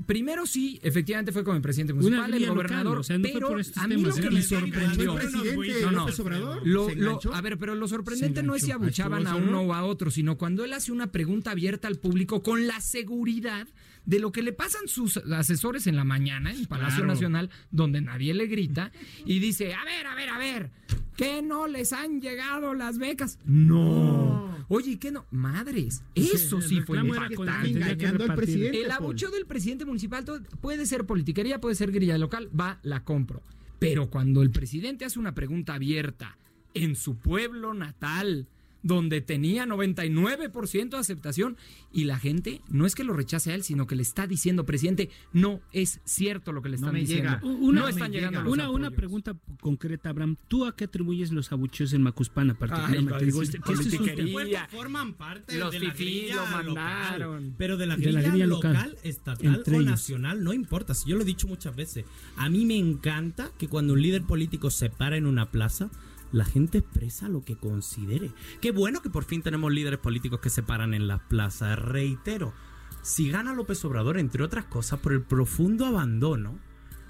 Primero 0.06 0.46
sí, 0.46 0.80
efectivamente 0.84 1.32
fue 1.32 1.44
con 1.44 1.56
el 1.56 1.62
presidente 1.62 1.92
municipal, 1.94 2.32
el 2.32 2.42
local, 2.44 2.56
gobernador, 2.56 2.98
o 3.00 3.04
sea, 3.04 3.18
no 3.18 3.24
pero 3.34 3.48
por 3.48 3.60
a 3.60 3.88
mí 3.88 3.96
temas, 3.96 4.04
lo 4.04 4.14
que 4.14 4.22
era 4.22 4.30
me 4.32 4.42
sorprendió... 4.44 5.14
¿Fue 5.14 5.22
presidente 5.22 5.82
No, 5.82 5.92
no. 5.92 6.06
Obrador? 6.06 6.62
Lo- 6.68 6.90
¿Se 6.90 6.96
lo- 6.96 7.20
a 7.34 7.42
ver, 7.42 7.58
pero 7.58 7.74
lo 7.74 7.88
sorprendente 7.88 8.44
no 8.44 8.54
es 8.54 8.62
si 8.64 8.72
abuchaban 8.72 9.26
a 9.26 9.32
¿Estuvo 9.32 9.48
uno 9.50 9.62
o 9.62 9.74
a 9.74 9.84
otro, 9.84 10.12
sino 10.12 10.38
cuando 10.38 10.64
él 10.64 10.74
hace 10.74 10.92
una 10.92 11.12
pregunta 11.12 11.50
abierta 11.52 11.88
al 11.88 11.98
público 11.98 12.44
con 12.44 12.68
la 12.68 12.80
seguridad 12.80 13.68
de 14.08 14.20
lo 14.20 14.32
que 14.32 14.42
le 14.42 14.54
pasan 14.54 14.88
sus 14.88 15.18
asesores 15.18 15.86
en 15.86 15.96
la 15.96 16.04
mañana 16.06 16.52
en 16.52 16.66
Palacio 16.66 16.98
Claro. 17.04 17.08
Nacional, 17.14 17.50
donde 17.70 18.02
nadie 18.02 18.34
le 18.34 18.48
grita, 18.48 18.92
y 19.26 19.38
dice, 19.40 19.76
a 19.76 19.84
ver, 19.84 20.08
a 20.08 20.16
ver, 20.16 20.30
a 20.30 20.38
ver, 20.40 20.72
¿qué 21.16 21.42
no 21.44 21.68
les 21.68 21.94
han 21.94 22.22
llegado 22.22 22.74
las 22.74 22.98
becas? 22.98 23.38
No. 23.46 24.66
Oye, 24.70 24.92
¿y 24.92 24.98
qué 24.98 25.12
no? 25.12 25.26
Madres, 25.32 26.04
eso 26.16 26.62
sí 26.62 26.82
fue 26.82 27.00
impactante. 27.00 27.74
que 27.74 27.98
que 27.98 28.08
al 28.08 28.36
presidente. 28.36 28.82
El 28.82 28.92
abucheo 28.92 29.30
del 29.30 29.46
presidente 29.46 29.86
municipal 29.86 30.26
todo- 30.26 30.42
puede 30.62 30.86
ser 30.86 31.06
politiquería, 31.06 31.60
puede 31.62 31.76
ser 31.76 31.92
grilla 31.92 32.18
local, 32.18 32.50
va, 32.58 32.80
la 32.84 33.04
compro. 33.04 33.42
Pero 33.80 34.10
cuando 34.10 34.42
el 34.42 34.50
presidente 34.52 35.06
hace 35.06 35.20
una 35.20 35.36
pregunta 35.36 35.76
abierta 35.76 36.38
en 36.74 36.96
su 36.96 37.18
pueblo 37.18 37.74
natal, 37.74 38.48
donde 38.88 39.22
tenía 39.22 39.66
99% 39.66 40.90
de 40.90 40.98
aceptación 40.98 41.58
y 41.92 42.06
la 42.06 42.18
gente 42.18 42.62
no 42.70 42.86
es 42.86 42.96
que 42.96 43.04
lo 43.04 43.14
rechace 43.14 43.52
a 43.52 43.56
él, 43.56 43.64
sino 43.64 43.86
que 43.88 43.96
le 43.96 44.02
está 44.02 44.28
diciendo, 44.28 44.66
presidente, 44.66 45.10
no 45.34 45.60
es 45.72 46.00
cierto 46.06 46.52
lo 46.54 46.62
que 46.62 46.70
le 46.70 46.76
están 46.78 46.94
me 46.94 47.00
diciendo. 47.02 47.38
llega. 47.42 47.46
Una- 47.46 47.82
no 47.82 47.88
están 47.88 48.12
llegando 48.12 48.40
llega. 48.40 48.44
los 48.46 48.54
Una, 48.54 48.70
una 48.70 48.92
pregunta 48.92 49.36
concreta, 49.60 50.10
Abraham. 50.10 50.38
¿Tú 50.48 50.66
a 50.66 50.76
qué 50.76 50.86
atribuyes 50.86 51.32
los 51.32 51.52
abucheos 51.52 51.94
en 51.94 52.02
Macuspana 52.02 52.54
particularmente? 52.58 53.14
Ay, 53.16 53.26
Digo, 53.26 53.44
sí, 53.44 53.52
que 53.60 53.72
es 53.74 54.16
tema- 54.16 54.32
Bueno, 54.32 54.58
forman 54.72 55.14
parte 55.14 55.58
Los 55.58 55.72
de 55.72 55.80
la 55.82 55.94
grilla 55.94 56.36
lo 56.36 56.42
local, 56.64 56.66
mandaron. 56.76 57.56
pero 57.58 57.78
de 57.78 57.86
la 57.88 57.96
De 57.98 58.04
grilla, 58.04 58.22
la 58.22 58.30
grilla 58.30 58.48
local, 58.48 58.74
local, 58.74 58.98
estatal 59.04 59.46
entre 59.56 59.74
o 59.76 59.80
ellos. 59.82 59.92
nacional, 59.92 60.44
no 60.44 60.54
importa. 60.54 60.94
Si 60.94 61.10
yo 61.10 61.16
lo 61.18 61.24
he 61.24 61.26
dicho 61.26 61.48
muchas 61.48 61.76
veces, 61.76 62.06
a 62.38 62.50
mí 62.50 62.66
me 62.66 62.78
encanta 62.78 63.52
que 63.58 63.68
cuando 63.68 63.94
un 63.94 64.02
líder 64.02 64.24
político 64.24 64.70
se 64.72 64.90
para 64.90 65.18
en 65.18 65.26
una 65.26 65.52
plaza, 65.52 65.90
la 66.32 66.46
gente 66.46 66.80
expresa 66.80 67.30
lo 67.30 67.42
que 67.42 67.56
considere. 67.56 68.32
Qué 68.62 68.72
bueno 68.72 69.02
que 69.02 69.10
por 69.10 69.24
fin 69.24 69.42
tenemos 69.42 69.72
líderes 69.72 70.00
políticos 70.00 70.40
que 70.40 70.50
se 70.50 70.64
paran 70.64 70.94
en 70.94 71.08
las 71.08 71.22
plazas. 71.22 71.80
Reitero, 71.80 72.54
si 73.02 73.30
gana 73.30 73.54
López 73.54 73.84
Obrador, 73.86 74.18
entre 74.18 74.44
otras 74.44 74.66
cosas, 74.66 75.00
por 75.00 75.14
el 75.14 75.22
profundo 75.22 75.86
abandono 75.86 76.60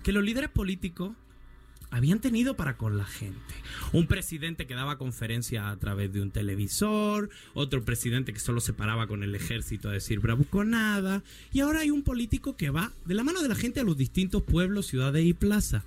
que 0.03 0.11
los 0.11 0.23
líderes 0.23 0.49
políticos 0.49 1.11
habían 1.89 2.19
tenido 2.19 2.55
para 2.55 2.77
con 2.77 2.97
la 2.97 3.05
gente. 3.05 3.39
Un 3.93 4.07
presidente 4.07 4.67
que 4.67 4.75
daba 4.75 4.97
conferencia 4.97 5.69
a 5.69 5.77
través 5.77 6.11
de 6.11 6.21
un 6.21 6.31
televisor, 6.31 7.29
otro 7.53 7.83
presidente 7.83 8.33
que 8.33 8.39
solo 8.39 8.59
se 8.59 8.73
paraba 8.73 9.07
con 9.07 9.23
el 9.23 9.35
ejército 9.35 9.89
a 9.89 9.93
decir 9.93 10.19
bravuconada, 10.19 11.23
y 11.51 11.61
ahora 11.61 11.81
hay 11.81 11.91
un 11.91 12.03
político 12.03 12.57
que 12.57 12.69
va 12.69 12.91
de 13.05 13.15
la 13.15 13.23
mano 13.23 13.41
de 13.41 13.49
la 13.49 13.55
gente 13.55 13.79
a 13.79 13.83
los 13.83 13.97
distintos 13.97 14.43
pueblos, 14.43 14.87
ciudades 14.87 15.25
y 15.25 15.33
plazas. 15.33 15.83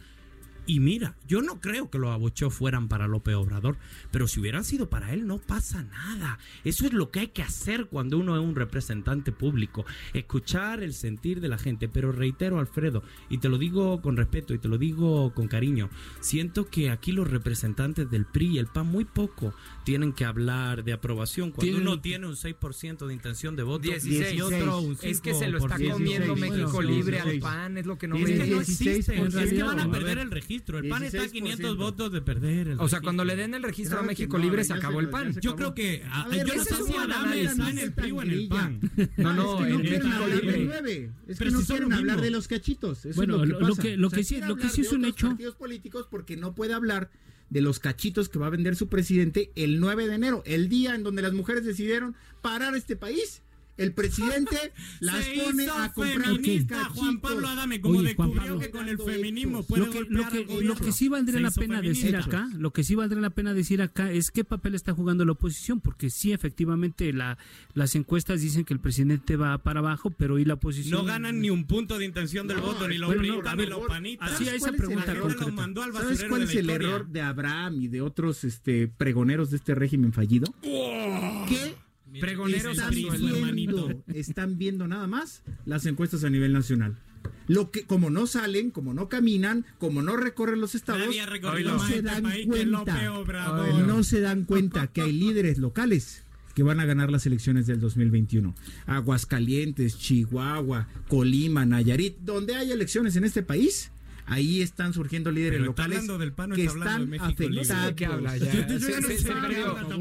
Y 0.66 0.78
mira, 0.78 1.16
yo 1.26 1.42
no 1.42 1.60
creo 1.60 1.90
que 1.90 1.98
los 1.98 2.10
abucheos 2.10 2.54
fueran 2.54 2.86
para 2.88 3.08
López 3.08 3.34
Obrador, 3.34 3.76
pero 4.12 4.28
si 4.28 4.40
hubieran 4.40 4.62
sido 4.64 4.88
para 4.88 5.12
él 5.12 5.26
no 5.26 5.38
pasa 5.38 5.82
nada. 5.82 6.38
Eso 6.64 6.86
es 6.86 6.92
lo 6.92 7.10
que 7.10 7.20
hay 7.20 7.28
que 7.28 7.42
hacer 7.42 7.86
cuando 7.86 8.18
uno 8.18 8.36
es 8.36 8.42
un 8.42 8.54
representante 8.54 9.32
público, 9.32 9.84
escuchar 10.14 10.82
el 10.82 10.92
sentir 10.94 11.40
de 11.40 11.48
la 11.48 11.58
gente. 11.58 11.88
Pero 11.88 12.12
reitero, 12.12 12.58
Alfredo, 12.60 13.02
y 13.28 13.38
te 13.38 13.48
lo 13.48 13.58
digo 13.58 14.00
con 14.00 14.16
respeto 14.16 14.54
y 14.54 14.58
te 14.58 14.68
lo 14.68 14.78
digo 14.78 15.32
con 15.34 15.48
cariño, 15.48 15.90
siento 16.20 16.68
que 16.68 16.90
aquí 16.90 17.12
los 17.12 17.28
representantes 17.28 18.10
del 18.10 18.26
PRI 18.26 18.46
y 18.50 18.58
el 18.58 18.66
PAN 18.66 18.86
muy 18.86 19.04
poco 19.04 19.54
tienen 19.84 20.12
que 20.12 20.24
hablar 20.24 20.84
de 20.84 20.92
aprobación 20.92 21.50
cuando 21.50 21.62
Tienen- 21.72 21.82
uno 21.88 22.00
tiene 22.00 22.26
un 22.26 22.36
6% 22.36 23.06
de 23.06 23.14
intención 23.14 23.56
de 23.56 23.62
voto 23.62 23.82
16. 23.82 24.34
y 24.34 24.40
otro 24.40 24.78
un 24.80 24.96
5%. 24.96 25.10
Es 25.10 25.20
que 25.20 25.34
se 25.34 25.48
lo 25.48 25.58
está 25.58 25.78
comiendo 25.78 26.36
México 26.36 26.80
Libre 26.82 27.20
al 27.20 27.38
PAN, 27.38 27.76
es 27.78 27.86
lo 27.86 27.98
que 27.98 28.06
no 28.06 28.16
me 28.16 28.22
Es 28.22 28.28
que 28.40 28.46
no 28.50 28.60
existe, 28.60 28.98
es 29.42 29.50
que 29.52 29.62
van 29.62 29.80
a 29.80 29.90
perder 29.90 30.18
el 30.18 30.30
registro. 30.30 30.49
El 30.54 30.88
PAN 30.88 31.02
está 31.04 31.22
a 31.22 31.24
16%. 31.26 31.30
500 31.32 31.76
votos 31.76 32.12
de 32.12 32.20
perder 32.22 32.68
el 32.68 32.80
O 32.80 32.88
sea, 32.88 33.00
cuando 33.00 33.24
le 33.24 33.36
den 33.36 33.54
el 33.54 33.62
registro 33.62 33.96
a 33.96 34.00
Claro 34.00 34.06
México 34.08 34.38
no, 34.38 34.44
Libre 34.44 34.64
se 34.64 34.72
acabó 34.72 35.00
el 35.00 35.08
PAN. 35.08 35.34
Yo 35.40 35.56
creo 35.56 35.74
que- 35.74 36.02
a- 36.10 36.28
ver, 36.28 36.46
yo 36.46 36.54
no 36.56 36.64
sé 36.64 36.74
si 36.86 36.96
Adame 36.96 37.42
está 37.42 37.70
en 37.70 37.78
el 37.78 37.92
PRI 37.92 38.10
o 38.12 38.22
en 38.22 38.30
el 38.30 38.48
PAN. 38.48 38.80
No, 39.16 39.30
Ah, 39.30 39.32
no, 39.32 39.58
es 39.60 39.64
que 39.64 39.70
no 39.70 39.76
en 39.76 39.80
quieren 39.80 40.02
México 40.02 40.22
hablar 40.24 40.36
del 40.40 40.46
Libre. 40.46 40.64
9. 40.66 41.10
Es 41.28 41.38
que 41.38 41.50
no 41.50 41.60
quieren 41.62 41.92
hablar 41.92 42.20
de 42.20 42.30
los 42.30 42.48
cachitos. 42.48 43.06
Bueno, 43.14 43.44
lo 43.44 43.74
que 43.76 43.96
lo- 43.96 44.10
que- 44.10 44.24
sí- 44.24 44.40
es 44.80 44.92
un 44.92 45.04
hecho- 45.04 45.28
partidos 45.28 45.54
políticos 45.56 46.06
porque 46.10 46.36
no 46.36 46.54
puede 46.54 46.74
hablar 46.74 47.10
de 47.48 47.60
los 47.60 47.80
cachitos 47.80 48.28
que 48.28 48.38
va 48.38 48.46
a 48.46 48.50
vender 48.50 48.76
su 48.76 48.88
presidente 48.88 49.50
el 49.56 49.80
9 49.80 50.06
de 50.06 50.14
enero, 50.14 50.42
el 50.46 50.68
día 50.68 50.94
en 50.94 51.02
donde 51.02 51.20
las 51.22 51.32
mujeres 51.32 51.64
decidieron 51.64 52.14
parar 52.42 52.76
este 52.76 52.96
país. 52.96 53.42
El 53.80 53.92
presidente 53.92 54.72
las 55.00 55.24
Se 55.24 55.32
pone 55.42 55.64
hizo 55.64 55.74
a 55.74 55.92
comprar 55.92 56.22
feminista. 56.36 56.84
Juan 56.90 57.20
Pablo 57.20 57.48
Adame, 57.48 57.80
como 57.80 57.98
Oye, 57.98 58.14
Juan 58.14 58.28
descubrió 58.30 58.52
Pablo. 58.54 58.60
que 58.60 58.70
con 58.70 58.88
el 58.88 58.98
feminismo 58.98 59.62
puede 59.64 59.86
Lo 59.86 59.90
que, 59.90 60.00
lo, 60.02 60.28
que, 60.28 60.46
al 60.58 60.64
lo 60.66 60.76
que 60.76 60.92
sí 60.92 61.08
valdría 61.08 61.40
la 61.40 61.50
pena 61.50 61.76
feminista. 61.80 62.06
decir 62.06 62.16
acá, 62.16 62.48
lo 62.58 62.72
que 62.72 62.84
sí 62.84 62.94
valdría 62.94 63.20
la 63.22 63.30
pena 63.30 63.54
decir 63.54 63.80
acá 63.82 64.10
es 64.12 64.30
qué 64.30 64.44
papel 64.44 64.74
está 64.74 64.92
jugando 64.92 65.24
la 65.24 65.32
oposición, 65.32 65.80
porque 65.80 66.10
sí, 66.10 66.32
efectivamente, 66.32 67.12
la, 67.12 67.38
las 67.74 67.94
encuestas 67.94 68.40
dicen 68.42 68.64
que 68.64 68.74
el 68.74 68.80
presidente 68.80 69.36
va 69.36 69.56
para 69.58 69.80
abajo, 69.80 70.10
pero 70.10 70.38
y 70.38 70.44
la 70.44 70.54
oposición 70.54 70.98
No 71.00 71.04
ganan 71.06 71.40
ni 71.40 71.50
un 71.50 71.64
punto 71.66 71.98
de 71.98 72.04
intención 72.04 72.46
del 72.46 72.58
No, 72.58 72.64
voto, 72.64 72.86
ni 72.88 72.98
los 72.98 73.08
bueno, 73.14 73.22
no, 73.42 73.56
ni 73.56 73.66
los 73.66 73.86
panistas. 73.86 74.32
así 74.32 74.48
a 74.48 74.54
esa 74.54 74.70
¿Cuál 74.72 74.74
es 74.74 74.80
el 74.80 74.86
pregunta 74.86 75.46
mandó 75.52 75.82
al 75.82 75.92
¿Sabes 75.92 76.24
cuál 76.28 76.42
es 76.42 76.50
el 76.50 76.60
historia. 76.60 76.88
error 76.88 77.08
de 77.08 77.20
Abraham 77.22 77.80
y 77.82 77.88
de 77.88 78.00
otros 78.02 78.44
este, 78.44 78.88
pregoneros 78.88 79.50
de 79.50 79.56
este 79.56 79.74
régimen 79.74 80.12
fallido? 80.12 80.52
Que 80.62 81.74
Pregoneros 82.18 82.78
están 82.78 82.90
viendo, 82.90 84.02
están 84.08 84.58
viendo 84.58 84.88
nada 84.88 85.06
más 85.06 85.42
las 85.64 85.86
encuestas 85.86 86.24
a 86.24 86.30
nivel 86.30 86.52
nacional. 86.52 86.98
Lo 87.46 87.70
que, 87.70 87.82
como 87.84 88.10
no 88.10 88.26
salen, 88.26 88.70
como 88.70 88.94
no 88.94 89.08
caminan, 89.08 89.66
como 89.78 90.02
no 90.02 90.16
recorren 90.16 90.60
los 90.60 90.74
estados, 90.74 91.06
no 91.06 91.78
se 91.80 91.96
este 91.96 92.02
dan 92.02 92.22
López 92.22 92.46
cuenta, 92.46 93.12
Obrador. 93.12 93.86
no 93.86 94.02
se 94.04 94.20
dan 94.20 94.44
cuenta 94.44 94.86
que 94.86 95.02
hay 95.02 95.12
líderes 95.12 95.58
locales 95.58 96.22
que 96.54 96.62
van 96.62 96.80
a 96.80 96.84
ganar 96.84 97.10
las 97.10 97.26
elecciones 97.26 97.66
del 97.66 97.80
2021. 97.80 98.54
Aguascalientes, 98.86 99.98
Chihuahua, 99.98 100.88
Colima, 101.08 101.64
Nayarit, 101.66 102.18
donde 102.18 102.54
hay 102.54 102.72
elecciones 102.72 103.16
en 103.16 103.24
este 103.24 103.42
país. 103.42 103.90
Ahí 104.30 104.62
están 104.62 104.92
surgiendo 104.94 105.30
líderes 105.30 105.58
Pero 105.60 105.70
está 105.70 105.82
locales 105.82 105.98
hablando 105.98 106.18
del 106.18 106.32
PAN 106.32 106.52
o 106.52 106.54
que 106.54 106.64
está 106.64 106.94
hablando 106.94 107.10
de 107.10 107.16
están 107.16 107.30
afectados. 107.30 107.86
¿De 107.88 107.94
qué 107.96 108.06
habla 108.06 108.36
ya? 108.38 108.52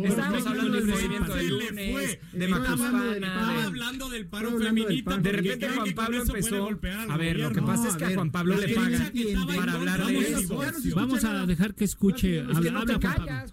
Estábamos 0.09 0.45
hablando 0.47 0.73
del 0.77 0.85
movimiento 0.87 1.35
del 1.35 1.49
lunes, 1.49 2.19
de 2.31 2.47
Macuspana, 2.47 3.65
hablando 3.65 4.09
del- 4.09 4.25
paro 4.27 4.57
feminista. 4.59 5.17
De 5.17 5.31
repente 5.31 5.69
Juan 5.69 5.93
Pablo 5.95 6.21
empezó. 6.21 6.69
A 7.09 7.17
ver, 7.17 7.39
lo 7.39 7.51
que 7.51 7.61
pasa 7.61 7.87
es 7.89 7.95
que 7.95 8.05
a 8.05 8.13
Juan 8.13 8.31
Pablo 8.31 8.55
le 8.57 8.69
pagan 8.75 9.11
para 9.55 9.73
hablar 9.73 9.99
Vamos, 9.99 10.23
de 10.23 10.29
eso. 10.31 10.95
vamos, 10.95 11.23
a 11.23 11.45
dejar 11.45 11.73
que 11.73 11.85
escuche. 11.85 12.41
Habla- 12.41 12.83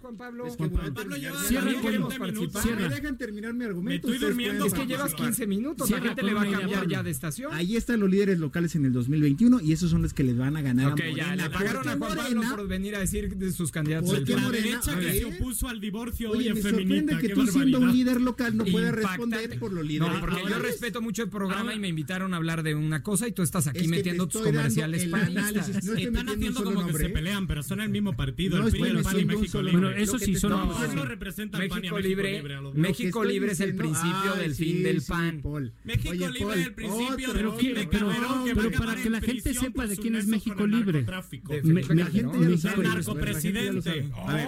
Juan 0.01 0.17
Pablo. 0.17 0.45
Cierra 0.49 1.65
también 1.65 1.75
con- 1.75 1.81
queremos 1.81 2.09
20 2.09 2.19
participar. 2.19 2.63
Cierra. 2.63 2.89
Me 2.89 2.95
dejan 2.95 3.17
terminar 3.17 3.53
mi 3.53 3.65
argumento. 3.65 4.07
Me 4.07 4.13
estoy 4.15 4.27
durmiendo, 4.29 4.65
Es 4.65 4.73
que 4.73 4.85
llevas 4.85 5.11
Pablo. 5.11 5.25
15 5.25 5.47
minutos, 5.47 5.89
la 5.89 6.01
gente 6.01 6.23
le 6.23 6.33
va 6.33 6.41
a 6.43 6.51
cambiar 6.51 6.87
ya 6.87 7.03
de 7.03 7.11
estación. 7.11 7.53
Ahí 7.53 7.75
están 7.75 7.99
los 7.99 8.09
líderes 8.09 8.39
locales 8.39 8.75
en 8.75 8.85
el 8.85 8.93
2021 8.93 9.59
y 9.61 9.71
esos 9.73 9.89
son 9.89 10.01
los 10.01 10.13
que 10.13 10.23
les 10.23 10.37
van 10.37 10.55
a 10.57 10.61
ganar 10.67 10.93
Ok, 10.93 10.99
a 11.01 11.03
ya, 11.09 11.09
Morena. 11.27 11.35
le 11.35 11.49
pagaron 11.49 11.73
Porque 11.83 11.89
a 11.89 11.97
Juan 11.97 11.99
Pablo 12.17 12.23
Morena- 12.35 12.55
por 12.55 12.67
venir 12.67 12.95
a 12.95 12.99
decir 12.99 13.35
de 13.35 13.51
sus 13.51 13.71
candidatos. 13.71 14.09
¿Por 14.09 14.17
del 14.19 14.25
qué 14.27 14.33
PAN. 14.33 14.41
La 14.43 14.47
Morena? 14.49 14.67
derecha 14.67 14.99
que 14.99 15.19
se 15.19 15.25
opuso 15.25 15.67
al 15.67 15.79
divorcio 15.81 16.31
hoy 16.31 16.37
Oye, 16.37 16.49
es 16.49 16.55
me 16.55 16.61
feminista. 16.61 16.95
sorprende 17.13 17.27
que 17.27 17.33
tú 17.33 17.47
siendo 17.47 17.77
un 17.79 17.83
barbaridad. 17.85 17.93
líder 17.93 18.21
local 18.21 18.57
no 18.57 18.65
puedas 18.65 18.89
Impactante. 18.95 19.35
responder 19.35 19.59
por 19.59 19.73
los 19.73 19.85
líderes. 19.85 20.13
No, 20.13 20.19
porque 20.19 20.41
yo 20.49 20.59
respeto 20.59 21.01
mucho 21.01 21.23
el 21.23 21.29
programa 21.29 21.73
y 21.73 21.79
me 21.79 21.87
invitaron 21.87 22.33
a 22.33 22.37
hablar 22.37 22.63
de 22.63 22.75
una 22.75 23.03
cosa 23.03 23.27
y 23.27 23.31
tú 23.31 23.41
estás 23.43 23.67
aquí 23.67 23.77
Es 23.79 23.83
que 23.83 23.89
te 23.89 23.95
metiendo 23.97 24.27
tus 24.27 24.41
comerciales 24.41 25.05
panistas. 25.05 25.69
Están 25.69 26.29
haciendo 26.29 26.63
como 26.63 26.85
que 26.87 26.93
se 26.93 27.05
¿eh? 27.05 27.09
pelean, 27.09 27.47
pero 27.47 27.63
son 27.63 27.81
el 27.81 27.89
mismo 27.89 28.13
partido, 28.15 28.57
No 28.59 28.65
el 28.67 28.71
PRI, 28.71 28.81
el 28.83 29.01
PAN 29.03 29.19
y 29.19 29.25
México 29.25 29.61
Libre. 29.61 29.79
Bueno, 29.81 29.97
eso 29.97 30.19
sí 30.19 30.35
son- 30.35 30.51
no, 30.51 30.61
¿Quién 30.63 30.73
diciendo- 30.79 31.03
lo 31.03 31.09
representa 31.09 31.57
al 31.57 31.67
PAN 31.67 31.83
y 31.83 31.87
a 31.87 31.91
México 31.93 31.95
México 31.95 32.21
Libre? 32.21 32.71
México 32.75 33.23
Libre 33.23 33.51
es 33.51 33.59
el 33.59 33.75
principio 33.75 34.33
del 34.39 34.55
fin 34.55 34.83
del 34.83 35.01
PAN. 35.01 35.41
Paul. 35.41 35.73
México 35.83 36.13
Libre 36.13 36.59
es 36.61 36.67
el 36.67 36.73
principio 36.73 37.07
otro- 37.29 37.33
de 37.33 37.33
Pero, 37.39 37.51
un 37.51 37.57
que- 37.57 37.73
de 37.73 37.87
pero- 38.55 38.71
para 38.77 38.95
que 39.01 39.09
la 39.09 39.21
gente 39.21 39.53
sepa 39.53 39.87
de 39.87 39.97
quién 39.97 40.15
es 40.15 40.27
nexo 40.27 40.46
México 40.49 40.57
con 40.63 40.73
el 40.73 40.79
Libre. 40.79 40.93
narcotráfico. 41.01 41.53
De 41.53 41.61
Me- 41.63 41.83
Felipe 41.83 41.95
La 41.95 42.03
Calderón. 42.05 42.31
gente 42.31 42.43
ya 42.43 42.47
lo 42.49 42.53
El 42.55 42.59
sabe. 42.59 42.83
narcopresidente. 42.83 44.09
A 44.15 44.33
ver, 44.33 44.47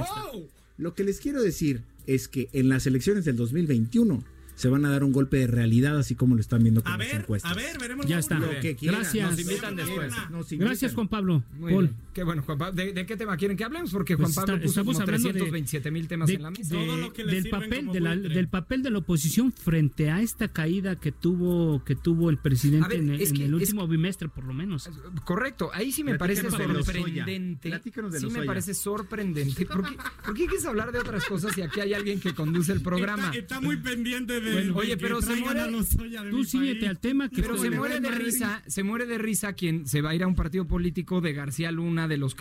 lo 0.78 0.93
que 0.95 1.04
les 1.04 1.20
quiero 1.20 1.41
decir 1.41 1.82
es 2.08 2.28
que 2.28 2.50
en 2.54 2.70
las 2.70 2.88
elecciones 2.88 3.26
del 3.26 3.36
2021 3.36 4.24
se 4.60 4.68
van 4.68 4.84
a 4.84 4.89
dar 4.89 5.05
un 5.05 5.14
golpe 5.14 5.38
de 5.38 5.47
realidad 5.47 5.97
así 5.97 6.16
como 6.16 6.36
lo 6.36 6.41
están 6.41 6.62
viendo 6.64 6.84
con 6.84 6.91
A 6.91 6.97
las 6.97 7.07
ver, 7.07 7.22
encuestas. 7.22 7.49
a 7.49 7.55
ver, 7.55 7.80
veremos. 7.80 8.05
Ya 8.05 8.20
está. 8.20 8.39
Lo 8.39 8.60
que 8.60 8.76
quieran. 8.76 9.01
Gracias. 9.01 9.32
Nos 9.32 9.39
invitan 9.39 9.76
después. 9.78 10.14
Nos 10.30 10.51
invitan. 10.51 10.68
Gracias, 10.68 10.93
Juan 10.93 11.07
Pablo. 11.07 11.43
Muy 11.57 11.72
Paul. 11.72 11.86
bien. 11.88 11.97
Qué 12.14 12.24
bueno, 12.24 12.43
Juan 12.43 12.57
Pablo. 12.57 12.76
¿De, 12.76 12.91
de 12.91 13.05
qué 13.05 13.16
tema 13.16 13.38
quieren 13.38 13.55
que 13.55 13.64
hablemos? 13.64 13.91
Porque 13.91 14.16
Juan 14.16 14.26
Pues 14.26 14.36
Pablo 14.36 14.55
está- 14.55 14.64
puso 14.66 14.80
estamos 14.82 14.93
como 14.97 15.03
hablando 15.05 15.28
de- 15.30 15.34
327 15.34 15.91
mil 15.91 16.07
temas 16.10 16.28
de- 16.28 16.34
en 16.34 16.41
la 16.41 16.51
mesa. 16.51 16.76
de- 16.76 16.86
Todo 16.86 16.97
lo 16.97 17.14
que 17.14 17.24
le 17.24 17.32
del 17.36 17.49
papel 17.49 17.80
como 17.80 17.93
de 17.93 17.99
la- 18.01 18.16
del 18.18 18.47
papel 18.49 18.84
de 18.84 18.89
la 18.89 18.97
oposición 18.97 19.53
frente 19.53 20.12
a 20.12 20.22
esta 20.22 20.49
caída 20.49 20.97
que 20.97 21.14
tuvo 21.14 21.82
que 21.86 21.95
tuvo 21.95 22.30
el 22.30 22.38
presidente 22.38 22.89
ver, 22.89 22.99
en, 22.99 23.10
el- 23.12 23.22
es 23.22 23.30
en 23.30 23.36
que- 23.38 23.45
el 23.45 23.53
es 23.55 23.62
último 23.70 23.88
bimestre 23.88 24.28
por 24.28 24.43
lo 24.43 24.53
menos 24.53 24.89
Correcto, 25.24 25.70
ahí 25.74 25.91
sí 25.93 26.03
me 26.03 26.16
parece 26.18 26.41
Platícanos 26.43 26.86
sorprendente. 26.86 27.70
De 27.70 28.20
Sí 28.20 28.26
me 28.28 28.43
parece 28.43 28.74
sorprendente. 28.74 29.66
¿Por 29.66 29.88
qué, 29.89 29.95
por 30.26 30.34
qué 30.34 30.45
quieres 30.47 30.66
hablar 30.66 30.91
de 30.91 30.99
otras 30.99 31.24
cosas 31.26 31.53
si 31.55 31.62
aquí 31.62 31.80
hay 31.80 31.93
alguien 31.93 32.20
que 32.20 32.34
conduce 32.34 32.74
el 32.74 32.82
programa? 32.82 33.28
Está, 33.28 33.38
está 33.38 33.62
muy 33.62 33.78
pendiente 33.78 34.41
de. 34.41 34.49
Bueno, 34.54 34.76
oye, 34.76 34.97
pero 34.97 35.22
se 35.22 35.36
muere- 35.36 35.62
a 35.62 36.30
tú 36.30 36.43
síguete 36.43 36.80
país. 36.82 36.89
al 36.89 37.00
tema 37.00 37.30
que 37.30 37.41
Pero 37.41 37.58
se 37.58 37.70
muere 37.70 38.00
de 38.00 38.12
risa, 38.12 38.62
se 38.68 38.84
muere 38.84 39.06
de 39.06 39.18
risa 39.18 39.54
quien 39.54 39.88
se 39.88 40.02
va 40.02 40.12
a 40.12 40.16
ir 40.16 40.24
a 40.24 40.28
un 40.28 40.36
partido 40.36 40.66
político 40.66 41.22
de 41.22 41.34
García 41.34 41.72
Luna, 41.72 42.08
de 42.08 42.18
los 42.18 42.36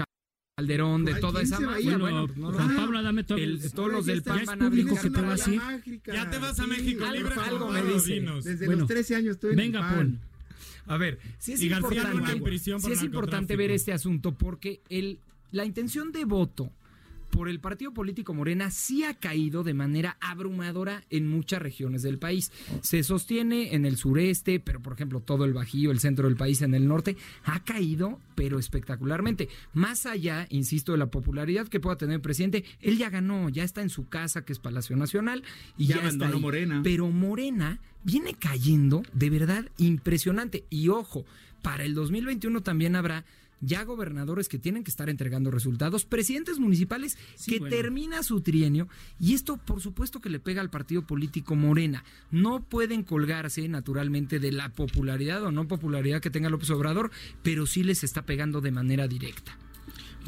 Calderón, 0.56 1.04
de 1.04 1.14
toda 1.16 1.40
¿quién 1.40 1.44
esa 1.44 1.56
a 1.56 1.60
mafia. 1.60 1.98
Bueno, 1.98 2.26
Bueno, 2.26 2.50
no 2.50 2.52
Juan. 2.52 2.76
Pablo 2.76 2.98
Adame 2.98 3.22
todavía- 3.24 3.46
El- 3.46 3.72
todos 3.72 3.92
los 3.92 4.06
del 4.06 4.22
PAN 4.22 4.42
van 4.44 4.62
a 4.62 4.68
público 4.68 4.94
que 4.96 5.00
te 5.02 5.10
para 5.10 5.28
va 5.28 5.34
allá. 5.34 5.42
así. 5.44 5.56
Mágica, 5.56 6.14
Ya 6.14 6.30
te 6.30 6.38
vas 6.38 6.58
a. 6.60 6.66
México 6.66 7.04
Libre. 7.12 7.34
algo 7.34 7.70
me 7.70 7.82
dice. 7.82 8.20
Desde 8.20 8.66
Bueno. 8.66 8.80
los 8.80 8.88
13 8.88 9.14
años 9.14 9.34
estoy 9.36 9.50
en 9.52 9.56
Venga, 9.56 9.80
Paul. 9.94 10.18
A 10.86 10.96
ver, 10.96 11.18
sí 11.38 11.52
es 11.52 11.62
importante, 11.62 12.40
sí 12.80 12.92
es 12.92 13.02
importante 13.02 13.56
ver 13.56 13.70
este 13.70 13.92
asunto 13.92 14.32
porque 14.36 14.80
el, 14.88 15.18
la 15.52 15.64
intención 15.64 16.10
de 16.12 16.24
voto 16.24 16.72
por 17.30 17.48
el 17.48 17.60
partido 17.60 17.92
político 17.92 18.34
Morena 18.34 18.70
sí 18.70 19.04
ha 19.04 19.14
caído 19.14 19.62
de 19.62 19.74
manera 19.74 20.16
abrumadora 20.20 21.04
en 21.10 21.28
muchas 21.28 21.60
regiones 21.60 22.02
del 22.02 22.18
país. 22.18 22.52
Se 22.80 23.02
sostiene 23.02 23.74
en 23.74 23.84
el 23.84 23.96
sureste, 23.96 24.60
pero 24.60 24.80
por 24.80 24.94
ejemplo 24.94 25.20
todo 25.20 25.44
el 25.44 25.52
Bajío, 25.52 25.90
el 25.90 26.00
centro 26.00 26.28
del 26.28 26.36
país, 26.36 26.62
en 26.62 26.74
el 26.74 26.88
norte, 26.88 27.16
ha 27.44 27.62
caído, 27.64 28.20
pero 28.34 28.58
espectacularmente. 28.58 29.48
Más 29.72 30.06
allá, 30.06 30.46
insisto, 30.50 30.92
de 30.92 30.98
la 30.98 31.06
popularidad 31.10 31.68
que 31.68 31.80
pueda 31.80 31.96
tener 31.96 32.16
el 32.16 32.20
presidente, 32.20 32.64
él 32.80 32.98
ya 32.98 33.10
ganó, 33.10 33.48
ya 33.48 33.64
está 33.64 33.82
en 33.82 33.90
su 33.90 34.08
casa, 34.08 34.44
que 34.44 34.52
es 34.52 34.58
Palacio 34.58 34.96
Nacional, 34.96 35.42
y 35.76 35.86
Ya 35.86 35.96
ya, 35.96 36.08
está 36.08 36.28
ahí. 36.28 36.40
Morena. 36.40 36.80
Pero 36.82 37.08
Morena 37.10 37.80
viene 38.04 38.34
cayendo 38.34 39.02
de 39.12 39.30
verdad 39.30 39.70
impresionante. 39.76 40.64
Y 40.70 40.88
ojo, 40.88 41.24
para 41.62 41.84
el 41.84 41.94
2021 41.94 42.62
también 42.62 42.96
habrá 42.96 43.24
ya 43.60 43.84
gobernadores 43.84 44.48
que 44.48 44.58
tienen 44.58 44.84
que 44.84 44.90
estar 44.90 45.08
entregando 45.08 45.50
resultados, 45.50 46.04
presidentes 46.04 46.58
municipales 46.58 47.16
Sí, 47.34 47.52
que 47.52 47.58
bueno. 47.60 47.74
termina 47.76 48.22
su 48.22 48.40
trienio 48.40 48.88
y 49.18 49.34
esto 49.34 49.56
por 49.56 49.80
supuesto 49.80 50.20
que 50.20 50.30
le 50.30 50.40
pega 50.40 50.60
al 50.60 50.70
partido 50.70 51.06
político 51.06 51.54
Morena. 51.54 52.04
No 52.30 52.60
pueden 52.60 53.02
colgarse 53.02 53.68
naturalmente 53.68 54.38
de 54.38 54.52
la 54.52 54.70
popularidad 54.70 55.42
o 55.44 55.52
no 55.52 55.66
popularidad 55.68 56.20
que 56.20 56.30
tenga 56.30 56.50
López 56.50 56.70
Obrador, 56.70 57.10
pero 57.42 57.66
sí 57.66 57.82
les 57.82 58.04
está 58.04 58.22
pegando 58.22 58.60
de 58.60 58.70
manera 58.70 59.08
directa. 59.08 59.58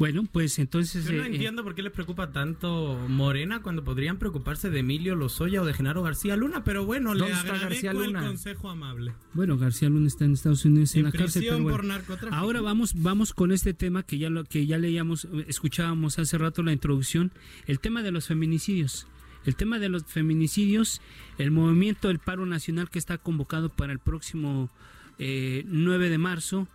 Bueno, 0.01 0.23
pues 0.31 0.57
entonces... 0.57 1.05
Yo 1.05 1.11
no 1.11 1.19
eh, 1.19 1.27
eh, 1.27 1.35
entiendo 1.35 1.63
por 1.63 1.75
qué 1.75 1.83
les 1.83 1.91
preocupa 1.91 2.31
tanto 2.31 2.97
Morena 3.07 3.61
cuando 3.61 3.83
podrían 3.83 4.17
preocuparse 4.17 4.71
de 4.71 4.79
Emilio 4.79 5.15
Lozoya 5.15 5.61
o 5.61 5.65
de 5.65 5.75
Genaro 5.75 6.01
García 6.01 6.35
Luna, 6.35 6.63
pero 6.63 6.87
bueno, 6.87 7.13
le 7.13 7.19
¿Dónde 7.19 7.35
está 7.35 7.53
agradezco 7.53 7.69
García 7.69 7.91
el 7.91 7.97
Luna? 7.97 8.25
consejo 8.25 8.69
amable. 8.71 9.13
Bueno, 9.33 9.59
García 9.59 9.89
Luna 9.89 10.07
está 10.07 10.25
en 10.25 10.33
Estados 10.33 10.65
Unidos 10.65 10.95
en, 10.95 11.01
En 11.01 11.05
la 11.05 11.11
cárcel. 11.11 11.43
pero 11.43 11.59
bueno. 11.61 11.77
por 11.77 11.85
narcotráfico. 11.85 12.35
Ahora 12.35 12.61
vamos, 12.61 12.93
vamos 12.95 13.31
con 13.31 13.51
este 13.51 13.75
tema 13.75 14.01
que 14.01 14.17
ya 14.17 14.31
lo, 14.31 14.43
que 14.43 14.65
ya 14.65 14.79
leíamos, 14.79 15.25
eh, 15.25 15.45
escuchábamos 15.47 16.17
hace 16.17 16.35
rato 16.39 16.63
la 16.63 16.73
introducción, 16.73 17.31
el 17.67 17.79
tema 17.79 18.01
de 18.01 18.09
los 18.09 18.25
feminicidios. 18.25 19.05
El 19.45 19.55
tema 19.55 19.77
de 19.77 19.89
los 19.89 20.03
feminicidios, 20.05 20.99
el 21.37 21.51
movimiento 21.51 22.07
del 22.07 22.17
paro 22.17 22.47
nacional 22.47 22.89
que 22.89 22.97
está 22.97 23.19
convocado 23.19 23.69
para 23.69 23.93
el 23.93 23.99
próximo 23.99 24.71
eh, 25.19 25.63
9 25.67 26.09
de 26.09 26.17
marzo, 26.17 26.67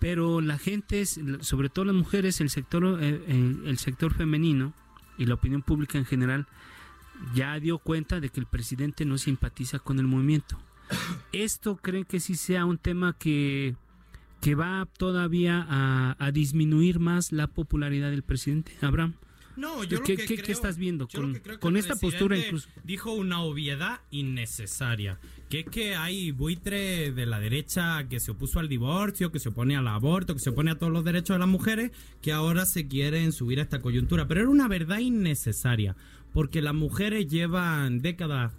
pero 0.00 0.40
la 0.40 0.58
gente, 0.58 1.04
sobre 1.06 1.68
todo 1.68 1.84
las 1.84 1.94
mujeres, 1.94 2.40
el 2.40 2.48
sector, 2.48 2.98
eh, 3.00 3.22
eh, 3.28 3.56
el 3.66 3.78
sector 3.78 4.14
femenino 4.14 4.72
y 5.18 5.26
la 5.26 5.34
opinión 5.34 5.62
pública 5.62 5.98
en 5.98 6.06
general, 6.06 6.46
ya 7.34 7.60
dio 7.60 7.78
cuenta 7.78 8.18
de 8.18 8.30
que 8.30 8.40
el 8.40 8.46
presidente 8.46 9.04
no 9.04 9.18
simpatiza 9.18 9.78
con 9.78 9.98
el 9.98 10.06
movimiento. 10.06 10.58
¿Esto 11.32 11.76
creen 11.76 12.04
que 12.04 12.18
sí 12.18 12.34
sea 12.34 12.64
un 12.64 12.78
tema 12.78 13.14
que, 13.18 13.76
que 14.40 14.54
va 14.54 14.88
todavía 14.96 15.66
a, 15.68 16.16
a 16.18 16.30
disminuir 16.32 16.98
más 16.98 17.30
la 17.30 17.46
popularidad 17.46 18.10
del 18.10 18.22
presidente? 18.22 18.72
Abraham. 18.80 19.14
No, 19.60 19.84
yo 19.84 19.98
lo 19.98 20.04
¿Qué, 20.04 20.16
que 20.16 20.26
qué- 20.26 20.36
qué 20.36 20.42
creo- 20.42 20.54
estás 20.54 20.78
viendo 20.78 21.06
con, 21.06 21.34
que 21.34 21.42
creo 21.42 21.56
que 21.56 21.60
con 21.60 21.76
esta 21.76 21.94
postura 21.96 22.36
incluso? 22.38 22.68
Dijo 22.82 23.12
una 23.12 23.42
obviedad 23.42 24.00
innecesaria, 24.10 25.18
que 25.48 25.60
es 25.60 25.66
que 25.66 25.94
hay 25.96 26.30
buitre 26.30 27.12
de 27.12 27.26
la 27.26 27.38
derecha 27.40 28.08
que 28.08 28.20
se 28.20 28.30
opuso 28.30 28.58
al 28.58 28.68
divorcio, 28.68 29.30
que 29.30 29.38
se 29.38 29.50
opone 29.50 29.76
al 29.76 29.86
aborto, 29.88 30.34
que 30.34 30.40
se 30.40 30.50
opone 30.50 30.70
a 30.70 30.78
todos 30.78 30.92
los 30.92 31.04
derechos 31.04 31.34
de 31.34 31.38
las 31.40 31.48
mujeres, 31.48 31.90
que 32.22 32.32
ahora 32.32 32.64
se 32.66 32.88
quieren 32.88 33.32
subir 33.32 33.58
a 33.58 33.62
esta 33.62 33.80
coyuntura. 33.80 34.26
Pero 34.26 34.40
era 34.40 34.50
una 34.50 34.66
verdad 34.68 34.98
innecesaria, 34.98 35.94
porque 36.32 36.62
las 36.62 36.74
mujeres 36.74 37.26
llevan 37.28 38.00
décadas, 38.00 38.52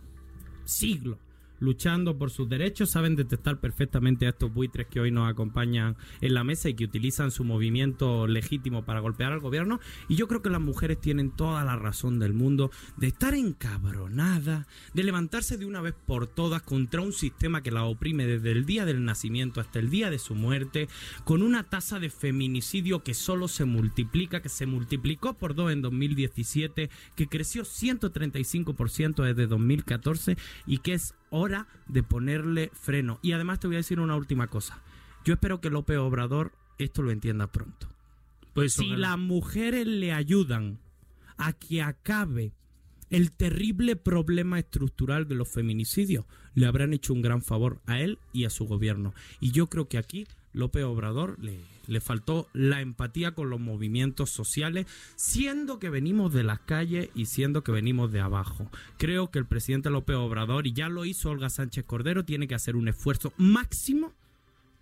siglos, 0.66 1.18
luchando 1.62 2.18
por 2.18 2.32
sus 2.32 2.50
derechos, 2.50 2.90
saben 2.90 3.16
detectar 3.16 3.60
perfectamente 3.60 4.26
a 4.26 4.30
estos 4.30 4.54
buitres 4.54 4.88
que 4.88 5.00
hoy 5.00 5.12
nos 5.12 5.30
acompañan 5.30 5.96
en 6.20 6.34
la 6.34 6.44
mesa 6.44 6.68
y 6.68 6.74
que 6.74 6.84
utilizan 6.84 7.32
su 7.32 7.46
movimiento 7.46 8.28
legítimo 8.28 8.84
para 8.84 9.00
golpear 9.00 9.32
al 9.32 9.40
gobierno. 9.40 9.80
Y 10.10 10.16
yo 10.16 10.28
creo 10.28 10.42
que 10.42 10.50
las 10.50 10.60
mujeres 10.60 11.00
tienen 11.00 11.32
toda 11.32 11.64
la 11.64 11.76
razón 11.76 12.20
del 12.20 12.34
mundo 12.34 12.72
de 12.98 13.08
estar 13.08 13.34
encabronadas, 13.36 14.68
de 14.94 15.04
levantarse 15.04 15.58
de 15.58 15.66
una 15.66 15.82
vez 15.82 15.94
por 16.06 16.28
todas 16.28 16.64
contra 16.64 17.02
un 17.02 17.14
sistema 17.14 17.62
que 17.62 17.72
la 17.72 17.86
oprime 17.86 18.26
desde 18.26 18.52
el 18.52 18.66
día 18.66 18.86
del 18.86 19.06
nacimiento 19.06 19.62
hasta 19.62 19.80
el 19.80 19.90
día 19.90 20.10
de 20.10 20.20
su 20.20 20.34
muerte, 20.34 20.90
con 21.24 21.44
una 21.44 21.64
tasa 21.64 22.00
de 22.00 22.10
feminicidio 22.10 23.04
que 23.04 23.14
solo 23.14 23.48
se 23.48 23.66
multiplica, 23.66 24.42
que 24.42 24.50
se 24.50 24.66
multiplicó 24.66 25.36
por 25.36 25.54
dos 25.54 25.72
en 25.72 25.84
2017, 25.84 26.90
que 27.16 27.28
creció 27.28 27.64
135% 27.64 29.24
desde 29.24 29.46
2014 29.46 30.38
y 30.66 30.80
que 30.80 30.94
es 30.94 31.14
hora 31.32 31.68
de 31.88 32.04
ponerle 32.04 32.70
freno. 32.74 33.20
Y 33.24 33.32
además 33.32 33.60
te 33.60 33.68
voy 33.68 33.78
a 33.78 33.80
decir 33.80 34.00
una 34.00 34.16
última 34.16 34.48
cosa. 34.48 34.82
Yo 35.26 35.34
espero 35.34 35.60
que 35.60 35.72
López 35.72 35.98
Obrador 35.98 36.52
esto 36.78 37.02
lo 37.02 37.12
entienda 37.12 37.52
pronto. 37.52 37.88
Pues 38.54 38.74
si 38.74 38.96
las 38.96 39.18
mujeres 39.18 39.88
le 39.88 40.12
ayudan 40.12 40.80
a 41.38 41.54
que 41.54 41.82
acabe 41.82 42.54
el 43.10 43.32
terrible 43.32 43.96
problema 43.96 44.60
estructural 44.60 45.28
de 45.28 45.36
los 45.36 45.50
feminicidios, 45.50 46.26
le 46.54 46.66
habrán 46.66 46.94
hecho 46.94 47.14
un 47.14 47.22
gran 47.22 47.42
favor 47.42 47.82
a 47.86 48.00
él 48.00 48.20
y 48.34 48.46
a 48.46 48.50
su 48.50 48.66
gobierno. 48.66 49.14
Y 49.40 49.52
yo 49.52 49.68
creo 49.68 49.88
que 49.88 49.98
aquí 49.98 50.28
López 50.54 50.84
Obrador 50.84 51.38
le, 51.40 51.60
le 51.88 52.02
faltó 52.02 52.48
la 52.54 52.82
empatía 52.82 53.34
con 53.34 53.50
los 53.50 53.60
movimientos 53.60 54.30
sociales, 54.30 54.88
siendo 55.16 55.80
que 55.80 55.90
venimos 55.90 56.34
de 56.34 56.44
las 56.44 56.60
calles 56.60 57.10
y 57.16 57.26
siendo 57.26 57.64
que 57.64 57.72
venimos 57.72 58.12
de 58.12 58.22
abajo. 58.22 58.70
Creo 58.98 59.32
que 59.32 59.40
el 59.40 59.46
presidente 59.46 59.90
López 59.90 60.16
Obrador, 60.16 60.68
y 60.68 60.74
ya 60.74 60.90
lo 60.90 61.06
hizo 61.06 61.30
Olga 61.30 61.50
Sánchez 61.50 61.86
Cordero, 61.86 62.26
tiene 62.26 62.48
que 62.48 62.56
hacer 62.56 62.76
un 62.76 62.88
esfuerzo 62.88 63.34
máximo 63.38 64.14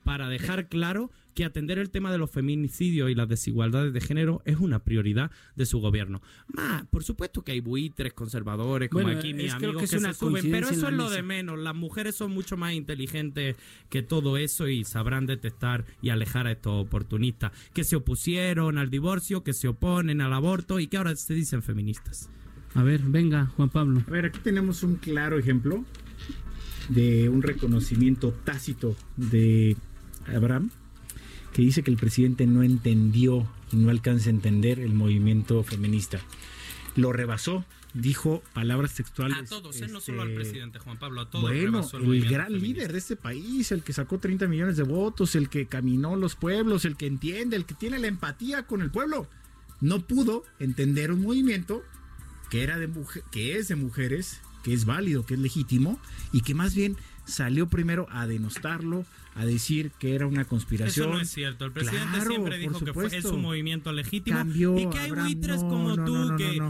para 0.03 0.29
dejar 0.29 0.67
claro 0.67 1.11
que 1.35 1.45
atender 1.45 1.79
el 1.79 1.89
tema 1.89 2.11
de 2.11 2.17
los 2.17 2.31
feminicidios 2.31 3.09
y 3.09 3.15
las 3.15 3.29
desigualdades 3.29 3.93
de 3.93 4.01
género 4.01 4.41
es 4.45 4.57
una 4.57 4.79
prioridad 4.83 5.31
de 5.55 5.65
su 5.65 5.79
gobierno. 5.79 6.21
Más, 6.47 6.85
por 6.87 7.03
supuesto 7.03 7.43
que 7.43 7.53
hay 7.53 7.59
buitres 7.59 8.13
conservadores 8.13 8.89
como 8.89 9.03
Bueno, 9.03 9.19
aquí 9.19 9.33
mis 9.33 9.53
amigos 9.53 9.77
que 9.77 9.85
es 9.85 9.91
que, 9.91 9.99
se 9.99 10.13
suben, 10.13 10.51
pero 10.51 10.67
eso 10.69 10.87
es 10.87 10.93
lo 10.93 11.05
mesa. 11.05 11.15
de 11.15 11.23
menos. 11.23 11.59
Las 11.59 11.75
mujeres 11.75 12.15
son 12.15 12.31
mucho 12.31 12.57
más 12.57 12.73
inteligentes 12.73 13.55
que 13.89 14.01
todo 14.01 14.37
eso 14.37 14.67
y 14.67 14.83
sabrán 14.83 15.25
detectar 15.27 15.85
y 16.01 16.09
alejar 16.09 16.47
a 16.47 16.51
estos 16.51 16.85
oportunistas 16.85 17.51
que 17.73 17.83
se 17.83 17.95
opusieron 17.95 18.77
al 18.77 18.89
divorcio, 18.89 19.43
que 19.43 19.53
se 19.53 19.67
oponen 19.67 20.21
al 20.21 20.33
aborto 20.33 20.79
y 20.79 20.87
que 20.87 20.97
ahora 20.97 21.15
se 21.15 21.33
dicen 21.33 21.63
feministas. 21.63 22.29
A 22.75 22.83
ver, 22.83 23.01
venga, 23.01 23.47
Juan 23.55 23.69
Pablo. 23.69 24.03
A 24.07 24.11
ver, 24.11 24.25
aquí 24.25 24.39
tenemos 24.43 24.83
un 24.83 24.95
claro 24.95 25.39
ejemplo 25.39 25.83
de 26.89 27.29
un 27.29 27.41
reconocimiento 27.41 28.31
tácito 28.43 28.95
de 29.15 29.77
Abraham, 30.27 30.71
que 31.53 31.61
dice 31.61 31.83
que 31.83 31.91
el 31.91 31.97
presidente 31.97 32.45
no 32.47 32.63
entendió 32.63 33.47
y 33.71 33.77
no 33.77 33.89
alcanza 33.89 34.29
a 34.29 34.31
entender 34.31 34.79
el 34.79 34.93
movimiento 34.93 35.63
feminista. 35.63 36.19
Lo 36.95 37.13
rebasó, 37.13 37.65
dijo 37.93 38.43
palabras 38.53 38.95
textuales. 38.95 39.37
A 39.37 39.45
todos, 39.45 39.79
¿eh? 39.81 39.87
no 39.87 40.01
solo 40.01 40.21
al 40.21 40.29
este, 40.29 40.41
presidente 40.41 40.79
Juan 40.79 40.97
Pablo, 40.97 41.21
a 41.21 41.29
todos. 41.29 41.43
Bueno, 41.43 41.87
el 41.93 42.25
gran 42.25 42.47
feminista. 42.47 42.67
líder 42.67 42.91
de 42.91 42.97
este 42.97 43.15
país, 43.15 43.71
el 43.71 43.83
que 43.83 43.93
sacó 43.93 44.19
30 44.19 44.47
millones 44.47 44.77
de 44.77 44.83
votos, 44.83 45.35
el 45.35 45.49
que 45.49 45.65
caminó 45.65 46.15
los 46.15 46.35
pueblos, 46.35 46.85
el 46.85 46.97
que 46.97 47.07
entiende, 47.07 47.55
el 47.55 47.65
que 47.65 47.75
tiene 47.75 47.99
la 47.99 48.07
empatía 48.07 48.63
con 48.63 48.81
el 48.81 48.91
pueblo, 48.91 49.27
no 49.81 50.01
pudo 50.01 50.43
entender 50.59 51.11
un 51.11 51.21
movimiento 51.21 51.83
que 52.49 52.63
era 52.63 52.77
de 52.77 52.87
mujer, 52.87 53.23
que 53.31 53.57
es 53.57 53.67
de 53.67 53.75
mujeres, 53.75 54.41
que 54.63 54.73
es 54.73 54.85
válido, 54.85 55.25
que 55.25 55.35
es 55.35 55.39
legítimo 55.39 55.99
y 56.31 56.41
que 56.41 56.53
más 56.53 56.75
bien 56.75 56.97
salió 57.25 57.67
primero 57.67 58.07
a 58.11 58.27
denostarlo, 58.27 59.05
a 59.39 59.45
decir 59.45 59.91
que 59.97 60.15
era 60.15 60.27
una 60.27 60.43
conspiración. 60.43 61.07
Eso 61.07 61.15
no 61.15 61.21
es 61.21 61.29
cierto. 61.29 61.63
El 61.63 61.71
presidente 61.71 62.09
Claro, 62.11 62.29
siempre 62.29 62.57
dijo 62.57 62.79
que 62.83 62.93
fue, 62.93 63.05
es 63.05 63.23
un 63.23 63.41
movimiento 63.41 63.93
legítimo 63.93 64.37
Cambió, 64.37 64.77
y 64.77 64.89
que 64.89 64.99
hay 64.99 65.09
Abraham, 65.09 65.27
buitres 65.27 65.63
no, 65.63 65.69
como 65.69 65.95
no, 65.95 66.05
tú 66.05 66.15
no, 66.15 66.35
que 66.37 66.61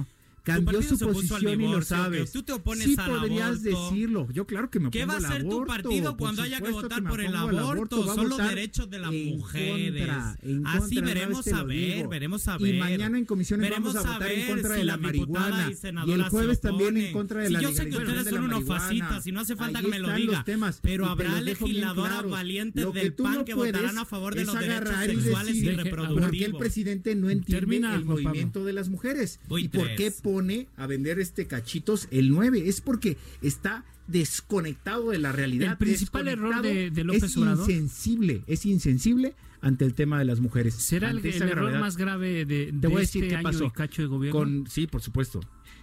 Cambió 0.43 0.81
su 0.81 0.97
posición 0.97 1.61
y 1.61 1.71
lo 1.71 1.79
que 1.79 1.85
sabes. 1.85 2.31
Tú 2.31 2.43
te 2.43 2.53
opones 2.53 2.85
sí 2.85 2.95
al 2.97 3.09
podrías 3.11 3.47
aborto. 3.59 3.89
decirlo. 3.89 4.27
Yo 4.31 4.45
claro 4.47 4.69
que 4.69 4.79
me 4.79 4.89
¿Qué 4.89 5.05
va 5.05 5.15
a 5.15 5.17
hacer 5.17 5.43
tu 5.43 5.51
aborto, 5.51 5.65
partido 5.67 6.17
cuando 6.17 6.41
haya 6.43 6.61
que 6.61 6.71
votar 6.71 7.01
me 7.01 7.09
por 7.09 7.21
el 7.21 7.35
aborto? 7.35 8.05
Va 8.05 8.13
a 8.13 8.15
Son 8.15 8.29
los 8.29 8.37
derechos 8.37 8.89
de 8.89 8.99
las 8.99 9.11
mujeres. 9.11 10.07
contra, 10.07 10.29
Así 10.71 10.95
contra, 10.95 10.99
una 11.01 11.07
veremos 11.13 11.45
vez 11.45 11.53
te 11.53 11.59
a 11.59 11.63
ver, 11.63 12.07
veremos 12.07 12.47
a 12.47 12.57
Y 12.59 12.63
ver. 12.63 12.75
mañana 12.79 13.17
en 13.17 13.25
comisiones 13.25 13.69
Veremos 13.69 13.93
vamos 13.93 14.09
a 14.09 14.13
votar 14.13 14.31
en 14.31 14.47
contra 14.47 14.73
si 14.73 14.79
de 14.79 14.85
la 14.85 14.97
diputadas 14.97 15.49
marihuana. 15.51 16.05
y 16.05 16.09
Y 16.09 16.13
el 16.13 16.23
jueves 16.23 16.61
también 16.61 16.97
en 16.97 17.13
contra 17.13 17.41
de 17.41 17.47
Si 17.47 17.53
la 17.53 17.61
yo 17.61 17.71
sé 17.71 17.89
que 17.89 17.97
ustedes 17.97 18.25
de 18.25 18.31
son 18.31 18.39
la 18.41 18.45
unos 18.47 18.59
marihuana. 18.59 18.81
fascistas 18.83 19.27
y 19.27 19.31
no 19.31 19.39
hace 19.41 19.55
falta 19.55 19.79
Ahí 19.79 19.85
que 19.85 19.91
me 19.91 19.99
lo 19.99 20.13
diga. 20.13 20.43
temas, 20.43 20.79
pero 20.81 21.05
y 21.05 21.07
habrá 21.09 21.41
legisladoras 21.41 22.27
valientes 22.29 22.85
que 22.85 22.99
del 22.99 23.13
PAN 23.13 23.45
que 23.45 23.53
votarán 23.53 23.97
a 23.97 24.05
favor 24.05 24.35
de 24.35 24.45
los 24.45 24.59
derechos 24.59 24.93
y 25.03 25.15
sexuales 25.21 25.55
y 25.55 25.69
reproductivos. 25.69 26.21
¿Por 26.23 26.31
qué 26.31 26.45
el 26.45 26.55
presidente 26.55 27.15
no 27.15 27.29
entiende 27.29 27.77
el 27.77 28.05
movimiento 28.05 28.63
de 28.65 28.73
las 28.73 28.89
mujeres? 28.89 29.39
¿Y 29.57 29.67
por 29.67 29.95
qué. 29.95 30.11
Pone 30.30 30.67
a 30.77 30.86
vender 30.86 31.19
este 31.19 31.47
cachitos 31.47 32.07
el 32.11 32.30
9? 32.30 32.67
Es 32.69 32.82
porque 32.82 33.17
está 33.41 33.84
desconectado 34.07 35.09
de 35.09 35.17
la 35.19 35.32
realidad. 35.32 35.71
El 35.71 35.77
principal 35.77 36.27
error 36.27 36.61
de- 36.61 36.91
de 36.91 37.03
López 37.03 37.23
es 37.23 37.38
Obrador. 37.38 37.69
insensible, 37.69 38.43
es 38.47 38.65
insensible 38.65 39.36
ante 39.61 39.86
el 39.86 39.93
tema 39.93 40.19
de 40.19 40.25
las 40.25 40.39
mujeres. 40.39 40.75
¿Será 40.75 41.09
el, 41.09 41.25
error 41.25 41.80
más 41.80 41.97
grave 41.97 42.45
de, 42.45 42.67
Te 42.67 42.71
de 42.71 42.88
voy 42.88 43.01
a 43.01 43.03
este 43.03 43.19
decir 43.19 43.30
qué 43.30 43.36
año 43.38 43.43
pasó. 43.43 43.71
cacho 43.73 44.01
de 44.03 44.07
gobierno? 44.07 44.39
Con, 44.39 44.67
sí, 44.67 44.88
por 44.88 45.01
supuesto. 45.01 45.39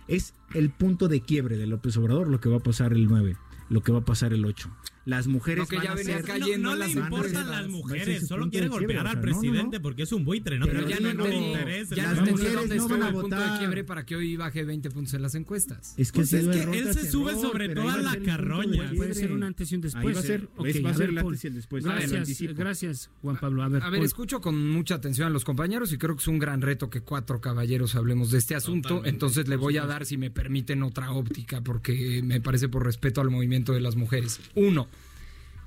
Es 0.09 0.33
el 0.55 0.71
punto 0.71 1.09
de 1.09 1.21
quiebre 1.21 1.57
de 1.57 1.67
López 1.67 1.97
Obrador 1.97 2.29
lo 2.29 2.41
que 2.41 2.49
va 2.49 2.57
a 2.57 2.63
pasar 2.63 2.93
el 2.93 3.07
9, 3.07 3.37
lo 3.69 3.83
que 3.83 3.91
va 3.93 3.99
a 3.99 4.05
pasar 4.05 4.33
el 4.33 4.45
8. 4.45 4.71
Las 5.07 5.29
mujeres 5.29 5.63
No, 5.65 5.69
que 5.69 5.77
van 5.77 5.85
ya 5.87 5.93
a 5.93 5.97
ser- 5.97 6.25
cayendo 6.25 6.71
no, 6.71 6.77
no 6.77 6.85
le 6.85 6.91
importan 6.91 7.49
las 7.49 7.69
mujeres, 7.69 8.27
solo 8.27 8.43
punto 8.43 8.51
quiere 8.51 8.67
de 8.67 8.71
quiebre, 8.77 8.87
golpear 8.97 9.07
al 9.07 9.21
presidente 9.21 9.79
porque 9.81 10.03
es 10.03 10.13
un 10.13 10.25
buitre, 10.25 10.59
¿no? 10.59 10.67
Pero 10.67 10.81
Pero, 10.81 10.91
ya 10.91 10.99
ya 10.99 11.15
no 11.15 11.15
no, 11.15 11.25
le 11.25 11.31
digo, 11.31 11.47
interesa. 11.47 11.95
Ya 11.95 12.13
Las 12.13 12.29
mujeres 12.31 12.77
no 12.77 12.89
van 12.89 13.03
a 13.03 13.07
el 13.09 13.15
punto 13.15 13.37
de 13.37 13.43
votar. 13.43 13.59
quiebre 13.61 13.85
para 13.85 14.05
que 14.05 14.17
hoy 14.17 14.37
baje 14.37 14.65
20 14.65 14.91
puntos 14.91 15.15
en 15.15 15.23
las 15.23 15.35
encuestas. 15.37 15.95
Es 15.97 16.11
que, 16.13 16.17
Pues 16.21 16.33
es 16.33 16.47
que 16.49 16.61
él 16.79 16.93
se 16.93 17.09
sube 17.11 17.31
error, 17.31 17.41
sobre 17.41 17.69
pero 17.69 17.83
todas 17.83 17.97
ahí 17.99 18.03
va 18.05 18.11
a 18.11 18.13
las 18.13 18.13
ser 18.15 18.23
el 18.23 18.27
punto 18.27 18.43
de 18.43 18.49
carroñas. 18.49 18.77
quiebre. 18.91 18.97
Puede 18.97 19.15
ser 19.15 19.33
un 19.33 19.43
antes 19.45 19.73
y 19.73 19.75
un 19.77 19.81
después. 19.81 20.05
Ahí 20.07 20.13
va 20.13 20.21
a 20.21 20.23
ser, 20.23 20.41
va 20.43 20.91
a 20.91 20.95
ser 20.95 20.99
ver, 20.99 21.09
el 21.11 21.19
antes 21.19 21.45
y 21.45 21.47
el 21.47 21.55
después. 21.55 21.85
Gracias, 21.85 22.55
gracias, 22.57 23.11
Juan 23.23 23.37
Pablo. 23.37 23.63
A 23.63 23.69
ver, 23.69 23.83
A 23.85 23.91
ver, 23.91 24.03
escucho 24.03 24.41
con 24.41 24.71
mucha 24.71 24.97
atención 24.97 25.29
a 25.29 25.31
los 25.31 25.45
compañeros 25.45 25.93
y 25.93 25.99
creo 25.99 26.17
que 26.17 26.23
es 26.23 26.29
un 26.29 26.41
gran 26.41 26.63
reto 26.63 26.91
que 26.91 27.01
cuatro 27.03 27.41
caballeros 27.41 27.95
hablemos 27.95 28.33
de 28.33 28.39
este 28.39 28.57
asunto. 28.57 29.03
Entonces 29.05 29.47
le 29.47 29.55
voy 29.55 29.77
a 29.79 29.87
dar, 29.87 30.05
si 30.05 30.17
me 30.17 30.33
permiten, 30.33 30.83
otra 30.83 31.13
óptica, 31.13 31.61
porque 31.61 32.23
me 32.25 32.41
parece 32.41 32.69
por 32.69 32.85
respeto 32.85 33.21
al 33.21 33.31
movimiento 33.31 33.73
de 33.73 33.81
las 33.81 33.95
mujeres. 33.95 34.41
Uno, 34.57 34.89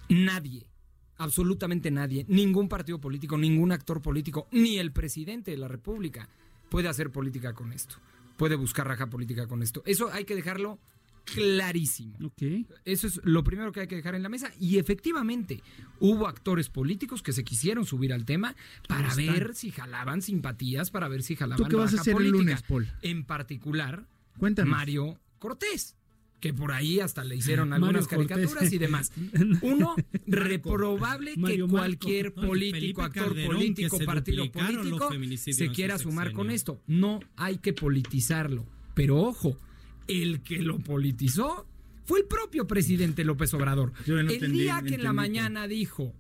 nadie, 0.10 0.68
absolutamente 1.18 1.92
nadie, 1.92 2.26
ningún 2.28 2.68
partido 2.68 3.00
político, 3.00 3.38
ningún 3.38 3.72
actor 3.72 4.02
político, 4.02 4.48
ni 4.52 4.78
el 4.78 4.92
presidente 4.92 5.52
de 5.52 5.58
la 5.58 5.68
República 5.68 6.30
puede 6.70 6.88
hacer 6.88 7.12
política 7.12 7.54
con 7.54 7.72
esto. 7.74 7.96
Puede 8.38 8.56
buscar 8.56 8.88
raja 8.88 9.10
política 9.10 9.48
con 9.48 9.62
esto. 9.64 9.82
Eso 9.86 10.10
hay 10.14 10.24
que 10.24 10.36
dejarlo 10.36 10.80
clarísimo. 11.26 12.18
Ok. 12.26 12.42
Eso 12.86 13.08
es 13.08 13.20
lo 13.24 13.44
primero 13.44 13.72
que 13.72 13.82
hay 13.82 13.88
que 13.88 13.96
dejar 13.98 14.16
en 14.16 14.24
la 14.24 14.30
mesa. 14.30 14.52
Y 14.60 14.78
efectivamente, 14.78 15.62
hubo 16.00 16.28
actores 16.28 16.70
políticos 16.70 17.22
que 17.22 17.34
se 17.34 17.44
quisieron 17.44 17.86
subir 17.86 18.14
al 18.14 18.26
tema 18.26 18.56
para 18.88 19.10
están. 19.10 19.28
ver 19.28 19.56
si 19.56 19.72
jalaban 19.72 20.22
simpatías, 20.22 20.90
para 20.90 21.08
ver 21.08 21.22
si 21.24 21.36
jalaban 21.36 21.64
¿Tú 21.64 21.70
qué 21.70 21.76
vas 21.76 21.94
a 21.94 22.02
hacer 22.02 22.12
el 22.12 22.18
política. 22.18 22.38
lunes, 22.40 22.62
Paul? 22.64 22.88
En 23.02 23.26
particular, 23.26 24.08
Cuéntanos. 24.38 24.72
Mario 24.72 25.20
Cortés. 25.38 25.96
Que 26.40 26.54
por 26.54 26.72
ahí 26.72 27.00
hasta 27.02 27.24
le 27.24 27.36
hicieron 27.36 27.74
algunas 27.74 28.08
Cortés. 28.08 28.28
caricaturas 28.28 28.72
y 28.72 28.78
demás. 28.78 29.12
Uno, 29.62 29.96
reprobable 30.26 31.34
que 31.34 31.40
Marco. 31.58 31.68
cualquier 31.68 32.34
político, 32.34 33.02
actor 33.02 33.28
Calderón, 33.30 33.56
político, 33.56 34.00
partido 34.06 34.52
político 34.52 35.10
se 35.38 35.70
quiera 35.72 35.98
su 35.98 36.10
sumar 36.10 36.32
con 36.32 36.50
esto. 36.50 36.82
No 36.88 37.20
hay 37.36 37.58
que 37.58 37.74
politizarlo. 37.74 38.66
Pero 38.94 39.18
ojo, 39.18 39.58
el 40.08 40.42
que 40.42 40.60
lo 40.60 40.80
politizó 40.80 41.68
fue 42.06 42.22
el 42.22 42.26
propio 42.26 42.66
presidente 42.68 43.24
López 43.24 43.54
Obrador. 43.54 43.94
Yo 44.06 44.16
no 44.16 44.22
el 44.22 44.32
entendí, 44.32 44.60
día 44.62 44.82
que 44.86 44.96
en 44.96 45.04
la 45.04 45.14
mañana 45.14 45.68
dijo, 45.68 46.14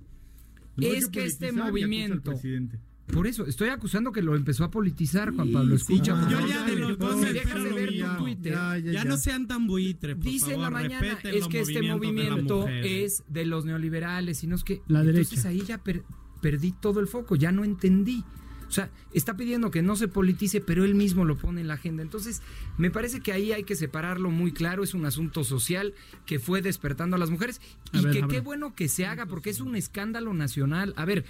No 0.76 0.88
es 0.88 1.08
que 1.08 1.26
este 1.26 1.48
al 1.48 1.56
movimiento... 1.56 2.32
presidente. 2.32 2.80
Por 3.12 3.28
eso, 3.28 3.46
estoy 3.48 3.70
acusando 3.70 4.12
que 4.12 4.22
lo 4.22 4.36
empezó 4.36 4.64
a 4.64 4.72
politizar, 4.72 5.34
Juan 5.34 5.52
Pablo. 5.52 5.76
Escucha, 5.76 6.28
Yo 6.30 6.46
ya 6.48 6.64
de 6.66 6.76
los 6.76 6.98
dos 6.98 7.18
Me 7.18 7.30
espero 7.32 7.76
ver 7.76 7.92
mío. 7.92 8.08
tu 8.18 8.24
Twitter. 8.24 8.54
Ya, 8.54 8.78
ya, 8.78 8.92
Ya 8.92 9.04
ya. 9.04 9.06
no 9.06 9.18
sean 9.18 9.48
tan 9.48 9.68
buitres, 9.68 10.16
por 10.16 10.24
Dice 10.26 10.54
en 10.54 10.62
la 10.62 10.70
mañana 10.70 11.18
es 11.24 11.48
que 11.48 11.62
este 11.62 11.82
de 11.82 11.92
movimiento 11.92 12.68
es 12.68 13.24
de 13.28 13.46
los 13.46 13.66
neoliberales 13.66 14.44
y 14.44 14.48
no 14.48 14.56
es 14.56 14.64
que 14.64 14.82
La 14.88 15.02
entonces 15.02 15.30
derecha. 15.44 15.50
ahí 15.50 15.62
ya 15.68 15.80
per- 15.80 16.04
perdí 16.42 16.72
todo 16.72 17.00
el 17.00 17.08
foco, 17.08 17.36
ya 17.36 17.52
no 17.52 17.64
entendí. 17.64 18.24
O 18.68 18.72
sea, 18.72 18.92
está 19.14 19.36
pidiendo 19.36 19.72
que 19.72 19.82
no 19.82 19.96
se 19.96 20.08
politice, 20.08 20.62
pero 20.62 20.86
él 20.86 20.94
mismo 20.94 21.26
lo 21.26 21.36
pone 21.36 21.60
en 21.62 21.68
la 21.68 21.74
agenda. 21.74 22.04
Entonces, 22.04 22.44
me 22.78 22.92
parece 22.92 23.20
que 23.20 23.32
ahí 23.32 23.52
hay 23.52 23.64
que 23.64 23.76
separarlo 23.76 24.30
muy 24.30 24.52
claro. 24.52 24.84
Es 24.84 24.94
un 24.94 25.08
asunto 25.08 25.44
social 25.44 25.96
que 26.28 26.38
fue 26.38 26.62
despertando 26.62 27.16
a 27.16 27.20
las 27.20 27.32
mujeres 27.32 27.60
y 27.92 27.98
A 27.98 28.02
ver, 28.04 28.12
que 28.14 28.28
qué 28.28 28.40
bueno 28.42 28.76
que 28.76 28.88
se 28.88 29.08
haga 29.08 29.26
porque 29.26 29.50
es 29.50 29.60
un 29.60 29.76
escándalo 29.76 30.36
nacional. 30.36 30.94
A 30.98 31.06
ver, 31.06 31.26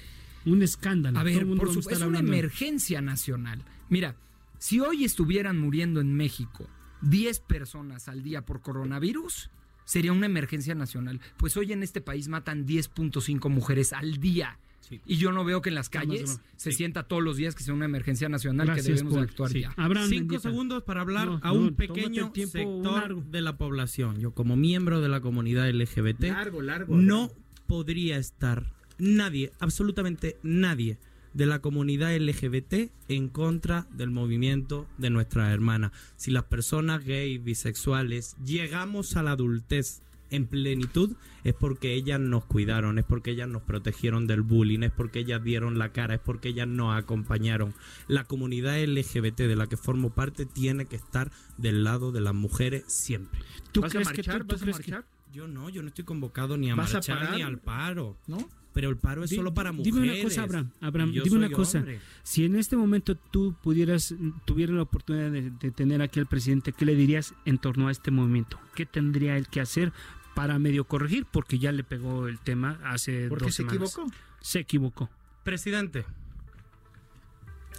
Un 0.49 0.61
escándalo. 0.61 1.19
a 1.19 1.23
ver, 1.23 1.45
por 1.45 1.67
supuesto, 1.73 1.93
es 1.93 2.01
una 2.01 2.19
emergencia 2.19 3.01
nacional. 3.01 3.63
Mira, 3.89 4.15
si 4.57 4.79
hoy 4.79 5.03
estuvieran 5.05 5.57
muriendo 5.59 6.01
en 6.01 6.13
México 6.15 6.67
10 7.01 7.39
personas 7.41 8.07
al 8.09 8.23
día 8.23 8.45
por 8.45 8.61
coronavirus, 8.61 9.49
sería 9.85 10.11
una 10.11 10.25
emergencia 10.25 10.75
nacional. 10.75 11.19
Pues 11.37 11.55
hoy 11.57 11.71
en 11.71 11.81
este 11.83 12.01
país 12.01 12.27
matan 12.27 12.65
10.5 12.67 13.49
mujeres 13.49 13.93
al 13.93 14.17
día. 14.19 14.59
Y 15.05 15.17
yo 15.17 15.31
no 15.31 15.45
veo 15.45 15.61
que 15.61 15.69
en 15.69 15.75
las 15.75 15.87
calles 15.87 16.41
se 16.55 16.71
sienta 16.71 17.03
todos 17.03 17.21
los 17.21 17.37
días 17.37 17.53
que 17.53 17.61
sea 17.61 17.75
una 17.75 17.85
emergencia 17.85 18.27
nacional 18.27 18.65
Gracias, 18.65 18.87
que 18.87 18.93
debemos 18.93 19.17
actuar 19.21 19.51
Sí. 19.51 19.61
ya. 19.61 19.71
Abraham 19.77 20.09
Cinco 20.09 20.39
segundos 20.39 20.81
para 20.81 21.01
hablar 21.01 21.27
No, 21.27 21.39
a 21.43 21.51
un 21.51 21.75
pequeño 21.75 22.31
tiempo 22.31 22.53
sector 22.57 22.99
largo. 22.99 23.23
de 23.29 23.41
la 23.41 23.55
población. 23.55 24.19
Yo 24.19 24.31
como 24.31 24.55
miembro 24.55 24.99
de 24.99 25.07
la 25.09 25.21
comunidad 25.21 25.69
LGBT 25.69 26.23
Largo, 26.31 26.61
largo. 26.63 26.97
no 26.97 27.29
podría 27.67 28.17
estar 28.17 28.73
nadie, 28.99 29.51
absolutamente 29.59 30.37
nadie 30.43 30.97
de 31.33 31.45
la 31.45 31.59
comunidad 31.59 32.15
LGBT 32.15 32.91
en 33.07 33.29
contra 33.29 33.87
del 33.91 34.09
movimiento 34.11 34.87
de 34.97 35.09
nuestras 35.09 35.51
hermanas. 35.53 35.91
Si 36.15 36.31
las 36.31 36.43
personas 36.45 37.03
gays, 37.05 37.43
bisexuales, 37.43 38.35
llegamos 38.43 39.15
a 39.15 39.23
la 39.23 39.31
adultez 39.31 40.01
en 40.31 40.45
plenitud, 40.45 41.15
es 41.43 41.55
porque 41.55 41.93
ellas 41.95 42.19
nos 42.19 42.45
cuidaron, 42.45 42.99
es 42.99 43.05
porque 43.05 43.31
ellas 43.31 43.47
nos 43.47 43.63
protegieron 43.63 44.27
del 44.27 44.41
bullying, 44.41 44.81
es 44.83 44.91
porque 44.91 45.19
ellas 45.19 45.43
dieron 45.43 45.79
la 45.79 45.91
cara, 45.91 46.15
es 46.15 46.19
porque 46.19 46.49
ellas 46.49 46.67
nos 46.67 46.95
acompañaron. 46.95 47.73
La 48.07 48.25
comunidad 48.25 48.77
LGBT 48.83 49.37
de 49.47 49.55
la 49.55 49.65
que 49.67 49.77
formo 49.77 50.11
parte 50.11 50.45
tiene 50.45 50.85
que 50.85 50.97
estar 50.97 51.31
del 51.57 51.83
lado 51.83 52.11
de 52.11 52.21
las 52.21 52.35
mujeres 52.35 52.83
siempre. 52.87 53.39
¿Tú 53.71 53.81
¿Vas 53.81 53.89
a 53.89 53.93
crees 53.93 54.07
que 54.09 54.17
marchar? 54.17 54.41
tú- 54.41 54.47
tú 54.47 54.53
¿Vas 54.55 54.61
a 54.61 54.65
que- 54.65 54.71
marchar? 54.91 55.05
Yo 55.31 55.47
no, 55.47 55.69
yo 55.69 55.81
no 55.83 55.89
estoy 55.89 56.05
convocado 56.05 56.57
ni 56.57 56.71
a 56.71 56.75
¿Vas 56.75 56.89
a 56.91 56.93
marchar 56.97 57.19
parar? 57.19 57.35
ni 57.35 57.41
al 57.43 57.59
paro. 57.59 58.17
¿No? 58.27 58.49
Pero 58.79 58.91
el 58.91 58.97
paro 58.97 59.25
es 59.25 59.29
solo 59.31 59.53
para 59.53 59.73
mujeres. 59.73 59.93
Dime 59.93 60.13
una 60.13 60.23
cosa, 60.23 60.43
Abraham. 60.43 61.11
Dime 61.11 61.35
una 61.35 61.49
cosa. 61.51 61.79
hombre. 61.79 61.99
Si 62.23 62.45
en 62.45 62.55
este 62.55 62.77
momento 62.77 63.15
tú 63.15 63.53
pudieras, 63.61 64.15
tuvieras 64.45 64.73
la 64.77 64.83
oportunidad 64.83 65.31
de, 65.31 65.49
de 65.51 65.71
tener 65.71 66.01
aquí 66.01 66.17
al 66.21 66.27
presidente, 66.27 66.71
¿qué 66.71 66.85
le 66.85 66.95
dirías 66.95 67.33
en 67.43 67.57
torno 67.57 67.89
a 67.89 67.91
este 67.91 68.09
movimiento? 68.09 68.57
¿Qué 68.75 68.85
tendría 68.85 69.35
él 69.35 69.49
que 69.49 69.59
hacer 69.59 69.91
para 70.33 70.57
medio 70.59 70.85
corregir? 70.85 71.25
Porque 71.29 71.59
ya 71.59 71.73
le 71.73 71.83
pegó 71.83 72.27
el 72.29 72.39
tema 72.39 72.79
hace 72.85 73.27
Porque 73.27 73.45
dos 73.47 73.53
se 73.55 73.63
semanas. 73.63 73.91
equivocó. 73.91 74.13
Se 74.39 74.59
equivocó. 74.59 75.09
Presidente, 75.43 76.05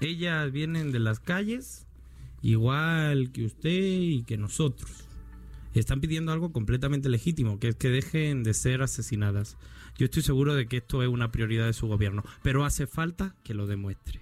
ellas 0.03 0.53
vienen 0.53 0.93
de 0.93 0.99
las 0.99 1.19
calles 1.19 1.87
igual 2.43 3.33
que 3.33 3.47
usted 3.47 3.71
y 3.71 4.23
que 4.25 4.37
nosotros. 4.37 4.91
Están 5.73 6.01
pidiendo 6.01 6.33
algo 6.33 6.53
completamente 6.53 7.09
legítimo, 7.09 7.59
que 7.59 7.69
es 7.69 7.77
que 7.77 7.89
dejen 7.89 8.43
de 8.43 8.55
ser 8.55 8.83
asesinadas. 8.83 9.57
Yo 9.99 10.07
estoy 10.07 10.23
seguro 10.23 10.55
de 10.55 10.67
que 10.67 10.79
esto 10.79 11.03
es 11.03 11.09
una 11.09 11.31
prioridad 11.31 11.67
de 11.67 11.73
su 11.73 11.87
gobierno, 11.87 12.25
pero 12.43 12.65
hace 12.65 12.87
falta 12.87 13.35
que 13.45 13.55
lo 13.55 13.67
demuestre. 13.67 14.21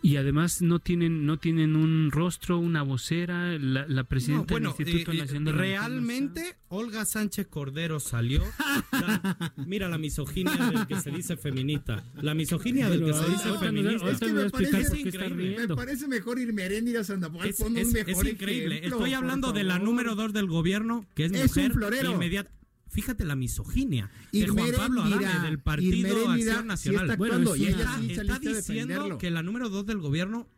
Y 0.00 0.16
además 0.16 0.62
no 0.62 0.78
tienen, 0.78 1.26
no 1.26 1.38
tienen 1.38 1.76
un 1.76 2.10
rostro, 2.10 2.58
una 2.58 2.82
vocera, 2.82 3.58
la, 3.58 3.86
la 3.86 4.04
presidenta 4.04 4.44
No, 4.44 4.60
bueno, 4.60 4.72
del 4.78 4.88
Instituto 4.88 5.12
eh, 5.12 5.16
eh, 5.16 5.18
Nacional 5.20 5.44
de 5.44 5.52
realmente 5.60 6.56
Olga 6.68 7.04
Sánchez 7.04 7.48
Cordero 7.48 8.00
salió. 8.00 8.42
la- 8.92 9.52
mira 9.66 9.88
la 9.90 9.98
misoginia 9.98 10.54
del 10.56 10.86
que 10.86 10.98
se 11.00 11.10
dice 11.10 11.36
feminista. 11.36 12.02
La 12.22 12.32
misoginia 12.34 12.88
del 12.88 13.04
que 13.04 13.12
se 13.12 13.28
dice 13.28 13.58
feminista. 13.58 14.06
qué 14.56 14.80
está 14.80 14.96
increíble. 14.96 15.66
Me 15.68 15.76
parece 15.76 16.08
mejor 16.08 16.38
irme 16.38 16.62
a 16.96 17.04
Sandoval. 17.04 17.46
Es, 17.46 17.60
es- 17.60 17.94
es 17.94 18.24
increíble. 18.24 18.78
ejemplo, 18.78 18.96
Estoy 18.98 19.12
hablando 19.12 19.52
de 19.52 19.64
la 19.64 19.78
número 19.78 20.14
dos 20.14 20.32
del 20.32 20.46
gobierno, 20.46 21.04
que 21.14 21.26
es, 21.26 21.32
Es 21.32 21.56
un 21.56 21.62
mujer 21.64 21.72
florero. 21.72 22.12
inmediata. 22.12 22.50
Fíjate 22.90 23.24
la 23.24 23.36
misoginia 23.36 24.10
de 24.32 24.48
Juan 24.48 24.72
Pablo 24.76 25.02
Adame, 25.02 25.46
del 25.46 25.58
Partido 25.58 26.30
Acción 26.30 26.62
sí 26.62 26.66
Nacional. 26.68 27.10
está 27.10 27.56
y 27.56 27.66
ella 27.66 28.38
diciendo 28.40 29.18
que 29.18 29.30
la 29.30 29.42
número 29.42 29.68
dos 29.68 29.86
del 29.86 29.98
gobierno 29.98 30.48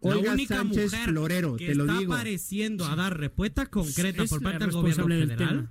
Olga 0.00 0.22
la 0.28 0.32
única 0.32 0.56
Sánchez 0.56 0.92
mujer 0.92 1.08
Florero, 1.08 1.56
que 1.56 1.66
te 1.68 1.74
lo 1.74 1.84
está 1.84 1.98
digo. 1.98 2.12
apareciendo 2.14 2.84
a 2.86 2.96
dar 2.96 3.18
respuestas 3.18 3.68
concretas 3.68 4.28
por 4.28 4.42
parte 4.42 4.58
del 4.64 4.72
gobierno 4.72 5.06
del 5.06 5.28
federal 5.28 5.70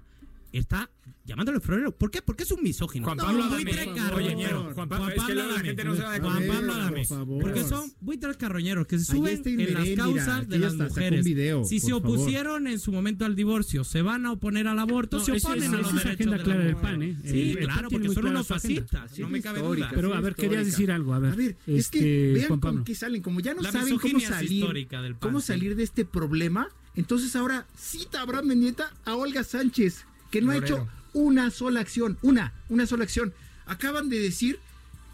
está 0.54 0.90
llamándole 1.26 1.60
florero. 1.60 1.92
¿Por 1.96 2.10
qué? 2.12 2.22
Porque 2.22 2.44
es 2.44 2.52
un 2.52 2.64
misógino. 2.64 3.06
Juan 3.06 3.18
Pablo 3.18 3.44
Adame. 3.44 3.64
buitres 3.64 3.88
Oye, 3.88 3.96
carroñeros. 3.96 4.74
Juan 4.74 4.90
Pablo- 4.90 5.10
es 5.10 5.24
que 5.24 5.34
luego 5.34 5.50
la 5.50 5.54
Adame. 5.56 5.68
gente 5.70 5.84
no 5.84 5.96
se 5.96 6.02
va 6.02 6.14
a 6.16 6.20
Juan. 6.20 6.48
Pablo 6.48 6.74
Adame. 6.74 7.06
por. 7.08 7.42
Porque 7.42 7.64
son 7.64 7.92
buitres 8.02 8.38
carroñeros 8.38 8.88
que 8.88 9.00
se 9.00 9.06
suben 9.06 9.42
en 9.46 9.74
las 9.74 9.90
causas 9.96 10.48
de 10.50 10.60
las 10.60 10.76
mujeres. 10.76 11.24
video, 11.26 11.64
si 11.64 11.80
se 11.80 11.92
favor. 11.92 12.12
opusieron 12.12 12.68
en 12.68 12.80
su 12.80 12.92
momento 12.92 13.26
al 13.26 13.36
divorcio, 13.36 13.84
se 13.84 14.02
van 14.02 14.26
a 14.26 14.32
oponer 14.32 14.68
al 14.68 14.80
aborto, 14.80 15.18
No, 15.18 15.24
se 15.24 15.32
oponen 15.34 15.74
a 15.74 15.78
los 15.78 15.88
es 15.88 15.94
derechos 15.96 16.14
agenda 16.14 16.38
de 16.38 16.44
clara 16.44 16.60
la 16.60 16.66
del. 16.66 16.76
PAN, 16.78 17.02
¿eh? 17.04 17.18
Sí, 17.24 17.52
El- 17.52 17.58
claro, 17.60 17.90
porque 17.90 18.10
son 18.10 18.26
unos 18.26 18.48
fascistas, 18.48 19.20
no 19.20 19.30
me 19.30 19.42
cabe 19.42 19.62
duda. 19.62 19.92
Pero 19.94 20.14
a 20.14 20.22
ver, 20.22 20.36
querías 20.36 20.66
decir 20.66 20.92
algo, 20.92 21.14
a 21.14 21.20
ver. 21.20 21.34
A 21.34 21.36
ver, 21.36 21.58
es 21.68 21.86
este, 21.86 22.00
que 22.00 22.32
vean 22.34 22.48
Juan 22.48 22.60
con 22.60 22.84
qué 22.84 22.96
salen, 22.96 23.22
como 23.22 23.40
ya 23.40 23.54
no 23.54 23.64
saben 23.64 23.98
cómo 24.00 24.20
salir, 24.20 24.88
cómo 25.20 25.40
salir 25.42 25.76
de 25.76 25.84
este 25.84 26.04
problema, 26.06 26.68
entonces 26.96 27.36
ahora 27.36 27.68
cita 27.78 28.22
Abraham 28.22 28.48
Mendieta 28.48 28.92
a 29.06 29.16
Olga 29.16 29.44
Sánchez, 29.44 30.06
que 30.30 30.42
no 30.42 30.52
ha 30.52 30.58
hecho 30.58 30.88
una 31.14 31.52
sola 31.52 31.80
acción, 31.82 32.18
una, 32.22 32.54
una 32.70 32.86
sola 32.86 33.04
acción. 33.04 33.34
Acaban 33.66 34.10
de 34.10 34.20
decir, 34.20 34.60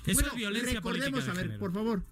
Eso 0.06 0.14
bueno, 0.16 0.30
es 0.30 0.36
violencia 0.36 0.82
política 0.82 1.06
recordemos, 1.12 1.26
de 1.26 1.32
a 1.32 1.34
ver, 1.34 1.43
género. 1.45 1.60
por 1.60 1.74
favor, 1.74 2.04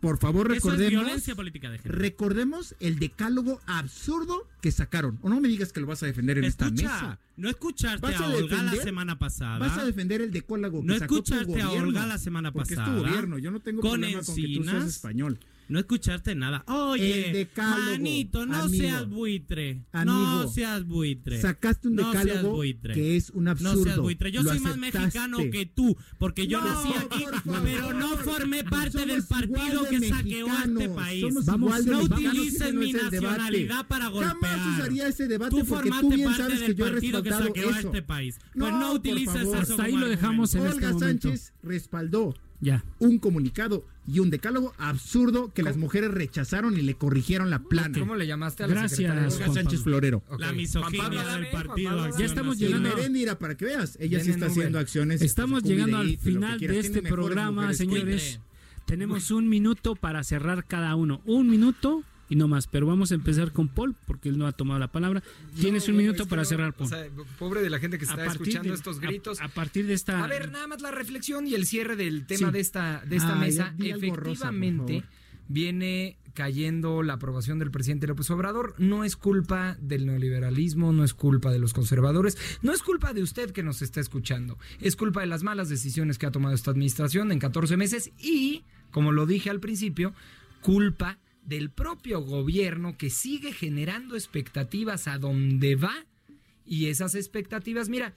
por 0.00 0.18
favor 0.18 0.46
Eso 0.46 0.54
es 0.56 0.62
recordemos, 0.64 0.90
violencia 1.04 1.34
política 1.36 1.70
de 1.70 1.78
género. 1.78 1.98
recordemos 2.00 2.74
el 2.80 2.98
decálogo 2.98 3.60
absurdo 3.66 4.46
que 4.60 4.70
sacaron. 4.72 5.18
O 5.22 5.28
no 5.28 5.40
me 5.40 5.48
digas 5.48 5.72
que 5.72 5.80
lo 5.80 5.86
vas 5.86 6.02
a 6.02 6.06
defender 6.06 6.36
en 6.38 6.44
esta 6.44 6.70
mesa. 6.70 7.18
no 7.36 7.48
escuchaste 7.48 8.00
¿Vas 8.00 8.20
a, 8.20 8.24
a 8.24 8.28
Olga 8.28 8.56
la 8.56 8.62
defender? 8.64 8.82
semana 8.84 9.18
pasada. 9.18 9.58
Vas 9.58 9.78
a 9.78 9.84
defender 9.84 10.20
el 10.20 10.30
decálogo 10.32 10.80
que 10.80 10.86
No 10.86 10.98
sacó 10.98 11.22
tu 11.22 11.32
escuchaste 11.34 11.62
a 11.62 11.70
Olga 11.70 12.06
la 12.06 12.18
semana 12.18 12.52
porque 12.52 12.74
pasada. 12.74 12.96
es 12.96 13.02
tu 13.02 13.06
gobierno, 13.08 13.38
yo 13.38 13.50
no 13.50 13.60
tengo 13.60 13.80
Con 13.80 13.92
problema 14.00 14.22
con 14.22 14.34
que 14.34 14.54
tú 14.56 14.64
seas 14.64 14.84
español. 14.84 15.38
No 15.68 15.78
escuchaste 15.78 16.34
nada. 16.34 16.64
Oye, 16.66 17.26
El 17.26 17.32
decálogo, 17.34 17.90
manito, 17.90 18.46
no 18.46 18.56
amigo. 18.56 18.82
seas 18.82 19.08
buitre. 19.08 19.84
Amigo. 19.92 20.16
no 20.16 20.48
seas 20.48 20.86
buitre. 20.86 21.40
Sacaste 21.40 21.88
un 21.88 21.96
No 21.96 22.10
seas 22.12 22.24
decálogo 22.24 22.56
buitre. 22.56 22.94
que 22.94 23.16
es 23.16 23.30
un 23.30 23.48
absurdo. 23.48 23.74
No 23.76 23.84
seas 23.84 23.98
buitre. 23.98 24.32
Yo 24.32 24.42
Lo 24.42 24.50
soy 24.50 24.60
más 24.60 24.76
mexicano 24.78 25.38
que 25.52 25.66
tú, 25.66 25.96
porque 26.18 26.46
yo 26.46 26.60
No, 26.60 26.66
nací 26.66 26.88
aquí, 26.94 27.24
favor. 27.44 27.62
pero 27.64 27.92
no 27.92 28.08
formé 28.16 28.64
parte 28.64 29.04
del 29.04 29.22
partido 29.24 29.82
de 29.82 29.88
que 29.90 30.08
saqueó 30.08 30.50
a 30.50 30.64
este 30.64 30.88
país. 30.88 31.20
somos 31.22 31.44
Vamos, 31.46 31.84
no 31.86 32.00
utilices 32.02 32.72
no 32.72 32.80
mi 32.80 32.92
nacionalidad 32.92 33.86
para 33.86 34.08
golpear. 34.08 34.36
Jamás 34.58 34.78
usaría 34.78 35.08
ese 35.08 35.28
debate 35.28 35.50
Tú 35.50 35.58
porque 35.66 35.74
formaste 35.90 36.08
tú 36.08 36.14
bien 36.14 36.24
parte 36.28 36.42
sabes 36.44 36.60
del 36.60 36.68
que 36.70 36.74
yo 36.78 36.86
he 36.86 36.90
partido 36.92 37.22
que 37.22 37.30
saqueó 37.30 37.68
a 37.74 37.80
este 37.80 38.02
país. 38.02 38.38
Pues 38.38 38.54
No, 38.54 38.70
no, 38.70 38.86
por 38.88 38.96
utilices 38.96 39.34
favor. 39.34 39.56
eso 39.62 39.72
Hasta 39.72 39.82
ahí 39.84 39.96
lo 39.96 40.08
dejamos 40.08 40.54
en 40.54 40.62
este 40.64 40.74
Olga 40.76 40.92
momento. 40.92 41.28
Sánchez 41.28 41.52
respaldó 41.62 42.34
Ya. 42.60 42.84
un 42.98 43.18
comunicado 43.18 43.84
y 44.06 44.18
un 44.18 44.30
decálogo 44.30 44.74
absurdo 44.78 45.52
que 45.54 45.62
las 45.62 45.76
mujeres 45.76 46.10
rechazaron 46.10 46.76
y 46.76 46.82
le 46.82 46.94
corrigieron 46.94 47.50
la 47.50 47.60
plana. 47.60 47.98
¿Cómo 47.98 48.16
le 48.16 48.26
llamaste 48.26 48.64
a 48.64 48.66
la 48.66 48.74
Gracias, 48.74 49.36
Juan 49.36 49.54
Sánchez. 49.54 49.82
Florero. 49.82 50.22
Ok. 50.28 50.40
La 50.40 50.52
misoginia 50.52 51.04
Pablo 51.04 51.26
del 51.34 51.46
partido 51.50 52.18
Ya 52.18 52.24
estamos 52.24 52.56
Y 52.56 52.64
llegando- 52.66 52.88
Merendira, 52.96 53.38
para 53.38 53.56
que 53.56 53.66
veas, 53.66 53.96
ella 54.00 54.18
sí 54.20 54.30
está 54.30 54.46
Uber. 54.46 54.50
haciendo 54.58 54.78
acciones. 54.78 55.22
Estamos 55.22 55.62
llegando 55.62 55.98
al 55.98 56.16
final 56.18 56.58
de 56.58 56.78
este 56.78 57.02
programa, 57.02 57.72
señores. 57.74 58.40
Tenemos 58.86 59.30
un 59.30 59.48
minuto 59.48 59.94
para 59.94 60.24
cerrar 60.24 60.64
cada 60.64 60.96
uno. 60.96 61.20
Un 61.26 61.50
minuto 61.50 62.02
y 62.28 62.36
no 62.36 62.48
más. 62.48 62.66
Pero 62.66 62.86
vamos 62.86 63.12
a 63.12 63.14
empezar 63.14 63.52
con 63.52 63.68
Paul, 63.68 63.94
porque 64.06 64.28
él 64.28 64.38
no 64.38 64.46
ha 64.46 64.52
tomado 64.52 64.78
la 64.80 64.92
palabra. 64.92 65.22
Tienes 65.60 65.88
un 65.88 65.96
minuto 65.96 66.26
para 66.26 66.44
cerrar, 66.44 66.72
Paul. 66.74 66.86
O 66.86 66.90
sea, 66.90 67.06
pobre 67.38 67.62
de 67.62 67.70
la 67.70 67.78
gente 67.78 67.98
que 67.98 68.04
está 68.04 68.24
escuchando 68.26 68.68
de- 68.70 68.74
estos 68.74 69.00
gritos. 69.00 69.40
A, 69.40 69.48
partir 69.48 69.86
de 69.86 69.94
esta. 69.94 70.22
A 70.22 70.26
ver, 70.26 70.50
nada 70.50 70.66
más 70.66 70.80
la 70.82 70.90
reflexión 70.90 71.46
y 71.46 71.54
el 71.54 71.66
cierre 71.66 71.96
del 71.96 72.26
tema 72.26 72.48
Sí. 72.48 72.52
de 72.52 72.60
esta, 72.60 73.02
de 73.06 73.16
esta 73.16 73.32
Ah, 73.34 73.38
mesa. 73.40 73.74
rosa, 73.78 73.96
Efectivamente, 73.96 75.04
viene 75.48 76.18
cayendo 76.34 77.02
la 77.02 77.14
aprobación 77.14 77.58
del 77.58 77.70
presidente 77.72 78.06
López 78.06 78.30
Obrador. 78.30 78.74
No 78.78 79.02
es 79.02 79.16
culpa 79.16 79.76
del 79.80 80.06
neoliberalismo, 80.06 80.92
no 80.92 81.02
es 81.02 81.12
culpa 81.14 81.50
de 81.50 81.58
los 81.58 81.72
conservadores, 81.72 82.36
no 82.62 82.72
es 82.72 82.82
culpa 82.82 83.12
de 83.12 83.22
usted 83.22 83.50
que 83.50 83.64
nos 83.64 83.82
está 83.82 84.00
escuchando. 84.00 84.56
Es 84.80 84.94
culpa 84.94 85.20
de 85.20 85.26
las 85.26 85.42
malas 85.42 85.68
decisiones 85.68 86.16
que 86.16 86.26
ha 86.26 86.30
tomado 86.30 86.54
esta 86.54 86.70
administración 86.70 87.32
en 87.32 87.40
14 87.40 87.76
meses 87.76 88.12
y, 88.20 88.62
como 88.92 89.10
lo 89.10 89.26
dije 89.26 89.50
al 89.50 89.58
principio, 89.58 90.14
culpa 90.60 91.18
del 91.48 91.70
propio 91.70 92.20
gobierno 92.20 92.96
que 92.98 93.08
sigue 93.08 93.52
generando 93.52 94.16
expectativas 94.16 95.08
a 95.08 95.18
donde 95.18 95.76
va 95.76 95.94
y 96.66 96.86
esas 96.86 97.14
expectativas, 97.14 97.88
mira, 97.88 98.12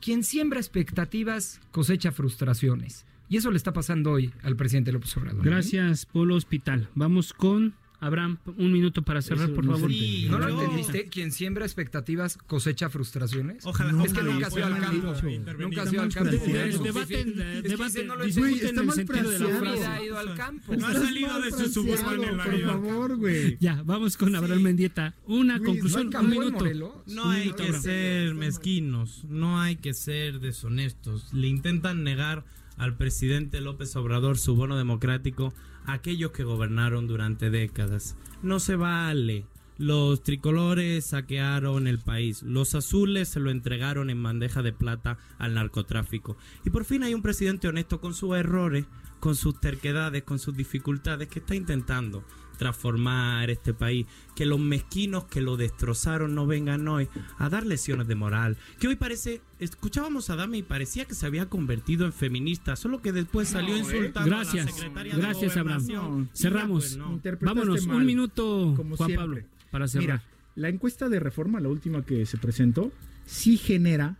quien 0.00 0.22
siembra 0.22 0.60
expectativas 0.60 1.60
cosecha 1.70 2.12
frustraciones. 2.12 3.06
Y 3.30 3.38
eso 3.38 3.50
le 3.50 3.56
está 3.56 3.72
pasando 3.72 4.12
hoy 4.12 4.32
al 4.42 4.54
presidente 4.54 4.92
López 4.92 5.16
Obrador. 5.16 5.46
¿eh? 5.46 5.50
Gracias, 5.50 6.04
Polo 6.04 6.34
Hospital. 6.34 6.90
Vamos 6.94 7.32
con 7.32 7.74
Abraham. 8.00 8.38
Un 8.58 8.72
minuto 8.72 9.02
para 9.02 9.22
cerrar, 9.22 9.50
por 9.52 9.64
favor. 9.64 9.90
¿No 10.30 10.38
lo 10.38 10.48
entendiste? 10.48 11.06
Quien 11.06 11.32
siembra 11.32 11.64
expectativas 11.64 12.36
cosecha 12.46 12.90
frustraciones. 12.90 13.64
Ojalá- 13.64 14.04
es 14.04 14.12
que 14.12 14.22
nunca 14.22 14.46
has 14.48 14.56
ido 14.56 14.66
al 14.66 14.78
campo. 14.80 15.14
Nunca 15.58 15.82
has 15.82 15.92
ido 15.92 16.02
al 16.02 16.12
campo. 16.14 16.30
Debaten, 16.30 17.40
Es 17.40 17.62
que 17.62 17.68
debaten, 17.68 17.86
dice, 17.86 18.04
no 18.04 18.16
lo 18.16 18.24
discuten 18.24 18.50
entendiste. 18.68 18.68
en 18.80 18.88
el 18.88 18.94
sentido 18.94 19.30
de 19.30 19.38
la 19.38 19.46
Su 19.46 19.58
frase. 19.58 19.76
vida 19.78 19.94
ha 19.94 20.04
ido 20.04 20.18
al 20.18 20.34
campo. 20.34 20.76
No 20.76 20.86
ha 20.86 20.92
salido 20.94 21.40
de 21.40 21.50
su 21.52 21.68
suburban 21.72 22.22
en 22.24 22.36
la 22.36 22.44
por 22.44 22.54
vida. 22.54 22.66
favor, 22.68 23.16
güey. 23.16 23.56
Ya, 23.60 23.82
vamos 23.84 24.16
con 24.16 24.34
Abraham 24.36 24.62
Mendieta. 24.62 25.14
Una 25.26 25.58
conclusión, 25.60 26.10
un 26.14 26.30
minuto. 26.30 26.64
No 27.06 27.30
hay 27.30 27.40
minuto, 27.40 27.56
que 27.56 27.62
Abraham. 27.64 27.82
ser 27.82 28.34
mezquinos, 28.34 29.24
no 29.28 29.60
hay 29.60 29.76
que 29.76 29.94
ser 29.94 30.40
deshonestos. 30.40 31.32
Le 31.32 31.46
intentan 31.48 32.04
negar 32.04 32.44
al 32.76 32.96
presidente 32.96 33.60
López 33.60 33.96
Obrador 33.96 34.36
su 34.38 34.54
bono 34.54 34.76
democrático 34.76 35.54
aquellos 35.86 36.32
que 36.32 36.44
gobernaron 36.44 37.06
durante 37.06 37.50
décadas. 37.50 38.16
No 38.42 38.60
se 38.60 38.76
vale. 38.76 39.46
Los 39.78 40.22
tricolores 40.22 41.04
saquearon 41.06 41.86
el 41.86 41.98
país, 41.98 42.42
los 42.42 42.74
azules 42.74 43.28
se 43.28 43.40
lo 43.40 43.50
entregaron 43.50 44.08
en 44.08 44.22
bandeja 44.22 44.62
de 44.62 44.72
plata 44.72 45.18
al 45.38 45.52
narcotráfico. 45.52 46.38
Y 46.64 46.70
por 46.70 46.86
fin 46.86 47.02
hay 47.02 47.12
un 47.12 47.20
presidente 47.20 47.68
honesto 47.68 48.00
con 48.00 48.14
sus 48.14 48.36
errores, 48.36 48.86
con 49.20 49.36
sus 49.36 49.60
terquedades, 49.60 50.22
con 50.22 50.38
sus 50.38 50.56
dificultades, 50.56 51.28
que 51.28 51.40
está 51.40 51.54
intentando 51.54 52.24
transformar 52.56 53.50
este 53.50 53.74
país. 53.74 54.06
Que 54.34 54.46
los 54.46 54.60
mezquinos 54.60 55.24
que 55.24 55.40
lo 55.40 55.56
destrozaron 55.56 56.34
no 56.34 56.46
vengan 56.46 56.86
hoy 56.88 57.08
a 57.38 57.48
dar 57.48 57.64
lecciones 57.66 58.06
de 58.06 58.14
moral. 58.14 58.56
Que 58.78 58.88
hoy 58.88 58.96
parece, 58.96 59.40
escuchábamos 59.58 60.30
a 60.30 60.36
Dame 60.36 60.58
y 60.58 60.62
parecía 60.62 61.04
que 61.04 61.14
se 61.14 61.26
había 61.26 61.46
convertido 61.46 62.06
en 62.06 62.12
feminista, 62.12 62.76
solo 62.76 63.00
que 63.00 63.12
después 63.12 63.48
salió 63.48 63.76
insultando 63.76 64.36
a 64.36 64.38
la 64.38 64.44
Gracias, 64.44 64.74
secretaria 64.74 65.16
gracias 65.16 65.54
de 65.54 65.60
Abraham. 65.60 65.82
Gobernación. 65.82 66.30
Cerramos. 66.34 66.92
Y 66.92 66.96
ya, 66.96 67.04
pues, 67.04 67.24
no. 67.24 67.38
Vámonos, 67.40 67.86
mal, 67.86 67.96
un 67.96 68.06
minuto, 68.06 68.74
como 68.76 68.96
Juan 68.96 69.08
siempre. 69.08 69.42
Pablo, 69.42 69.48
para 69.70 69.88
cerrar. 69.88 70.02
Mira, 70.02 70.22
la 70.54 70.68
encuesta 70.68 71.08
de 71.08 71.20
reforma, 71.20 71.60
la 71.60 71.68
última 71.68 72.02
que 72.02 72.26
se 72.26 72.38
presentó, 72.38 72.92
sí 73.26 73.56
genera 73.56 74.16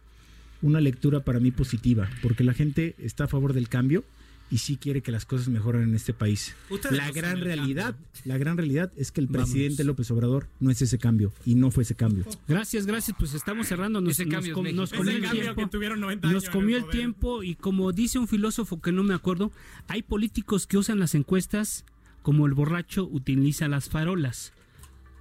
una 0.62 0.80
lectura 0.80 1.20
para 1.20 1.40
mí 1.40 1.50
positiva, 1.50 2.08
porque 2.22 2.44
la 2.44 2.54
gente 2.54 2.94
está 2.98 3.24
a 3.24 3.28
favor 3.28 3.52
del 3.52 3.68
cambio 3.68 4.04
y 4.50 4.58
sí 4.58 4.76
quiere 4.76 5.02
que 5.02 5.10
las 5.10 5.24
cosas 5.26 5.48
mejoren 5.48 5.82
en 5.82 5.94
este 5.94 6.12
país. 6.12 6.54
Ustedes 6.70 6.96
La 6.96 7.10
gran 7.10 7.40
realidad, 7.40 7.96
la 8.24 8.38
gran 8.38 8.56
realidad 8.56 8.92
es 8.96 9.10
que 9.10 9.20
el 9.20 9.26
Vámonos. 9.26 9.50
presidente 9.50 9.82
López 9.84 10.10
Obrador 10.12 10.46
no 10.60 10.70
es 10.70 10.80
ese 10.82 10.98
cambio 10.98 11.32
y 11.44 11.56
no 11.56 11.70
fue 11.72 11.82
ese 11.82 11.94
cambio. 11.96 12.24
Gracias, 12.46 12.86
gracias. 12.86 13.16
Pues 13.18 13.34
estamos 13.34 13.66
cerrando. 13.66 14.00
Nos, 14.00 14.12
Ese 14.12 14.22
es 14.22 14.28
Ese 14.28 14.52
comió 14.52 14.76
el 14.76 15.22
cambio 15.22 15.42
tiempo. 15.42 15.60
que 15.62 15.66
tuvieron 15.68 16.00
90 16.00 16.28
Nos 16.28 16.32
años 16.32 16.44
en 16.46 16.52
comió 16.52 16.76
el 16.76 16.82
el 16.82 16.84
poder. 16.86 16.96
tiempo 17.00 17.42
y 17.42 17.54
como 17.56 17.92
dice 17.92 18.18
un 18.20 18.28
filósofo 18.28 18.80
que 18.80 18.92
no 18.92 19.02
me 19.02 19.14
acuerdo, 19.14 19.50
hay 19.88 20.02
políticos 20.02 20.66
que 20.68 20.78
usan 20.78 21.00
las 21.00 21.14
encuestas 21.16 21.84
como 22.22 22.46
el 22.46 22.54
borracho 22.54 23.04
utiliza 23.10 23.66
las 23.68 23.88
farolas. 23.88 24.52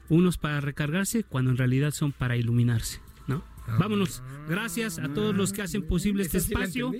Unos 0.09 0.37
para 0.37 0.61
recargarse 0.61 1.23
cuando 1.23 1.49
en 1.49 1.57
realidad 1.57 1.91
son 1.91 2.11
para 2.11 2.37
iluminarse. 2.37 2.99
Vámonos. 3.67 4.21
Gracias 4.47 4.99
a 4.99 5.09
todos 5.09 5.35
los 5.35 5.51
que 5.53 5.61
hacen 5.61 5.83
posible 5.83 6.23
este 6.23 6.37
espacio. 6.37 6.91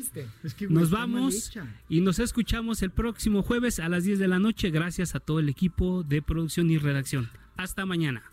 Nos 0.70 0.90
vamos 0.90 1.52
y 1.90 2.02
nos 2.02 2.20
escuchamos 2.20 2.82
el 2.82 2.92
próximo 2.92 3.44
jueves 3.44 3.80
a 3.80 3.90
las 3.90 4.04
10 4.04 4.20
de 4.20 4.28
la 4.28 4.40
noche. 4.40 4.70
Gracias 4.72 5.16
a 5.16 5.20
todo 5.20 5.40
el 5.40 5.50
equipo 5.50 6.04
de 6.04 6.22
producción 6.22 6.70
y 6.70 6.78
redacción. 6.78 7.30
Hasta 7.58 7.86
mañana. 7.86 8.24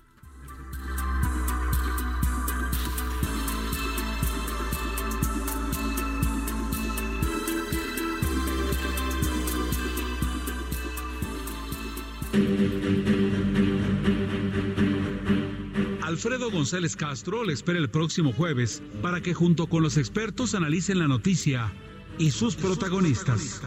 Alfredo 16.25 16.53
González 16.53 16.95
Castro 16.95 17.43
le 17.43 17.53
espera 17.53 17.81
el 17.81 17.91
próximo 17.91 18.33
jueves 18.33 18.81
para 19.03 19.21
que 19.21 19.35
junto 19.35 19.67
con 19.67 19.83
los 19.83 19.97
expertos 19.97 20.55
analicen 20.55 21.01
la 21.01 21.09
noticia 21.09 21.73
y 22.17 22.31
sus 22.31 22.55
protagonistas. 22.55 23.61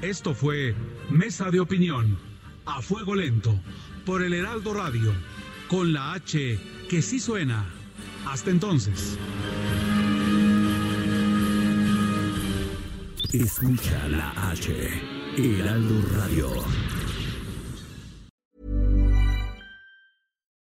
Esto 0.00 0.34
fue 0.34 0.74
Mesa 1.10 1.50
de 1.50 1.60
Opinión, 1.60 2.16
a 2.64 2.80
fuego 2.80 3.14
lento, 3.14 3.60
por 4.06 4.22
el 4.22 4.32
Heraldo 4.32 4.72
Radio, 4.72 5.12
con 5.68 5.92
la 5.92 6.14
H 6.14 6.58
que 6.88 7.02
sí 7.02 7.20
suena. 7.20 7.66
Hasta 8.24 8.50
entonces. 8.50 9.18
Escucha 13.34 14.08
la 14.08 14.30
H, 14.50 14.88
Heraldo 15.36 16.08
Radio. 16.16 16.48